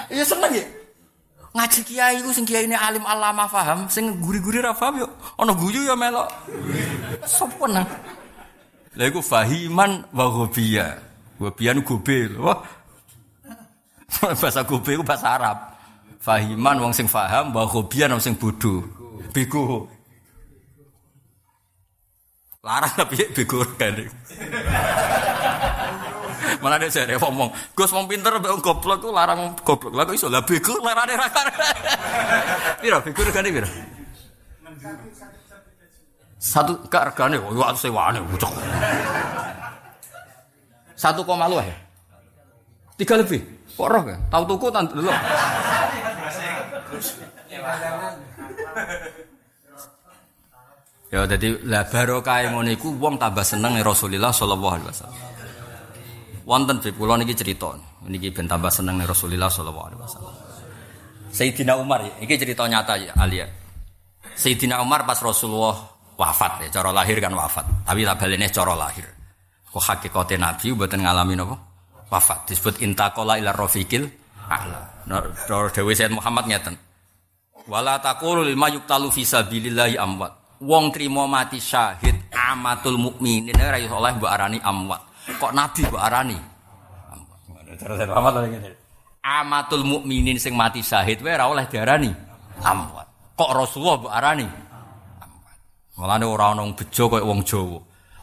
[0.09, 0.65] Iya seneng ya.
[1.49, 5.81] Ngaji kiai ku sing kiai ini alim alama paham, sing guri-guri ra yo ana guyu
[5.85, 6.29] ya melok.
[7.25, 7.85] Sopo nang?
[8.93, 10.97] Lha iku fahiman wa ghabiya.
[11.41, 12.29] Ghabiyan gobe.
[12.37, 12.59] Wah.
[14.41, 15.57] bahasa gobe itu bahasa Arab.
[16.19, 18.85] Fahiman wong sing faham, wa ghabiyan wong sing bodoh.
[19.33, 19.87] Bego.
[22.59, 23.95] Larang tapi bego kan.
[26.59, 29.95] Mana ada saya ngomong, Gus wong pinter wong goblok ku larang goblok.
[29.95, 31.47] Lah kok iso lah bego larane ra kan.
[32.83, 33.69] Piro bego regane piro?
[36.39, 38.51] Satu gak regane, oh iya sewane bocok.
[40.99, 41.75] Satu koma lu ya.
[42.99, 43.39] Tiga lebih.
[43.79, 44.19] Kok roh kan?
[44.27, 45.11] Tahu tuku tan dulu.
[51.09, 55.19] Ya jadi lah barokah ngono iku wong tambah seneng Rasulullah sallallahu alaihi wasallam.
[56.49, 57.77] Wonten Bib kula niki cerita.
[58.09, 60.35] Niki ben tambah seneng Rasulullah sallallahu alaihi wasallam.
[61.29, 63.45] Sayyidina Umar iki cerita nyata ya Alia.
[64.33, 65.77] Sayyidina Umar pas Rasulullah
[66.17, 67.85] wafat ya, cara lahir kan wafat.
[67.85, 69.05] Tapi tak balene cara lahir.
[69.69, 71.53] Kok hakikate Nabi mboten ngalami napa?
[72.09, 72.49] Wafat.
[72.49, 74.09] Disebut intaqala ila rafiqil
[74.49, 75.05] a'la.
[75.05, 75.21] Nah,
[75.69, 76.73] Dewi Sayyid Muhammad ngeten.
[77.69, 80.65] Wala taqulu lil mayuqtalu fi sabilillahi amwat.
[80.65, 85.08] Wong trimo mati syahid amatul mukminin ora oleh mbok arani amwat.
[85.37, 86.37] Kok nabi mbok arani?
[89.21, 92.09] Amatul mukminin sing mati syahid wae ora oleh diarani
[92.65, 93.07] amwat.
[93.37, 94.47] Kok Rasulullah mbok arani?
[95.21, 95.57] Amwat.
[95.99, 97.79] Mulane ora ana wong bejo kaya wong Jawa.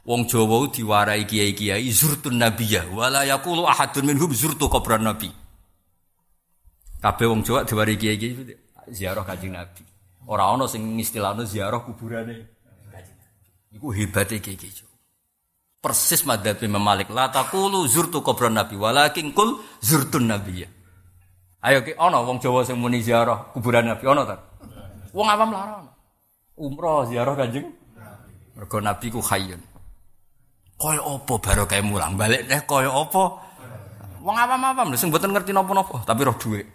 [0.06, 5.30] Wong Jawa diwarai kiai-kiai zurtun nabiyah wala yaqulu ahadun minhum zurtu qabran nabi.
[7.02, 8.56] Kabeh wong Jawa diwarai kiai-kiai
[8.90, 9.82] ziarah Kanjeng Nabi.
[10.26, 12.46] Ora ana sing istilahno ziarah kuburane.
[13.74, 14.85] Iku hebate kiai-kiai.
[15.80, 20.70] Persis madzhab Imam Malik la taqulu zurtu qabran nabi walakin kul zurtun nabiyah.
[21.66, 24.36] Ayo ki ana wong Jawa sing muni ziarah kuburan Nabi ana ta?
[25.10, 25.92] Wong awam lara ana.
[26.54, 27.68] Umrah ziarah Kanjeng
[28.54, 29.60] Mergo Nabi ku hayyun.
[30.76, 33.24] Kaya apa barokah mulang balik deh kaya apa?
[34.20, 36.66] Wong awam-awam lho sing mboten ngerti napa-napa, tapi roh dhuwit.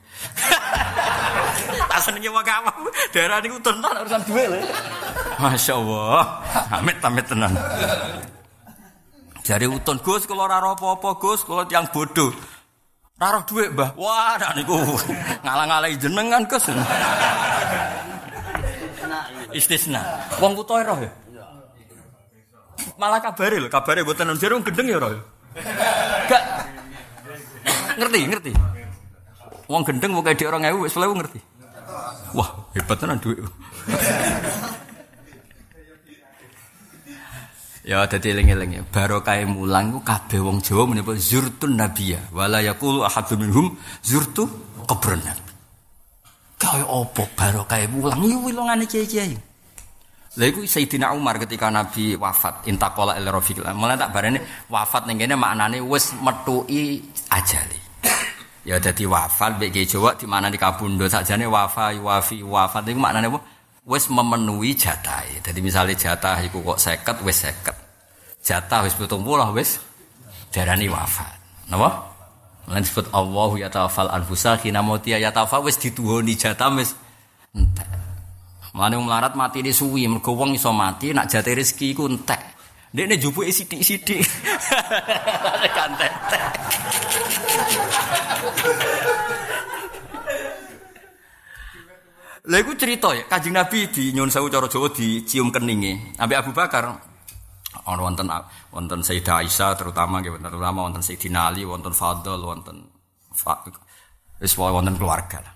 [1.92, 4.60] tak senenge wong awam, daerah niku tenan urusan dhuwit lho.
[5.36, 6.40] Masya Allah,
[6.80, 7.52] amit-amit tenan.
[9.42, 12.30] Jari utun Gus, kalau ora roh apa-apa Gus, kalau tiang bodoh.
[13.18, 13.98] Ora roh dhuwit, Mbah.
[13.98, 14.78] Wah, niku
[15.46, 16.70] ngalang-alangi jenengan Gus.
[19.52, 20.02] Istisna.
[20.38, 21.12] Wong kutha roh ya.
[22.98, 25.14] Malah kabare lho, kabare mboten nang gendeng ya roh.
[26.30, 26.44] Gak
[27.98, 28.52] ngerti, ngerti.
[29.70, 31.40] Wong gendeng mau kayak di orang ewu, wis ngerti.
[32.32, 33.44] Wah, hebat tenan duit.
[37.86, 38.84] Ya dadi eling-eling ya.
[39.46, 43.68] Mulang ku kabeh wong Jawa menyebut zurtun nabiyya wala yaqulu ahadun minhum
[44.02, 44.46] zurtu
[44.86, 45.52] qabran nabi.
[46.62, 47.26] Kaya apa
[47.90, 49.52] mulang yo wilongane kiai-kiai.
[50.32, 53.68] Lha iku Sayyidina Umar ketika Nabi wafat, intaqala ila rafiqil.
[53.76, 54.40] Mulane tak barene
[54.72, 57.76] wafat ning kene maknane wis metuki ajali.
[58.64, 63.28] Ya dadi wafat mek Jawa di mana di kabundo sakjane wafa wafi wafat iku maknane
[63.28, 63.40] apa?
[63.82, 65.42] Wis memenuhi jatahe.
[65.42, 67.74] Dadi misale jatah iku kok 50 wis 50.
[68.46, 69.82] Jatah wis 70 wis
[70.54, 71.34] darani wafat.
[71.66, 72.14] Napa?
[72.70, 76.94] Lan disebut Allahu ya tawafal anfusa khina mautia ya tawafa wis dituhoni jatah wis
[77.58, 77.90] entek.
[78.78, 82.40] Mulane melarat mati ini suwi, mergo wong iso mati nak jate rezeki iku entek.
[82.94, 84.22] Dekne jupuke sithik-sithik.
[85.76, 86.44] Kan entek.
[92.52, 96.20] Lha iku cerita ya, Kanjeng Nabi di nyun sewu cara Jawa dicium keninge.
[96.20, 96.84] Ambek Abu Bakar
[97.88, 98.28] ana wonten
[98.76, 102.92] wonten Sayyidah Aisyah terutama nggih wonten terutama wonten Sayyidina Ali, wonten Fadl, wonten
[104.44, 105.56] wis wonten keluarga lah.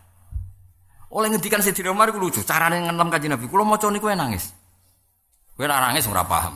[1.11, 3.43] Oleh ngendikan Sayyidina Umar iku lucu, carane ngenem Kanjeng Nabi.
[3.51, 4.55] Kula maca niku nangis.
[5.51, 6.55] Kowe ora nangis ora paham.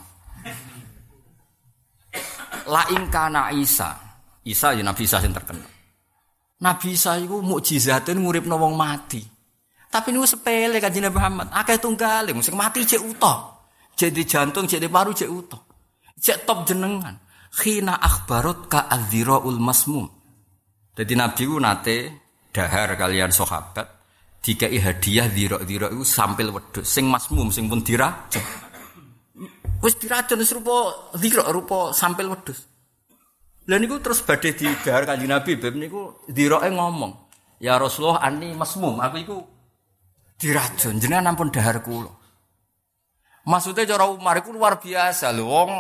[2.72, 3.92] La ing kana Isa.
[4.48, 5.68] Isa ya Nabi Isa sing terkenal.
[6.64, 9.39] Nabi Isa iku mukjizatun nguripno wong mati.
[9.90, 11.48] Tapi niku sepele Kanjeng Nabi Muhammad.
[11.50, 13.38] Akeh tunggale sing mati cek utuh.
[13.98, 15.62] Jadi jantung, jadi paru cek utuh.
[16.14, 17.18] Cek top jenengan.
[17.50, 20.06] Khina akhbarot ka adziraul masmum.
[20.94, 21.98] Jadi Nabi ku nate
[22.54, 23.88] dahar kalian sahabat
[24.40, 28.46] dikai hadiah dirok-dirok itu sampil wedhus sing masmum sing pun diracun.
[29.82, 32.68] Wis diracun wis rupa dirok rupa sampil wedhus.
[33.70, 37.14] Lah niku terus badhe didahar Kanjeng Nabi bab niku diroke ngomong,
[37.62, 39.38] "Ya Rasulullah ani masmum, aku iku
[40.40, 42.10] diracun jenengan ampun dahar kula."
[43.44, 45.72] Maksudnya cara Umar iku luar biasa lho wong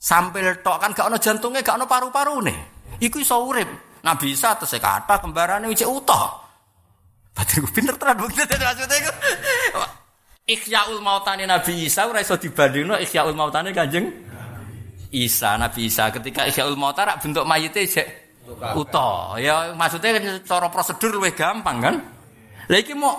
[0.00, 2.54] sampil tok kan gak ono jantungnya, gak ono paru-parune.
[3.00, 4.00] Iku iso urip.
[4.04, 6.24] Nabi Isa tesih kata kembarane cek utuh.
[7.34, 9.12] Batin gue pinter tenan bukti maksudnya itu.
[10.44, 14.12] Ikhyaul mautane Nabi Isa ora iso dibandingno ikhyaul mautane Kanjeng
[15.08, 18.06] Isa Nabi Isa ketika ikhyaul mauta rak bentuk mayite jek
[18.76, 19.40] utuh.
[19.40, 21.96] Ya maksudnya cara prosedur luwih gampang kan.
[22.68, 23.18] Lah iki mau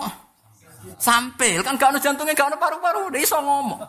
[0.96, 3.80] sampil kan gak ono jantungnya gak ono paru-paru dia iso ngomong.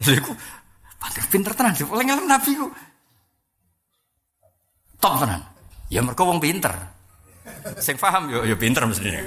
[0.00, 0.32] Iku
[1.00, 2.68] batin pinter tenan oleh ngelem Nabi ku.
[5.00, 5.40] Top tenan.
[5.88, 6.72] Ya mergo wong pinter.
[7.80, 9.24] Sing paham yo yo pinter mestine.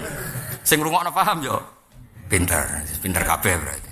[0.63, 1.57] Sing ngrungokno paham yo
[2.30, 2.61] pinter,
[3.03, 3.89] pinter kabeh berarti.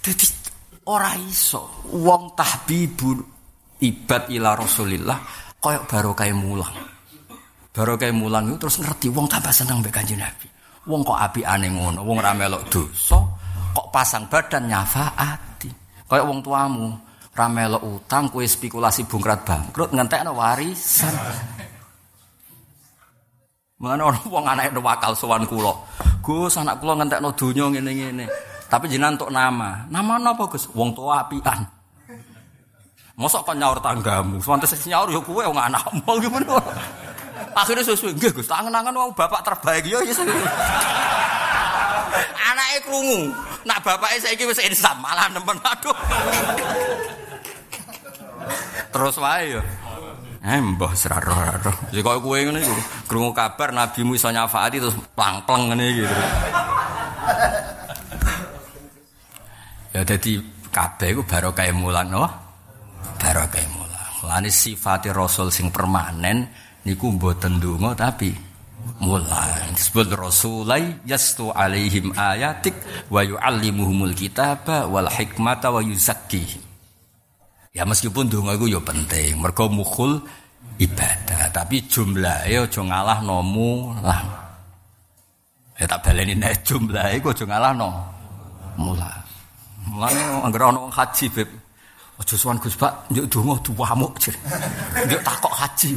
[0.00, 0.26] Jadi
[0.86, 3.18] ora iso wong tahbibun
[3.80, 5.18] ibad ila Rasulillah
[5.60, 6.74] koyok baru kayak mulang.
[7.80, 10.44] Baru kayak mulang itu terus ngerti wong tambah seneng mbek Kanjeng Nabi.
[10.84, 13.16] Wong kok api aneh ngono, wong ra melok dosa,
[13.72, 15.72] kok pasang badan nyafaati.
[16.04, 16.92] Kayak wong tuamu,
[17.32, 21.08] ra melok utang kue spekulasi bungkrat bangkrut ngentekno warisan.
[23.80, 25.72] Mana orang wong anak itu wakal sowan kulo.
[26.20, 28.28] Gus anak kulo ngentekno donya ngene-ngene.
[28.68, 29.88] Tapi jenengan untuk nama.
[29.88, 30.68] Nama napa Gus?
[30.76, 31.64] Wong tua apian.
[33.16, 34.36] Mosok kok nyaur tanggamu.
[34.44, 36.60] Sewantes nyaur ya kowe wong anakmu gimana?
[37.56, 40.14] Akhirnya sesuai, nggih Gus, tangan-tangan wong bapak terbaik ya ya.
[42.50, 43.30] Anake krungu.
[43.68, 45.96] Nak bapake saiki wis insan, malah nemen aduh.
[48.90, 49.62] Terus wae ya.
[50.40, 51.92] Eh mbah seraro-raro.
[51.92, 52.72] Ya kok kowe ngene iku,
[53.04, 56.04] krungu kabar nabimu iso nyafaati terus plang-pleng ngene iki.
[59.92, 60.40] Ya dadi
[60.72, 62.24] kabeh iku barokah mulang no.
[63.20, 64.12] Barokah mulang.
[64.24, 66.48] Lane sifate rasul sing permanen
[66.86, 68.32] niku mboten donga tapi
[69.00, 72.72] mulan disebut rasulai yastu alaihim ayatik
[73.12, 76.64] wa yuallimuhumul kitaba wal hikmata wa yuzakkihim.
[77.70, 80.18] Ya meskipun donga iku ya penting mergo mukhul
[80.80, 84.20] ibadah tapi jumlahe aja ngalah nomu lah.
[85.78, 87.88] Ya tak baleni nek jumlahe iku aja ngalah no
[88.80, 89.20] mulan
[89.86, 91.48] mulane anggere ana haji beb.
[92.20, 94.20] Aja sowan Gus Pak njuk donga duwamuk
[95.24, 95.96] takok haji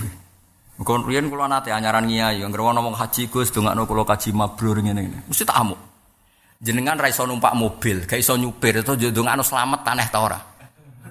[0.81, 5.29] Kon riyen kula nate anyaran yang ana wong haji Gus dongakno kula kaji mabrur ngene-ngene.
[5.29, 5.77] Mesti tak amuk.
[6.57, 10.39] Jenengan ra iso numpak mobil, gak iso nyupir itu dongakno slamet aneh ta ora?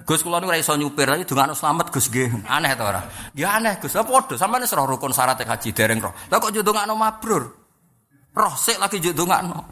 [0.03, 2.43] Gus kula niku ra iso nyupir, tapi dongakno slamet Gus nggih.
[2.43, 3.01] Aneh ta ora?
[3.31, 3.95] Ya aneh Gus.
[3.95, 6.11] Lah padha sampeyan wis rukun syarat haji dereng roh.
[6.27, 7.43] Lah kok dongakno mabrur?
[8.35, 9.63] Roh sik lagi dongakno.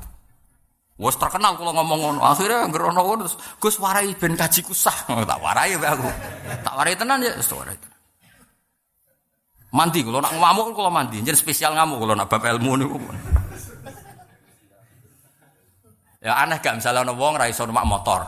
[1.01, 2.19] Wes terkenal kalau ngomong ngono.
[2.22, 5.09] Akhirnya ngerono ngono terus Gus warai ben kaji kusah.
[5.30, 6.09] tak warai aku.
[6.61, 7.90] Tak warai tenan ya, wis warai.
[9.72, 12.89] Mandi kalau nak ngamuk kalau mandi, jadi spesial ngamuk kalau nak bab ilmu nih.
[16.22, 18.22] Ya aneh gak misalnya ono wong ra numpak motor.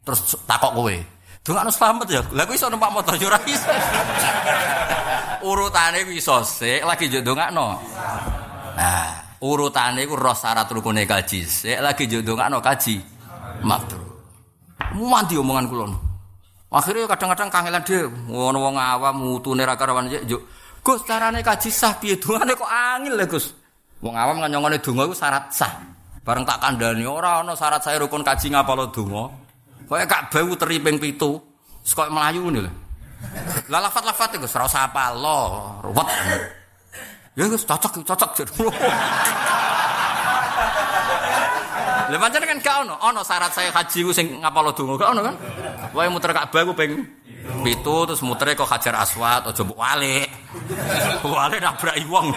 [0.00, 0.96] Terus takok kowe.
[1.44, 2.22] Dongakno selamat ya.
[2.32, 3.68] Lah kowe iso numpak motor yo ora iso.
[5.44, 7.66] Urutane iso sik lagi yo dongakno.
[8.78, 11.44] Nah, urutane ku roh syarat rukune kaji.
[11.44, 12.96] Sik lagi yo dongakno kaji.
[13.60, 14.06] Mabrur.
[14.96, 15.86] Mandi omongan kula.
[16.70, 20.38] Akhirnya kadang-kadang kangelan dia, ngono wong awam mutune ra karawan yo
[20.90, 23.54] Gus carane kaji sah piye dongane kok angel lho Gus.
[24.02, 25.70] Wong awam kan nyongone donga iku syarat sah.
[26.26, 29.30] Bareng tak kandhani ora ana syarat saya rukun kaji ngapalo donga.
[29.86, 31.14] Kaya kak bau teri ping 7.
[31.86, 32.72] Wis koyo mlayu ngene lho.
[33.70, 35.38] Lah lafat-lafat iku ora usah apal lo,
[35.86, 36.08] ruwet.
[37.38, 38.66] Ya Gus cocok cocok jero.
[42.10, 45.20] Lha pancen kan gak ono, ono syarat saya haji ku sing ngapalo donga gak ono
[45.22, 45.34] kan.
[45.94, 46.98] Wae muter Ka'bah ku ping
[47.40, 50.28] pitu terus mutere kok Hajar Aswad aja mbok wale.
[51.24, 52.28] Wale nabrak wong.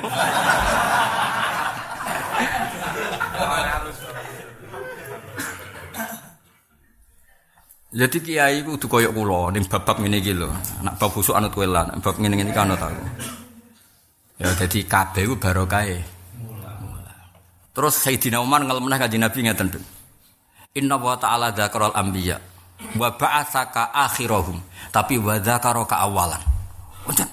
[7.94, 10.50] Jadi kiai ku kudu koyok kula bab-bab ngene iki lho.
[10.82, 13.06] Anak bab busuk anut welan, bab ngene-ngene iki anut aku.
[14.42, 15.86] Ya dadi kabeh ku barokah.
[17.74, 19.70] Terus Sayyidina Umar ngelmenah kanjeng Nabi ngeten,
[20.74, 22.53] Inna wa ta'ala dzakaral anbiya
[22.98, 24.58] wa ba'atsaka akhirahum.
[24.94, 26.42] Tapi wa dzakaraka awalan.
[27.08, 27.30] Wonten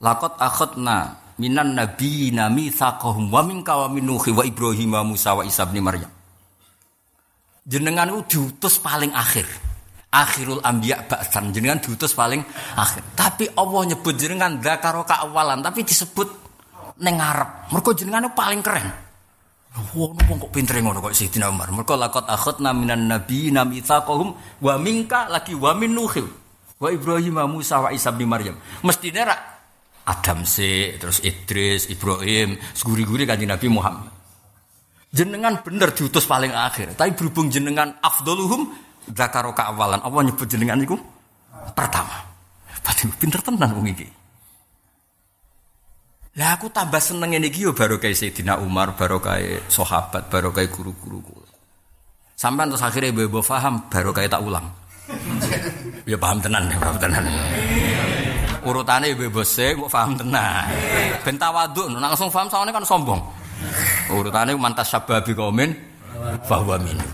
[0.00, 5.44] laqad akhadna minan nabiyina mitsaqahum wa minka wa min nuhi wa ibrahim wa musa wa
[5.44, 6.10] isa bin maryam.
[7.64, 9.46] Jenengan diutus paling akhir.
[10.10, 12.42] Akhirul anbiya ba'san jenengan diutus paling
[12.74, 13.14] akhir.
[13.14, 16.28] Tapi Allah nyebut jenengan dzakaraka awalan tapi disebut
[16.98, 17.70] ning ngarep.
[17.70, 19.09] Mergo jenengan paling keren
[19.70, 21.70] Wong wong kok pinter ngono kok Sayyidina Umar.
[21.70, 26.10] Mergo lakot akhadna minan nabiyina mitsaqahum wa minka lagi wa min Nuh
[26.80, 28.58] wa Ibrahim wa Musa wa Isa bin Maryam.
[28.82, 29.36] Mestine ra
[30.10, 34.10] Adam se terus Idris, Ibrahim, seguri-guri kanjeng Nabi Muhammad.
[35.10, 38.74] Jenengan bener diutus paling akhir, tapi berhubung jenengan afdoluhum
[39.10, 40.02] zakaroka awalan.
[40.02, 40.98] Allah nyebut jenengan iku
[41.78, 42.26] pertama.
[42.82, 44.19] Pasti pinter tenan wong iki.
[46.38, 50.70] Lah aku tambah seneng ini yo baru kayak Sayyidina Umar, baru kayak sahabat, baru kayak
[50.70, 51.18] guru-guru.
[52.38, 54.70] Sampai terus akhirnya ibu paham, baru kayak tak ulang.
[56.10, 57.26] ya paham tenan, ya paham tenan.
[58.62, 60.70] Urutannya ibu sih, gue paham tenan.
[61.26, 63.20] Benta waduk, langsung paham soalnya kan sombong.
[64.14, 65.74] Urutannya mantas sababi komen,
[66.46, 67.10] bahwa minum.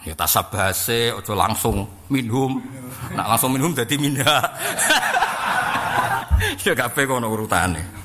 [0.00, 2.56] Ya tasabase, ojo langsung minum.
[3.12, 4.32] Nak langsung minum jadi minda.
[6.64, 7.99] ya kabeh kono urutane.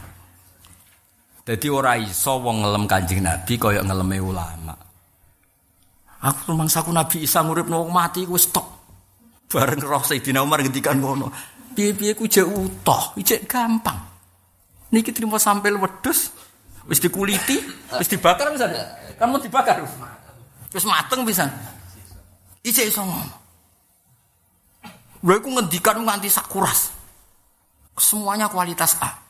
[1.46, 4.74] Jadi ora iso wong ngelem Kanjeng Nabi kaya ngeleme ulama.
[6.26, 8.66] Aku rumangsaku Nabi Isa nguripno wong mati ku stop.
[9.46, 11.30] Bareng roh Sayyidina Umar ngendikan ngono.
[11.78, 13.94] Piye-piye ku jek utuh, jek gampang.
[14.90, 16.34] Niki trimo sampai wedhus,
[16.90, 17.62] wis dikuliti,
[17.94, 18.82] wis dibakar misalnya.
[19.22, 19.86] Kan mau dibakar.
[20.74, 21.54] Wis mateng pisan.
[22.66, 23.36] Ijek iso ngono.
[25.22, 26.90] Lha iku ngendikan nganti sak kuras.
[28.02, 29.25] Semuanya kualitas A.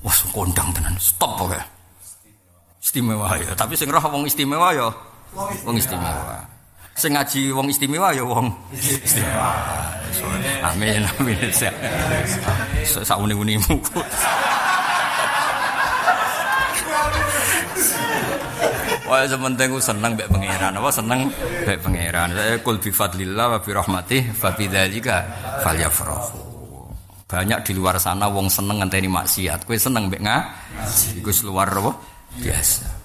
[0.00, 0.96] Wah, kondang tenan.
[0.96, 1.64] Stop pokoknya.
[2.80, 4.88] Istimewa ya, tapi sing roh wong istimewa ya
[5.36, 6.40] wong istimewa.
[6.96, 9.52] Sing ngaji wong istimewa ya wong istimewa.
[10.64, 11.52] Amin amin.
[12.82, 13.76] Sak uni-unimu.
[19.04, 21.28] Wah sementing seneng mbek pangeran, apa seneng
[21.68, 22.32] mbek pangeran.
[22.32, 25.28] Saya kul bi fadlillah wa bi rahmatih fa bidzalika
[25.60, 26.49] falyafrahu.
[27.30, 29.62] Banyak di luar sana wong seneng ngenteni maksiat.
[29.62, 31.22] Kowe seneng mbek ngaji.
[31.22, 31.94] Iku luar apa?
[32.42, 32.98] Biasa.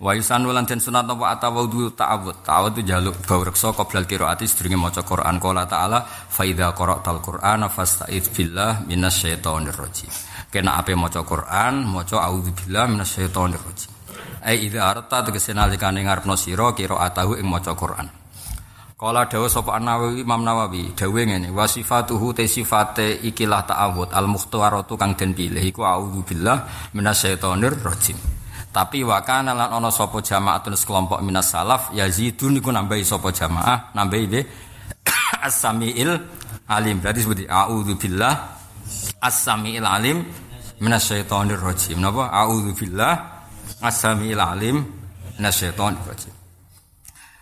[0.00, 2.42] Wa yusanu lan den sunat apa atawudu ta'awud.
[2.42, 7.20] Ta'awud itu jaluk bau reksa qoblal qiraati sedurunge maca Quran qala ta'ala fa idza qara'tal
[7.22, 10.10] qur'ana fasta'id billah minasyaitonir rajim.
[10.50, 14.00] Kena ape maca Quran, maca auzubillah minasyaitonir rajim.
[14.42, 18.08] ai idza arta tegese nalikane ngarepno sira kira atahu ing maca Quran
[19.00, 25.00] Kala dawa sapa Nawawi Imam Nawawi dawe ngene wasifatuhu te sifate ikilah ta'awud al mukhtaratu
[25.00, 28.20] kang den pilih iku auzubillah minasyaitonir rajim.
[28.68, 34.24] Tapi wakana lan ana sapa jamaatun sekelompok minas salaf yazidun iku nambahi sapa jamaah nambahi
[34.28, 34.40] be
[35.48, 36.12] as-samiil
[36.68, 37.00] alim.
[37.00, 38.34] Berarti seperti auzubillah
[39.24, 40.28] as-samiil alim
[40.76, 42.04] minasyaitonir rajim.
[42.04, 42.28] Napa?
[42.28, 43.40] Auzubillah
[43.80, 44.84] As-Sami'il Alim
[45.38, 46.39] Nasyaitonir Rajim.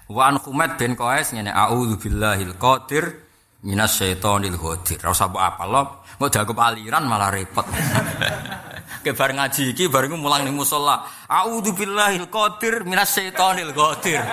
[0.08, 3.28] Wa an Humaid bin Qais ngene a'udzu billahil qadir
[3.60, 4.98] minasyaitonil ghadir.
[5.04, 5.82] Ora usah apa lo,
[6.16, 7.68] kok jago aliran malah repot.
[9.04, 11.04] Ke bar ngaji iki bareng mulang ning musala.
[11.60, 14.24] Billahil qadir minasyaitonil ghadir.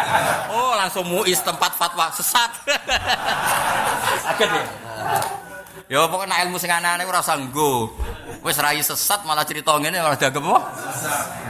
[0.56, 2.56] Oh, langsung muis tempat fatwa sesat.
[4.32, 4.64] Sakit ya?
[5.86, 7.92] Ya pokoknya ilmu sing aneh-aneh ora usah nggo.
[8.48, 10.60] Wis rai sesat malah cerita ngene malah dianggap apa?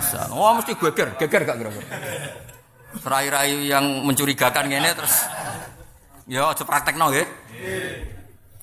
[0.02, 0.28] Sesat.
[0.34, 2.45] Oh mesti geger, geger gak kira-kira.
[3.04, 5.16] Rai-rai yang mencurigakan ngene terus
[6.30, 7.28] ya aja praktekno nggih.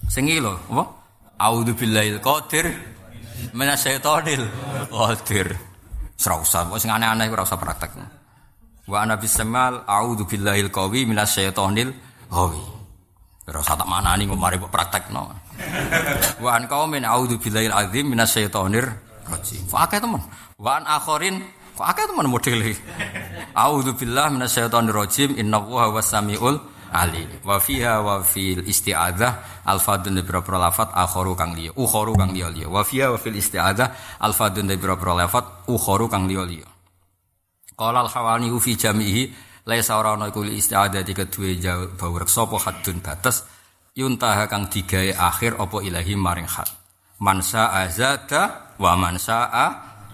[0.09, 0.85] Sing iki lho, apa?
[1.41, 2.69] A'udzu billahil qadir
[3.53, 4.45] minasyaitonil
[4.93, 5.49] qadir.
[6.23, 8.07] Ora usah, sing aneh-aneh ora usah praktekno.
[8.87, 11.91] Wa ana bisamal a'udzu billahil qawi minasyaitonil
[12.31, 12.63] ghawi.
[13.49, 15.35] Ora usah tak manani kok mari praktekno.
[16.39, 18.87] Wa an qaumin a'udzu billahi azim minasyaitonir
[19.27, 19.63] rajim.
[19.67, 20.23] Fa akeh temen.
[20.59, 21.43] Wa an akharin
[21.77, 22.73] kok akeh temen modele.
[23.53, 25.31] A'udzu billahi minasyaitonir rajim.
[25.37, 26.57] Innallaha wasamiul
[26.93, 27.29] alim.
[27.45, 30.93] Wa fiha wa fil isti'adzah alfadun bi propro lafat
[31.37, 31.73] kang liya.
[31.77, 32.69] Ukharu kang liya liya.
[32.69, 36.67] Wa fiha wa fil isti'adzah alfadun bi propro lafat ukharu kang liya liya.
[37.73, 41.55] Qala al-hawani fi jami'i laisa ora ana iku isti'adzati kedue
[41.95, 43.47] bau reksa apa hadun batas
[43.95, 46.69] yuntaha kang digawe akhir apa ilahi maring hak
[47.23, 49.47] mansa azada wa mansa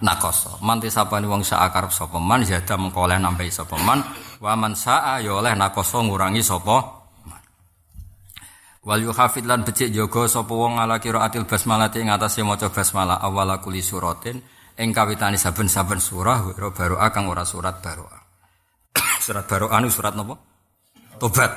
[0.01, 0.59] nakoso.
[0.63, 4.03] Man tisapani wong sak karep sapa man zada mengko oleh nambahi sapa man.
[4.39, 6.77] Wa man saa ya oleh nakoso ngurangi sapa
[8.79, 13.59] wal yuhafid lan becik jaga sapa wong ala qiraatil basmalah ing atase maca basmalah awala
[13.59, 14.39] kuli suratin.
[14.79, 18.07] Ing kawitane saben-saben surah baru kang ora surat baru
[19.25, 20.39] surat baru anu surat napa?
[21.19, 21.51] Tobat.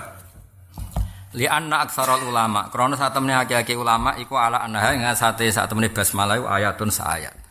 [1.39, 1.87] Li anna
[2.29, 6.91] ulama, krana sak temene akeh-akeh ulama iku ala anha ing sate sak temene basmalah ayatun
[6.91, 7.42] saayat.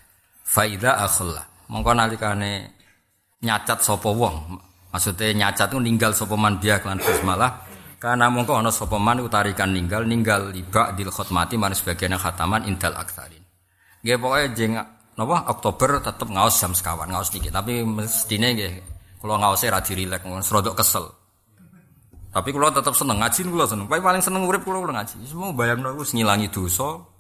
[0.52, 1.48] Fa idza akhalla.
[1.72, 2.76] Mongko nalikane
[3.40, 4.60] nyacat sapa wong,
[4.91, 7.64] maksude nyacat ku ninggal sapa man biya kelan basmalah,
[7.95, 12.91] karena mongko ana sapa man utarikan ninggal ninggal liba dil khotmati maring sebagian khataman indal
[12.99, 13.40] aksarin.
[14.03, 14.76] Nggih pokoke jeng
[15.15, 18.72] napa Oktober tetep ngaos jam sekawan ngaos niki, tapi mestine nggih
[19.23, 21.07] kula ngaose ra dirilek, serodok kesel.
[22.32, 23.88] Tapi kalau tetap seneng ngaji kalau seneng.
[23.91, 25.19] Paling paling seneng urip kalau ngaji.
[25.28, 27.10] Semua bayang aku ngilangi dosa.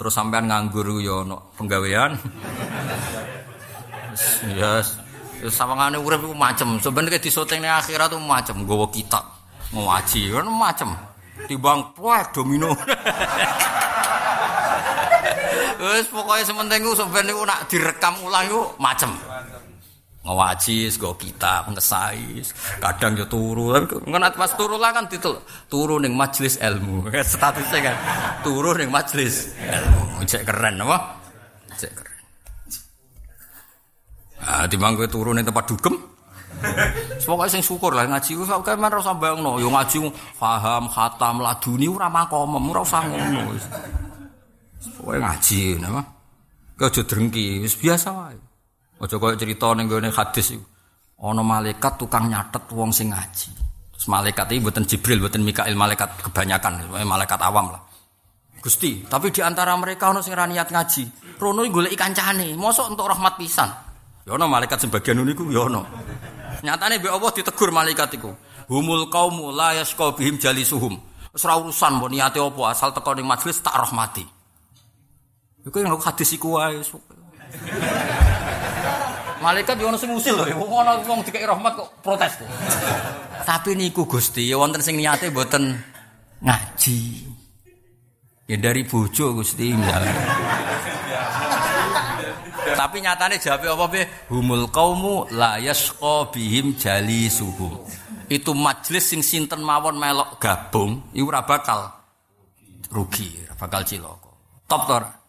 [0.00, 2.16] Terus sampean nganggur yo no penggawean.
[4.56, 4.96] yes.
[5.52, 6.80] Sawangane urip ku macem.
[6.80, 8.64] Sebenarnya di syuting akhirat tuh macem.
[8.64, 9.28] Gowo kitab
[9.76, 10.88] ngaji kan macem.
[11.44, 12.72] Timbang puak domino.
[15.84, 19.12] Wes pokoknya sementing ku sebenarnya nak direkam ulang ku macem
[20.20, 21.64] ngawaji go kita
[22.80, 23.72] kadang yo turu.
[23.72, 25.40] Tapi ngenat pas turu lah kan titul
[25.72, 27.08] turu ning majelis ilmu.
[27.32, 27.96] Statusnya kan.
[28.44, 30.20] Turu ning majelis ilmu.
[30.28, 30.98] Cek keren apa?
[31.80, 32.20] Cek keren.
[34.44, 35.96] Ah timbang kowe turu ning tempat dugem.
[37.24, 38.36] Pokoknya sing syukur lah ngaji.
[38.36, 40.04] Ku sak kan ora usah bayangno yo ngaji
[40.36, 43.56] paham khatam laduni ora makom ora usah ngono
[45.00, 46.02] ngaji napa.
[46.80, 48.49] Kau aja drengki, wis biasa wae.
[49.00, 50.64] Aja koyo cerita ning gone hadis iku.
[51.20, 53.48] Ana malaikat tukang nyatet wong sing ngaji.
[53.96, 57.80] Terus malaikat iki mboten Jibril, mboten Mikail, malaikat kebanyakan, malaikat awam lah.
[58.60, 61.36] Gusti, tapi di antara mereka ono sing ra niat ngaji.
[61.40, 63.68] Rono golek kancane, mosok untuk rahmat pisan.
[64.28, 65.80] Ya ono malaikat sebagian niku ya ono.
[66.60, 68.32] Nyatane mbek Allah ditegur malaikat iku.
[68.68, 70.92] Humul qaumu la yasqa bihim jalisuhum.
[71.32, 74.24] Wis ora urusan mbok niate apa, asal teko ning majelis tak rahmati.
[75.64, 76.80] Iku yang aku hadis iku wae.
[79.40, 80.44] Malaikat yo ono sing usil lho,
[80.76, 82.44] ana wong dikai rahmat kok protes.
[83.48, 85.80] Tapi niku Gusti, ya wonten sing niate mboten
[86.44, 87.00] ngaji.
[88.44, 90.12] Ya dari bojo Gusti misalnya.
[92.76, 94.02] Tapi nyatane jawab apa be?
[94.28, 97.80] Humul qaumu la yasqa bihim jalisuhum.
[98.30, 101.90] Itu majelis sing sinten mawon melok gabung, iku ora bakal
[102.92, 104.30] rugi, ora bakal cilaka.
[104.70, 105.19] Top to?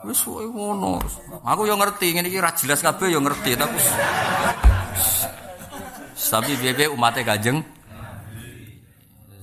[0.00, 0.96] Wis kowe ngono.
[1.44, 3.78] Aku yo ngerti ngene iki ra jelas kabeh yo ngerti tapi
[6.30, 7.58] tapi bebe umatnya kajeng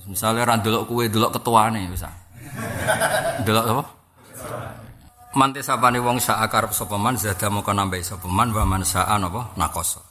[0.08, 2.02] misalnya ra ndelok kowe ndelok ketuane wis.
[3.46, 3.84] Ndelok apa?
[5.38, 8.82] Mante sapane wong sak akar sapa man zada moko nambahi sapa man wa man
[9.54, 10.02] nakoso.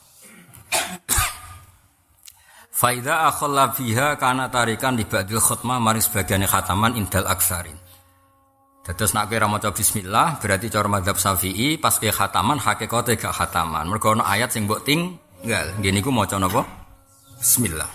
[2.77, 7.73] Faida akhalla fiha kana tarikan di ba'dil khutmah maring sebagian khataman indal aksarin.
[8.87, 13.83] Dados nak kira maca bismillah berarti cara madzhab Syafi'i pas ke khataman hakikate gak khataman.
[13.83, 15.75] Mergo ana ayat sing mbok tinggal.
[15.75, 16.63] Nggih niku maca napa?
[17.35, 17.91] Bismillah.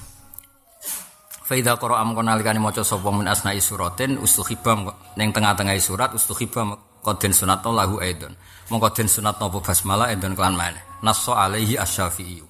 [1.49, 6.77] Fa idza qara'a mongko nalikane maca sapa min asna'i suratin ustuhibam ning tengah-tengah surat ustuhibam
[7.01, 8.37] qadin sunatno lahu aidon.
[8.69, 11.01] Mongko den sunatno apa basmalah aidon kelan maneh.
[11.01, 12.45] Nasso alaihi asy-Syafi'i.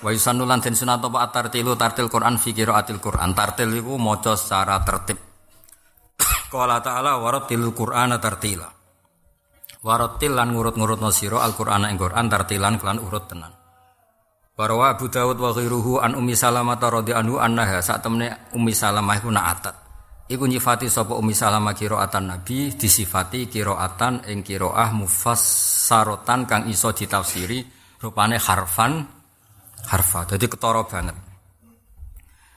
[0.00, 3.36] Wa yusannu lan den sunatno apa tartilu tartil Quran fi qiraatil Quran.
[3.36, 5.33] Tartil iku maca secara tertib
[6.54, 8.70] Qala ta'ala warattilil Qur'ana tartila.
[9.82, 13.50] Warattil lan ngurut-ngurutno sira Al-Qur'ana ing Qur'an tartilan kelan urut tenan.
[14.54, 19.34] Barawa Abu Dawud wa ghairuhu an Ummi Salamah radhiyallahu anha sak temne Ummi Salamah iku
[19.34, 19.74] naatat.
[20.30, 27.66] Iku nyifati sapa Ummi Salamah qiraatan Nabi disifati qiraatan ing qiraah mufassaratan kang iso ditafsiri
[27.98, 29.02] rupane harfan
[29.90, 30.22] harfa.
[30.22, 31.18] Dadi ketara banget.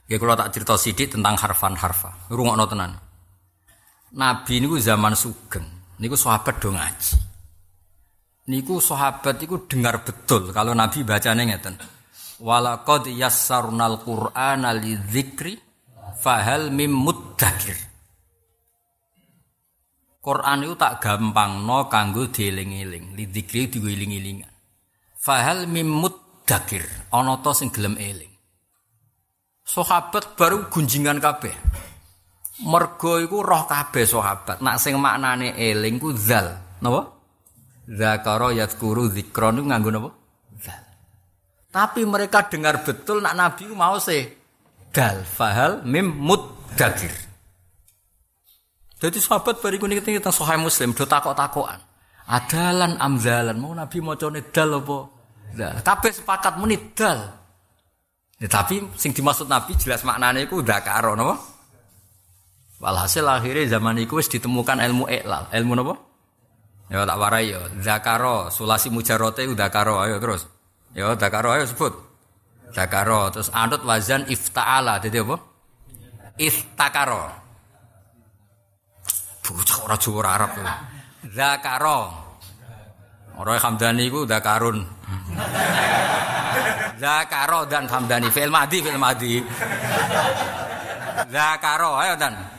[0.06, 2.30] Ya kalau tak cerita sidik tentang harfan harfa.
[2.30, 3.07] Rungokno tenan.
[4.18, 5.66] Nabi niku zaman sugeng,
[6.02, 7.14] niku sahabat do ngaji.
[8.50, 11.78] Niku sahabat iku dengar betul kalau Nabi bacanya ngeten.
[12.42, 15.54] Walaqad yassarnal Qur'ana lidzikri
[16.18, 17.78] fahal mim muddakir.
[20.18, 24.52] Quran itu tak gampang no kanggo dieling-eling, lidzikri diwiling-elingan.
[25.14, 26.84] Fahal mim muddakir,
[27.14, 28.34] ana to sing gelem eling.
[29.62, 31.54] Sahabat baru gunjingan kabeh.
[32.66, 34.66] Mergo iku roh kabeh sahabat.
[34.66, 36.58] Nak sing maknane eling ku zal.
[36.82, 37.14] Napa?
[37.86, 40.10] Zakara yadhkuru dzikron niku nganggo napa?
[40.58, 40.84] Zal.
[41.70, 44.34] Tapi mereka dengar betul nak Nabi ku mau se
[44.90, 47.14] dal fahal mim muddakir.
[48.98, 51.78] Jadi sahabat bariku niki tentang Sahih Muslim do takok-takokan.
[52.28, 54.98] Adalan amzalan mau Nabi macane dal apa?
[55.54, 55.76] Dal.
[55.86, 57.22] Kabeh sepakat muni dal.
[58.42, 61.57] Ya, tapi sing dimaksud Nabi jelas maknane iku dzakara napa?
[62.78, 65.50] Walhasil akhirnya zaman itu ditemukan ilmu iklal.
[65.50, 65.96] Ilmu apa?
[66.88, 67.62] Ya tak warai ya.
[67.82, 70.06] Zakaro, sulasi mujarote zakaro.
[70.06, 70.46] Ayo terus.
[70.94, 71.94] Ya zakaro ayo sebut.
[72.72, 73.34] Zakaro.
[73.34, 75.02] Terus anut wazan ifta'ala.
[75.02, 75.36] Jadi apa?
[76.38, 77.24] Iftakaro.
[79.48, 80.52] Bocah ora Jawa Arab.
[80.60, 80.76] Ya.
[81.34, 82.28] Zakaro.
[83.38, 84.82] Orang Hamdani itu zakarun.
[87.02, 88.34] Zakaro dan Hamdani.
[88.34, 89.38] Fi'il madi, fi'il madi.
[91.30, 92.57] Zakaro, ayo dan.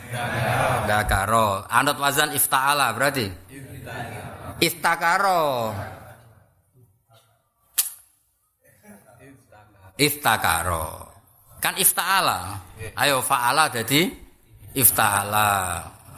[0.89, 1.69] Dakaro.
[1.69, 3.29] Anut wazan ifta'ala berarti.
[4.59, 5.75] Iftakaro.
[9.99, 10.87] Iftakaro.
[11.59, 12.39] Kan ifta'ala.
[12.95, 14.09] Ayo fa'ala jadi
[14.79, 15.51] ifta'ala.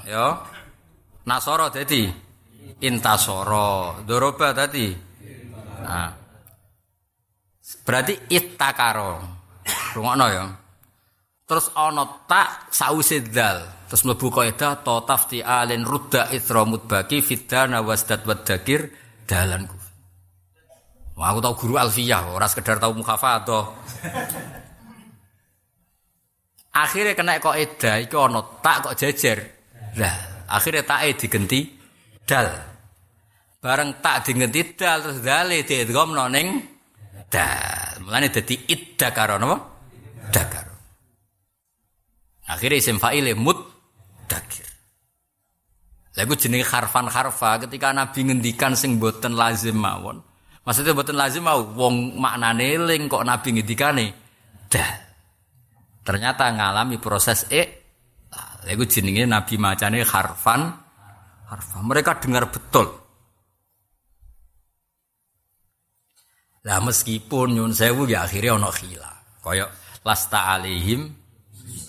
[0.07, 0.27] Yo.
[1.27, 2.09] Nasoro jadi
[2.85, 4.01] intasoro.
[4.05, 4.89] Doroba tadi.
[5.81, 6.13] Nah.
[7.85, 9.13] Berarti iftakaro.
[9.97, 10.60] Rungokno ya.
[11.51, 13.67] Terus ana tak sause dal.
[13.91, 18.87] Terus mlebu kaidah ta tafti alin rudda itra mudbaki fidana wasdad wadakir
[19.27, 19.75] dalanku.
[21.19, 23.67] Wah, aku tau guru alfiyah, ora sekedar tau mukhafadzah.
[26.71, 29.39] akhirnya kena kok eda iki ana tak kok jejer.
[29.99, 31.67] Lah, akhirnya tak digenti
[32.23, 32.47] dal.
[33.59, 36.63] Bareng tak digenti dal terus dale diidghamno ning
[37.27, 38.07] dal.
[38.07, 39.57] Mulane dadi idda karo napa?
[40.31, 40.70] Dakar.
[42.51, 42.99] Akhirnya isim
[43.39, 43.59] mut
[44.27, 44.67] dakir.
[46.19, 50.19] Lagu jenenge harfan harfa ketika Nabi ngendikan sing boten lazim mawon.
[50.67, 54.07] Maksudnya mboten lazim mau wong maknane eling kok Nabi ngendikane
[54.67, 54.91] dah.
[56.03, 57.63] Ternyata ngalami proses e
[58.67, 60.75] iku jenenge Nabi macane harfan
[61.47, 61.81] harfan.
[61.87, 62.91] Mereka dengar betul.
[66.67, 69.41] Lah meskipun nyun sewu ya akhirnya ono khilaf.
[69.41, 69.65] Kaya
[70.05, 71.20] lasta alaihim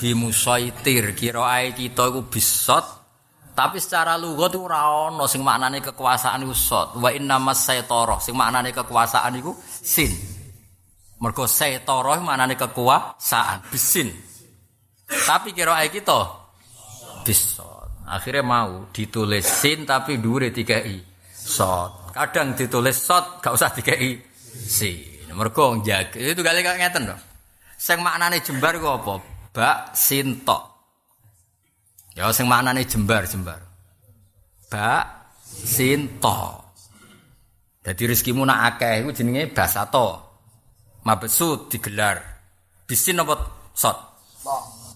[0.02, 3.02] bimusaitir kirae kita iku bisot
[3.52, 6.88] tapi secara lughat itu ora ono sing maknane kekuasaan iku sot.
[6.98, 10.10] Wa innamas saitara sing maknane kekuasaan iku sin.
[11.20, 14.10] Mergo saitara maknane kekuasaan bisin.
[15.06, 16.20] Tapi kirae kita
[17.28, 18.08] bisot.
[18.08, 20.98] Akhirnya mau ditulis sin tapi dure tiga i
[21.30, 22.16] sot.
[22.16, 24.16] Kadang ditulis sot gak usah tiga i
[24.50, 25.28] sin.
[25.36, 27.22] Mergo jaga itu kali gak ngeten dong.
[27.76, 29.31] Sing maknane jembar ku apa?
[29.52, 30.64] Bak sin tok.
[32.16, 33.60] Ya sing maknane jembar jembar.
[34.72, 36.72] Bak sin tok.
[37.84, 40.24] Jadi rezekimu nak akeh iku jenenge basato.
[41.04, 42.22] Mabesu digelar.
[42.88, 43.36] Bisin apa
[43.76, 43.98] sot?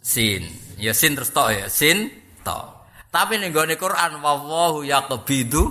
[0.06, 0.46] Sin.
[0.80, 1.68] Ya sin terus tok ya.
[1.68, 2.08] Sin
[2.46, 2.88] tok.
[3.12, 5.64] Tapi ning gone Quran wallahu yaqbidu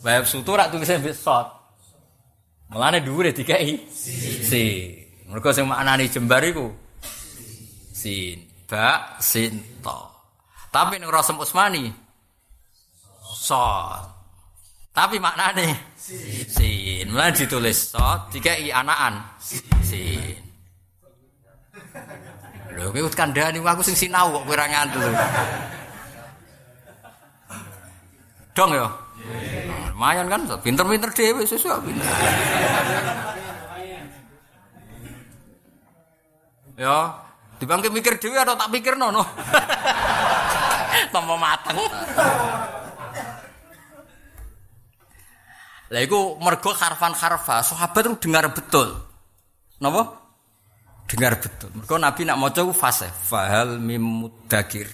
[0.00, 1.46] wa yabsutu rak tulisane bis sot.
[2.68, 5.06] Mulane dhuwure dikai sin.
[5.28, 6.87] Mergo sing maknane jembar iku
[7.98, 8.38] sin.
[8.70, 10.06] Ba sin tok.
[10.70, 11.90] Tapi ning Rasul Usmani
[13.34, 14.06] sot.
[14.94, 17.10] Tapi maknane sin.
[17.10, 19.18] Mulane ditulis sot dikai anakan
[19.82, 20.38] sin.
[22.78, 25.02] Lho kowe kandhani aku sing sinau kok kowe ora ngantuk.
[28.54, 28.86] Dong ya.
[29.98, 32.06] Lumayan kan, pinter-pinter dhewe sesuk pinter.
[36.78, 37.10] Ya,
[37.58, 39.22] dibangke mikir dhewe atau tak pikirno no.
[41.14, 41.78] Tambah mateng.
[45.88, 48.92] Lah iku mergo harfan harfa, sahabat itu dengar betul.
[49.80, 50.04] Napa?
[51.08, 51.72] Dengar betul.
[51.72, 54.92] Mergo Nabi nak maca ku fase, fahal mim mudakir.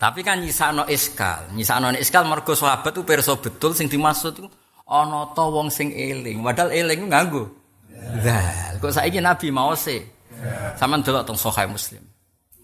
[0.00, 4.48] Tapi kan nyisano iskal, nyisano iskal mergo sahabat itu perso betul sing dimaksud itu
[4.88, 6.40] ana ta wong sing eling.
[6.40, 7.44] Padahal eling ku nganggo.
[8.24, 8.80] Zal.
[8.80, 10.13] Kok saiki Nabi mau se.
[10.76, 12.02] Saman delok teng Sahih Muslim.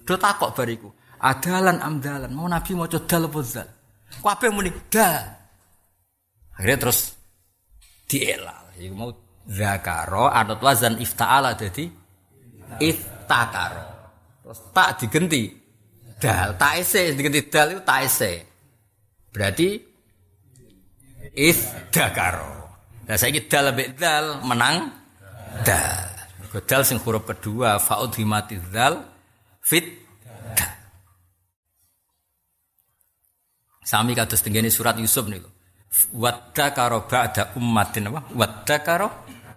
[0.05, 0.91] Do takok bariku.
[1.21, 2.33] Adalan amdalan.
[2.33, 3.69] Mau Nabi maca dal apa zal?
[4.25, 5.25] Kabeh muni dal.
[6.57, 7.15] Akhirnya terus
[8.11, 8.75] dielal.
[8.81, 9.11] Iku mau
[9.47, 11.89] zakaro anut wazan ifta'ala jadi
[12.81, 13.87] iftakaro.
[14.43, 15.43] Terus tak digenti
[16.21, 18.33] dal, tak ese digenti dal itu tak ese.
[19.31, 19.69] Berarti
[21.35, 22.53] iftakaro.
[23.07, 24.91] Nah saya dal lebih dal menang
[25.63, 26.10] dal.
[26.51, 29.07] Dal sing huruf kedua faud himati dal
[29.63, 29.87] fit.
[33.87, 35.47] Sami kados tenggene surat Yusuf niku.
[36.15, 38.31] Wadda karo ba'da ummatin apa?
[38.35, 39.07] Wadda karo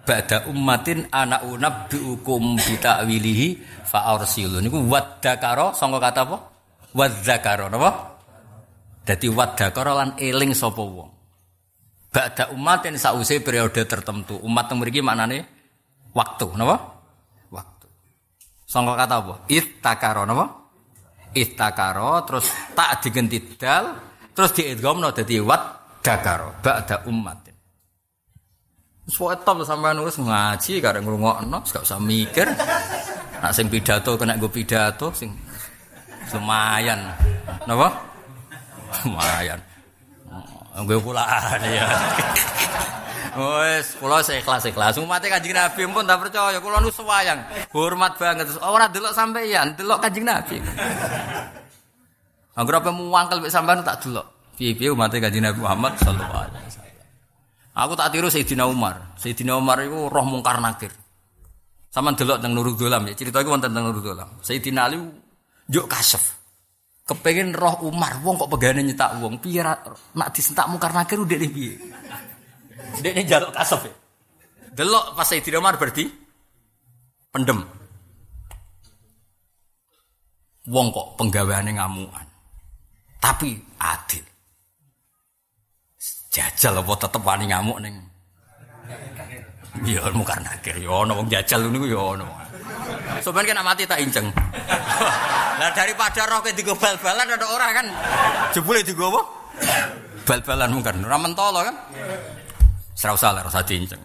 [0.05, 3.47] ba'da ummatin ana unabbiukum bi ta'wilihi
[3.85, 4.61] fa arsilu.
[4.61, 6.37] Niku wadda karo sangka kata apa?
[6.93, 7.89] Wadda karo napa?
[9.05, 11.09] Dadi wadda karo lan eling sapa wong.
[12.13, 14.37] Ba'da ummatin sause periode tertentu.
[14.41, 15.52] Umat mriki maknane
[16.13, 16.77] waktu napa?
[17.49, 17.87] Waktu.
[18.69, 19.33] Sangka kata apa?
[19.49, 20.45] Ittakaro napa?
[21.33, 22.45] Ittakaro terus
[22.77, 23.97] tak digenti dal
[24.33, 25.61] terus diidghamno dadi wad
[26.05, 27.53] dakaro ba'da ummatin.
[29.03, 32.47] Pokoke top sampean wis ngaji karek ngrungokno, gak usah mikir.
[33.43, 35.35] Nak sing pidato kena nggo pidato sing
[36.31, 37.11] lumayan.
[37.67, 37.91] Napa?
[39.03, 39.59] Lumayan.
[40.73, 41.21] Nggo pula
[41.77, 41.85] ya.
[43.33, 44.97] Wes, kula ikhlas-ikhlas.
[44.97, 47.41] Umate Kanjeng Nabi pun tak percaya, kula nu sewayang.
[47.73, 48.49] Hormat banget.
[48.61, 50.57] Ora delok sampeyan, delok Kanjeng Nabi.
[52.53, 54.25] Anggere apa muangkel mek sampean tak delok.
[54.53, 57.05] Piye-piye umat kanjeng Nabi Muhammad alaihi wasallam.
[57.73, 59.17] Aku tak tiru Sayyidina Umar.
[59.17, 60.93] Sayyidina Umar itu roh mungkar nakir.
[61.89, 63.17] Sama delok teng Nurul Dolam ya.
[63.17, 64.37] Cerita iku wonten teng Nurul Dolam.
[64.45, 65.01] Sayyidina Ali
[65.65, 66.42] njuk kasef.
[67.03, 69.43] Kepengen roh Umar, wong kok pegane nyetak wong.
[69.43, 71.75] Piye nak disentak mungkar nakir udah nih piye?
[73.03, 73.93] Dek jaluk kasef ya.
[74.73, 76.07] Delok pas Sayyidina Umar berarti
[77.29, 77.59] pendem.
[80.71, 82.27] Wong kok penggaweane ngamuan.
[83.19, 84.23] Tapi adil.
[86.33, 87.95] jajal apa tetep wani ngamuk ning
[89.85, 92.42] Ya mukar nakir ya ana wong jajal niku ya ana.
[93.23, 94.27] Soben kena mati tak inceng.
[95.59, 97.87] Lah daripada roh ke digo bal-balan ada orang kan
[98.51, 99.21] jebule digo apa?
[100.23, 101.75] Bal-balan mungkin ora mentolo kan.
[102.93, 103.99] Serau salah rasa diinceng.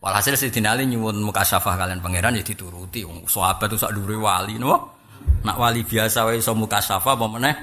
[0.00, 4.20] Walhasil Sayyidina Ali nyuwun muka syafah kalian pangeran ya dituruti wong sahabat itu sak dhuwure
[4.20, 4.94] wali no.
[5.42, 7.54] Nak wali biasa wae iso muka syafah apa meneh?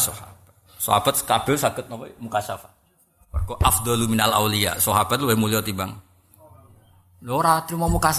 [0.00, 0.30] Sahabat.
[0.80, 1.14] Sahabat
[1.60, 2.68] saged napa muka syafa.
[3.30, 4.80] Mergo afdalu minal auliya.
[4.80, 5.92] Sahabat luwih mulya timbang.
[7.20, 8.10] Lho ora trimo muka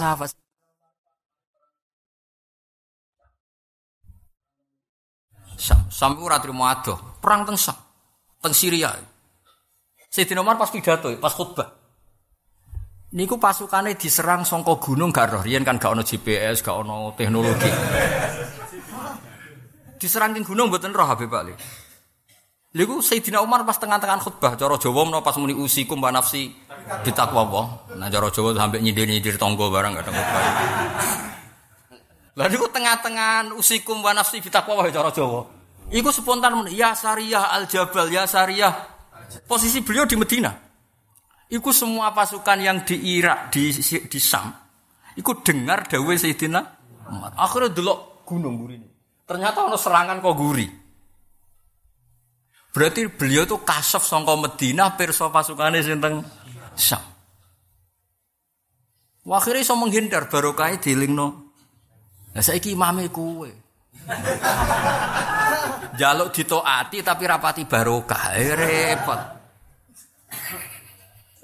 [5.61, 7.21] Sam, Sam trimo adoh.
[7.21, 7.77] Perang teng Sam.
[8.41, 8.97] Teng Syria.
[10.09, 11.69] Sayyidina Umar pas pidato, pas khutbah.
[13.13, 15.43] Niku pasukannya diserang songko gunung gak roh.
[15.45, 17.69] Kan gak ono GPS, gak ono teknologi.
[20.01, 21.53] diserang king gunung mboten roh Habib Ali.
[22.73, 26.55] Liku Sayyidina Umar pas tengah-tengah khutbah, cara Jawa menawa pas muni usikum wa nafsi
[27.05, 27.65] bitakwa Allah.
[27.99, 30.43] Nah cara Jawa sampai nyindir-nyindir tonggo barang gak ada khutbah.
[32.39, 35.41] Lah niku tengah-tengah usikum wa nafsi bitakwa Allah cara Jawa.
[35.91, 38.71] Iku spontan ya Sariyah Al Jabal, ya Sariyah.
[39.43, 40.51] Posisi beliau di Medina.
[41.51, 43.75] Iku semua pasukan yang di Irak, di
[44.07, 44.47] di Sam,
[45.19, 46.63] iku dengar dawuh Sayyidina
[47.11, 47.35] Umar.
[47.35, 48.87] Akhirnya delok gunung gurine.
[49.27, 50.67] Ternyata ono serangan kok guri.
[52.71, 56.23] Berarti beliau tuh kasaf songko Medina perso pasukannya sinteng
[56.79, 57.03] Sam.
[59.27, 61.51] Akhirnya iso menghindar barokah dilingno.
[62.31, 63.51] Lah saiki imame kuwe.
[65.99, 69.21] Jaluk ditoati tapi rapati barokah, eh, repot.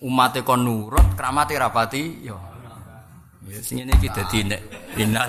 [0.08, 2.38] Umatnya kon nurut, kramate rapati yo.
[3.48, 4.62] Ya sing ngene iki dadi nek
[5.00, 5.28] innal.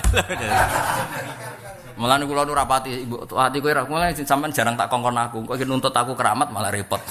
[1.99, 5.39] Malah kula nu rapati ibu ati kowe mulane sampean jarang tak kongkon aku.
[5.47, 7.03] Kok nuntut aku keramat malah repot.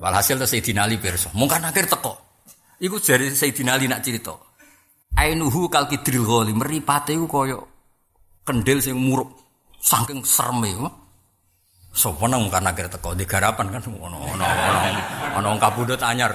[0.00, 1.28] Walhasil tuh Sayyidina Ali pirsa.
[1.36, 2.29] Mungkin akhir teko.
[2.80, 4.32] Iku jari Sayyidina Ali nak cerita.
[5.20, 7.60] Ainuhu kal kidril ghali, meripate iku kaya
[8.40, 9.36] kendil sing murup
[9.76, 10.72] saking sereme.
[11.92, 14.84] Sopo nang mungkin akhir teko di garapan kan ono ono ono
[15.36, 16.32] ono kabudut anyar.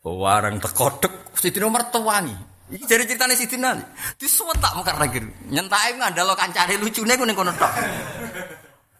[0.00, 2.32] Warang teko dek Sayyidina Umar tewangi.
[2.72, 3.84] Iki dari ceritane Sayyidina Ali.
[4.16, 5.20] Disuwetak mungkar lagi.
[5.52, 7.72] Nyentake ngandalo kancane lucune ku ning kono tok.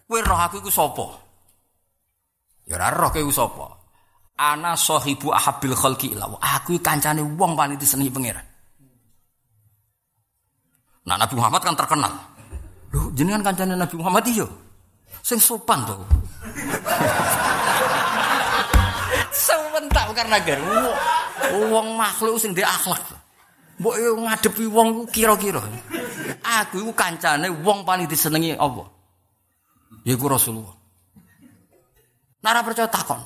[0.05, 1.07] Kowe roh aku iku sapa?
[2.69, 3.80] Ya ora roh kowe sapa?
[4.41, 6.25] Ana sahibu ahabil khalqi ila
[6.57, 8.41] Aku kancane wong paling disenengi pangeran.
[11.05, 12.09] Nah Nabi Muhammad kan terkenal.
[12.89, 14.49] Loh, jenengan kancane Nabi Muhammad iya.
[15.21, 15.93] Sing sopan to.
[19.45, 20.59] Sewentak karena gar.
[21.69, 23.01] Wong makhluk sing di akhlak.
[23.77, 25.61] Mbok yo ngadepi wong kira-kira.
[26.41, 28.89] Aku iku kancane wong paling disenengi apa?
[30.01, 30.73] Yaiku Rasulullah.
[32.41, 33.21] Nara percaya takon.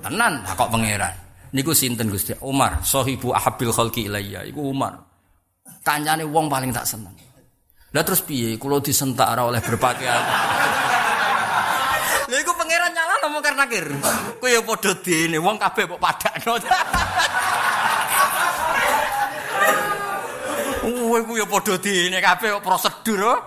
[0.00, 1.14] Tenan takok pangeran.
[1.50, 2.32] Niku sinten Gusti?
[2.46, 4.46] Umar, sahibu ahabil khalqi ilayya.
[4.46, 4.96] Iku Umar.
[5.82, 7.12] Kancane wong paling tak seneng.
[7.90, 10.22] Lah terus piye kula disentak ora oleh berpakaian.
[12.30, 13.90] Lha iku pangeran nyala mau karena kir.
[14.38, 16.54] Kowe ya padha dene wong kabeh kok padakno.
[20.86, 23.20] Kowe ku ya padha dene kabeh kok prosedur.
[23.26, 23.38] oh.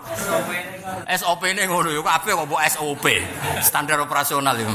[1.07, 3.05] SOP-ne ngono ya kabeh kok SOP.
[3.63, 4.67] Standar operasional ya.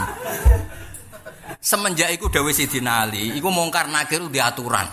[1.58, 4.86] Semenjak iku dawuh Sidina Ali, iku mungkar nakir di aturan.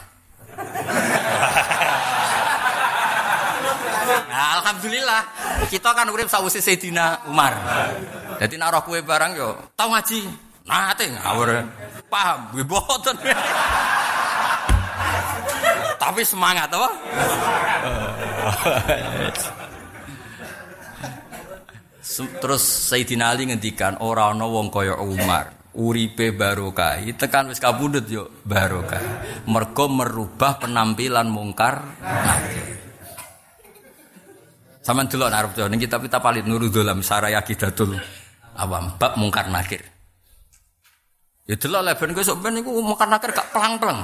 [4.26, 5.22] Nah, alhamdulillah
[5.70, 7.54] kita kan urip sawise Sayyidina Umar.
[8.42, 10.26] Jadi nek kue barang yo tau ngaji.
[10.66, 11.62] Nate ngawur.
[12.10, 13.14] Paham, gue boten.
[16.02, 16.90] Tapi semangat apa?
[22.42, 25.54] Terus Sayyidina Ali ngendikan ora ana wong kaya Umar.
[25.76, 29.02] Uripe barokah, tekan wis kabundut yo barokah.
[29.52, 31.84] Mergo merubah penampilan mungkar.
[34.80, 37.98] Saman delok nek arep ning kitab kita palit nurul dalam saraya kidatul
[38.56, 39.84] awam bab mungkar nakir.
[41.44, 44.00] Ya delok leben sok ben iku mungkar nakir gak pelang-pelang.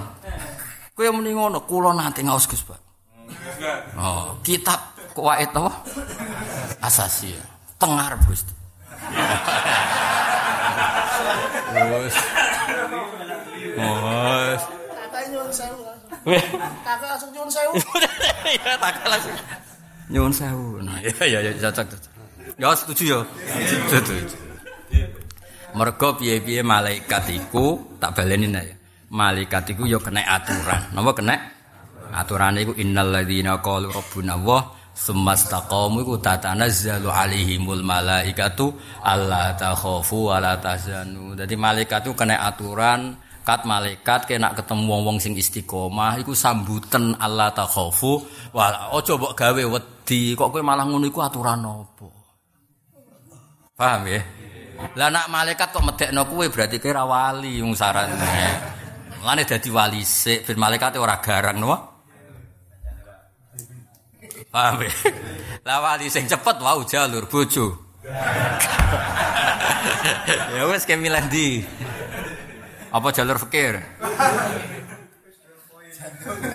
[0.91, 2.80] Kowe muni ngono, kula nanti ngaos Gus, Pak.
[3.95, 5.72] Oh, kitab kuwait apa?
[6.84, 7.31] Asasi.
[7.80, 8.43] Tengar, Gus.
[11.72, 12.15] Wes.
[13.80, 14.61] Wes.
[14.91, 15.81] Kakak nyuwun sewu.
[16.27, 16.43] Weh.
[16.84, 17.73] Kakak langsung nyuwun sewu.
[18.65, 19.35] Ya tak langsung.
[20.11, 20.65] Nyuwun sewu.
[20.84, 22.11] Nah, ya ya ya cocok cocok.
[22.60, 23.19] Ya setuju ya.
[23.88, 24.15] Setuju.
[25.72, 28.76] Mergo piye-piye malaikat iku tak baleni ya.
[29.11, 30.91] Malaikat iku ya kena aturan.
[30.91, 31.35] Napa kena?
[32.11, 34.61] Aturane iku innal ladzina qalu rabbuna Allah
[35.02, 38.69] Sumastaqamu iku tatanazzalu alaihimul malaikatu
[39.02, 41.34] alla takhafu wa la tahzanu.
[41.34, 47.49] Dadi malaikat itu kena aturan kat malaikat kena ketemu wong-wong sing istiqomah iku sambutan Allah
[47.49, 48.22] takhafu
[48.53, 52.07] wa aja mbok gawe wedi kok kowe malah ngono iku aturan apa?
[53.73, 54.22] Paham ya?
[55.02, 58.22] Lah nak malaikat kok medekno kowe berarti kowe ora wali wong sarane.
[59.26, 61.90] Lane dadi wali sik ben malaikat ora garang no?
[64.52, 64.91] Paham ya?
[65.64, 67.72] Lah wali sing cepet wau jalur bojo.
[70.56, 71.64] ya wes kayak milih di.
[72.91, 73.80] Apa jalur fikir?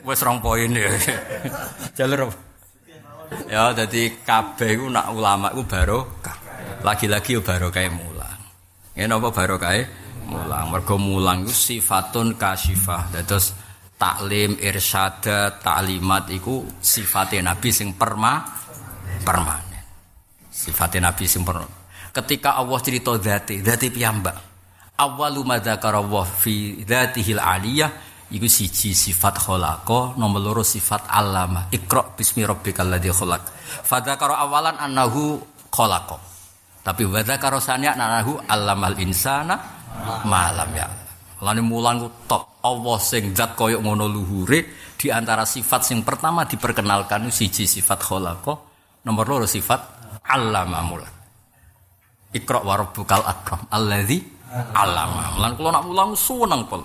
[0.05, 0.93] Wes rong poin ya.
[1.97, 2.37] jalur apa?
[3.49, 6.37] Ya jadi kabeh iku nak ulama iku barokah.
[6.85, 8.41] Lagi-lagi yo barokah mulang.
[8.93, 9.73] Ya napa barokah
[10.29, 10.69] mulang?
[10.69, 13.09] Mergo mulang iku sifatun kasifah.
[13.09, 13.57] Dados
[13.97, 18.45] taklim, irsyada, taklimat iku sifatnya Nabi sing perma
[19.25, 19.85] permanen.
[20.53, 21.73] Sifatnya Nabi sing permanen.
[22.13, 24.37] Ketika Allah cerita dzati, dzati piyambak.
[24.97, 27.93] Awwalu ma dzakara Allah fi dzatihil aliyah
[28.33, 31.69] iku siji sifat khalaqa, nomor loro sifat alama.
[31.69, 33.43] Iqra bismi rabbikal ladzi khalaq.
[33.85, 35.37] Fadzakara awalan annahu
[35.69, 36.17] khalaqa.
[36.81, 39.61] Tapi wa dzakara saniya annahu allamal insana
[40.25, 40.89] malam ya.
[41.45, 44.67] Lani mulang ku top Allah sing zat koyok ngono luhure
[44.99, 48.53] di antara sifat sing pertama diperkenalkan siji sifat khalaqa,
[49.07, 49.81] nomor loro sifat
[50.27, 51.17] allama mulang.
[52.35, 54.19] Iqra wa rabbukal akram alladzi
[54.75, 55.39] allama.
[55.39, 56.83] Lan kula nak mulang seneng pol.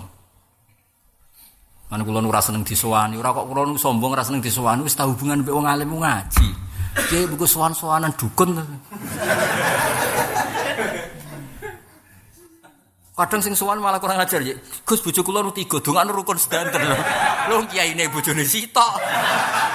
[1.92, 5.52] Mana kula ora seneng disowani, ora kok kula sombong ora seneng disowani wis hubungan mbek
[5.52, 6.48] wong alim ngaji.
[6.92, 8.60] Ki buku sowan-sowanan dukun.
[13.22, 14.58] Kadang sing sowan malah kurang ajar ya.
[14.82, 16.98] Gus bojo kula nu tiga, dongakno rukun sedanten lho.
[17.54, 18.98] Lho kiyaine bojone sitok.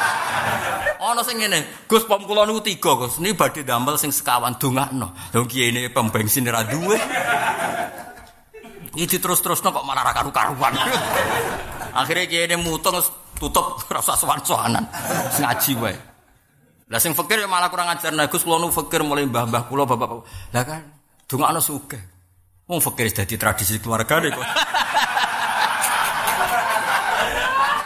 [1.07, 3.23] Ana sing ngene, Gus pom kula niku tiga, Gus.
[3.23, 5.15] Ini badhe damel sing sekawan dongakno.
[5.31, 6.99] Lho kiyaine pom bensin ora duwe.
[8.99, 10.75] Iki terus-terusno kok malah ra karu-karuan.
[12.03, 12.99] Akhirnya kiyaine mutung
[13.39, 14.91] tutup rasa sowan-sowanan.
[15.39, 15.95] Ngaji wae.
[16.91, 19.87] Lah sing fakir ya malah kurang ajar nah Gus kula nu fakir mulai mbah-mbah kula
[19.87, 20.27] bapak.
[20.51, 20.83] Lah kan
[21.31, 22.16] dongakno sugih.
[22.67, 24.43] Wong fakir dadi tradisi keluarga kok.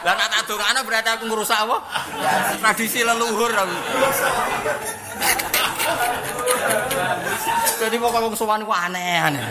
[0.00, 1.76] Lah nak tak dongakno berarti aku ngrusak apa?
[2.56, 3.76] Tradisi leluhur aku.
[7.76, 9.44] Jadi pokoknya wong sowan ku aneh-aneh.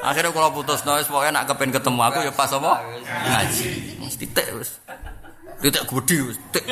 [0.00, 2.72] Akhirnya kalau putus noise pokoknya nak kepen ketemu aku ya pas apa?
[3.28, 3.68] Ngaji.
[4.08, 4.80] Wis titik wis.
[5.60, 6.40] Titik gudi wis.
[6.48, 6.64] Titik.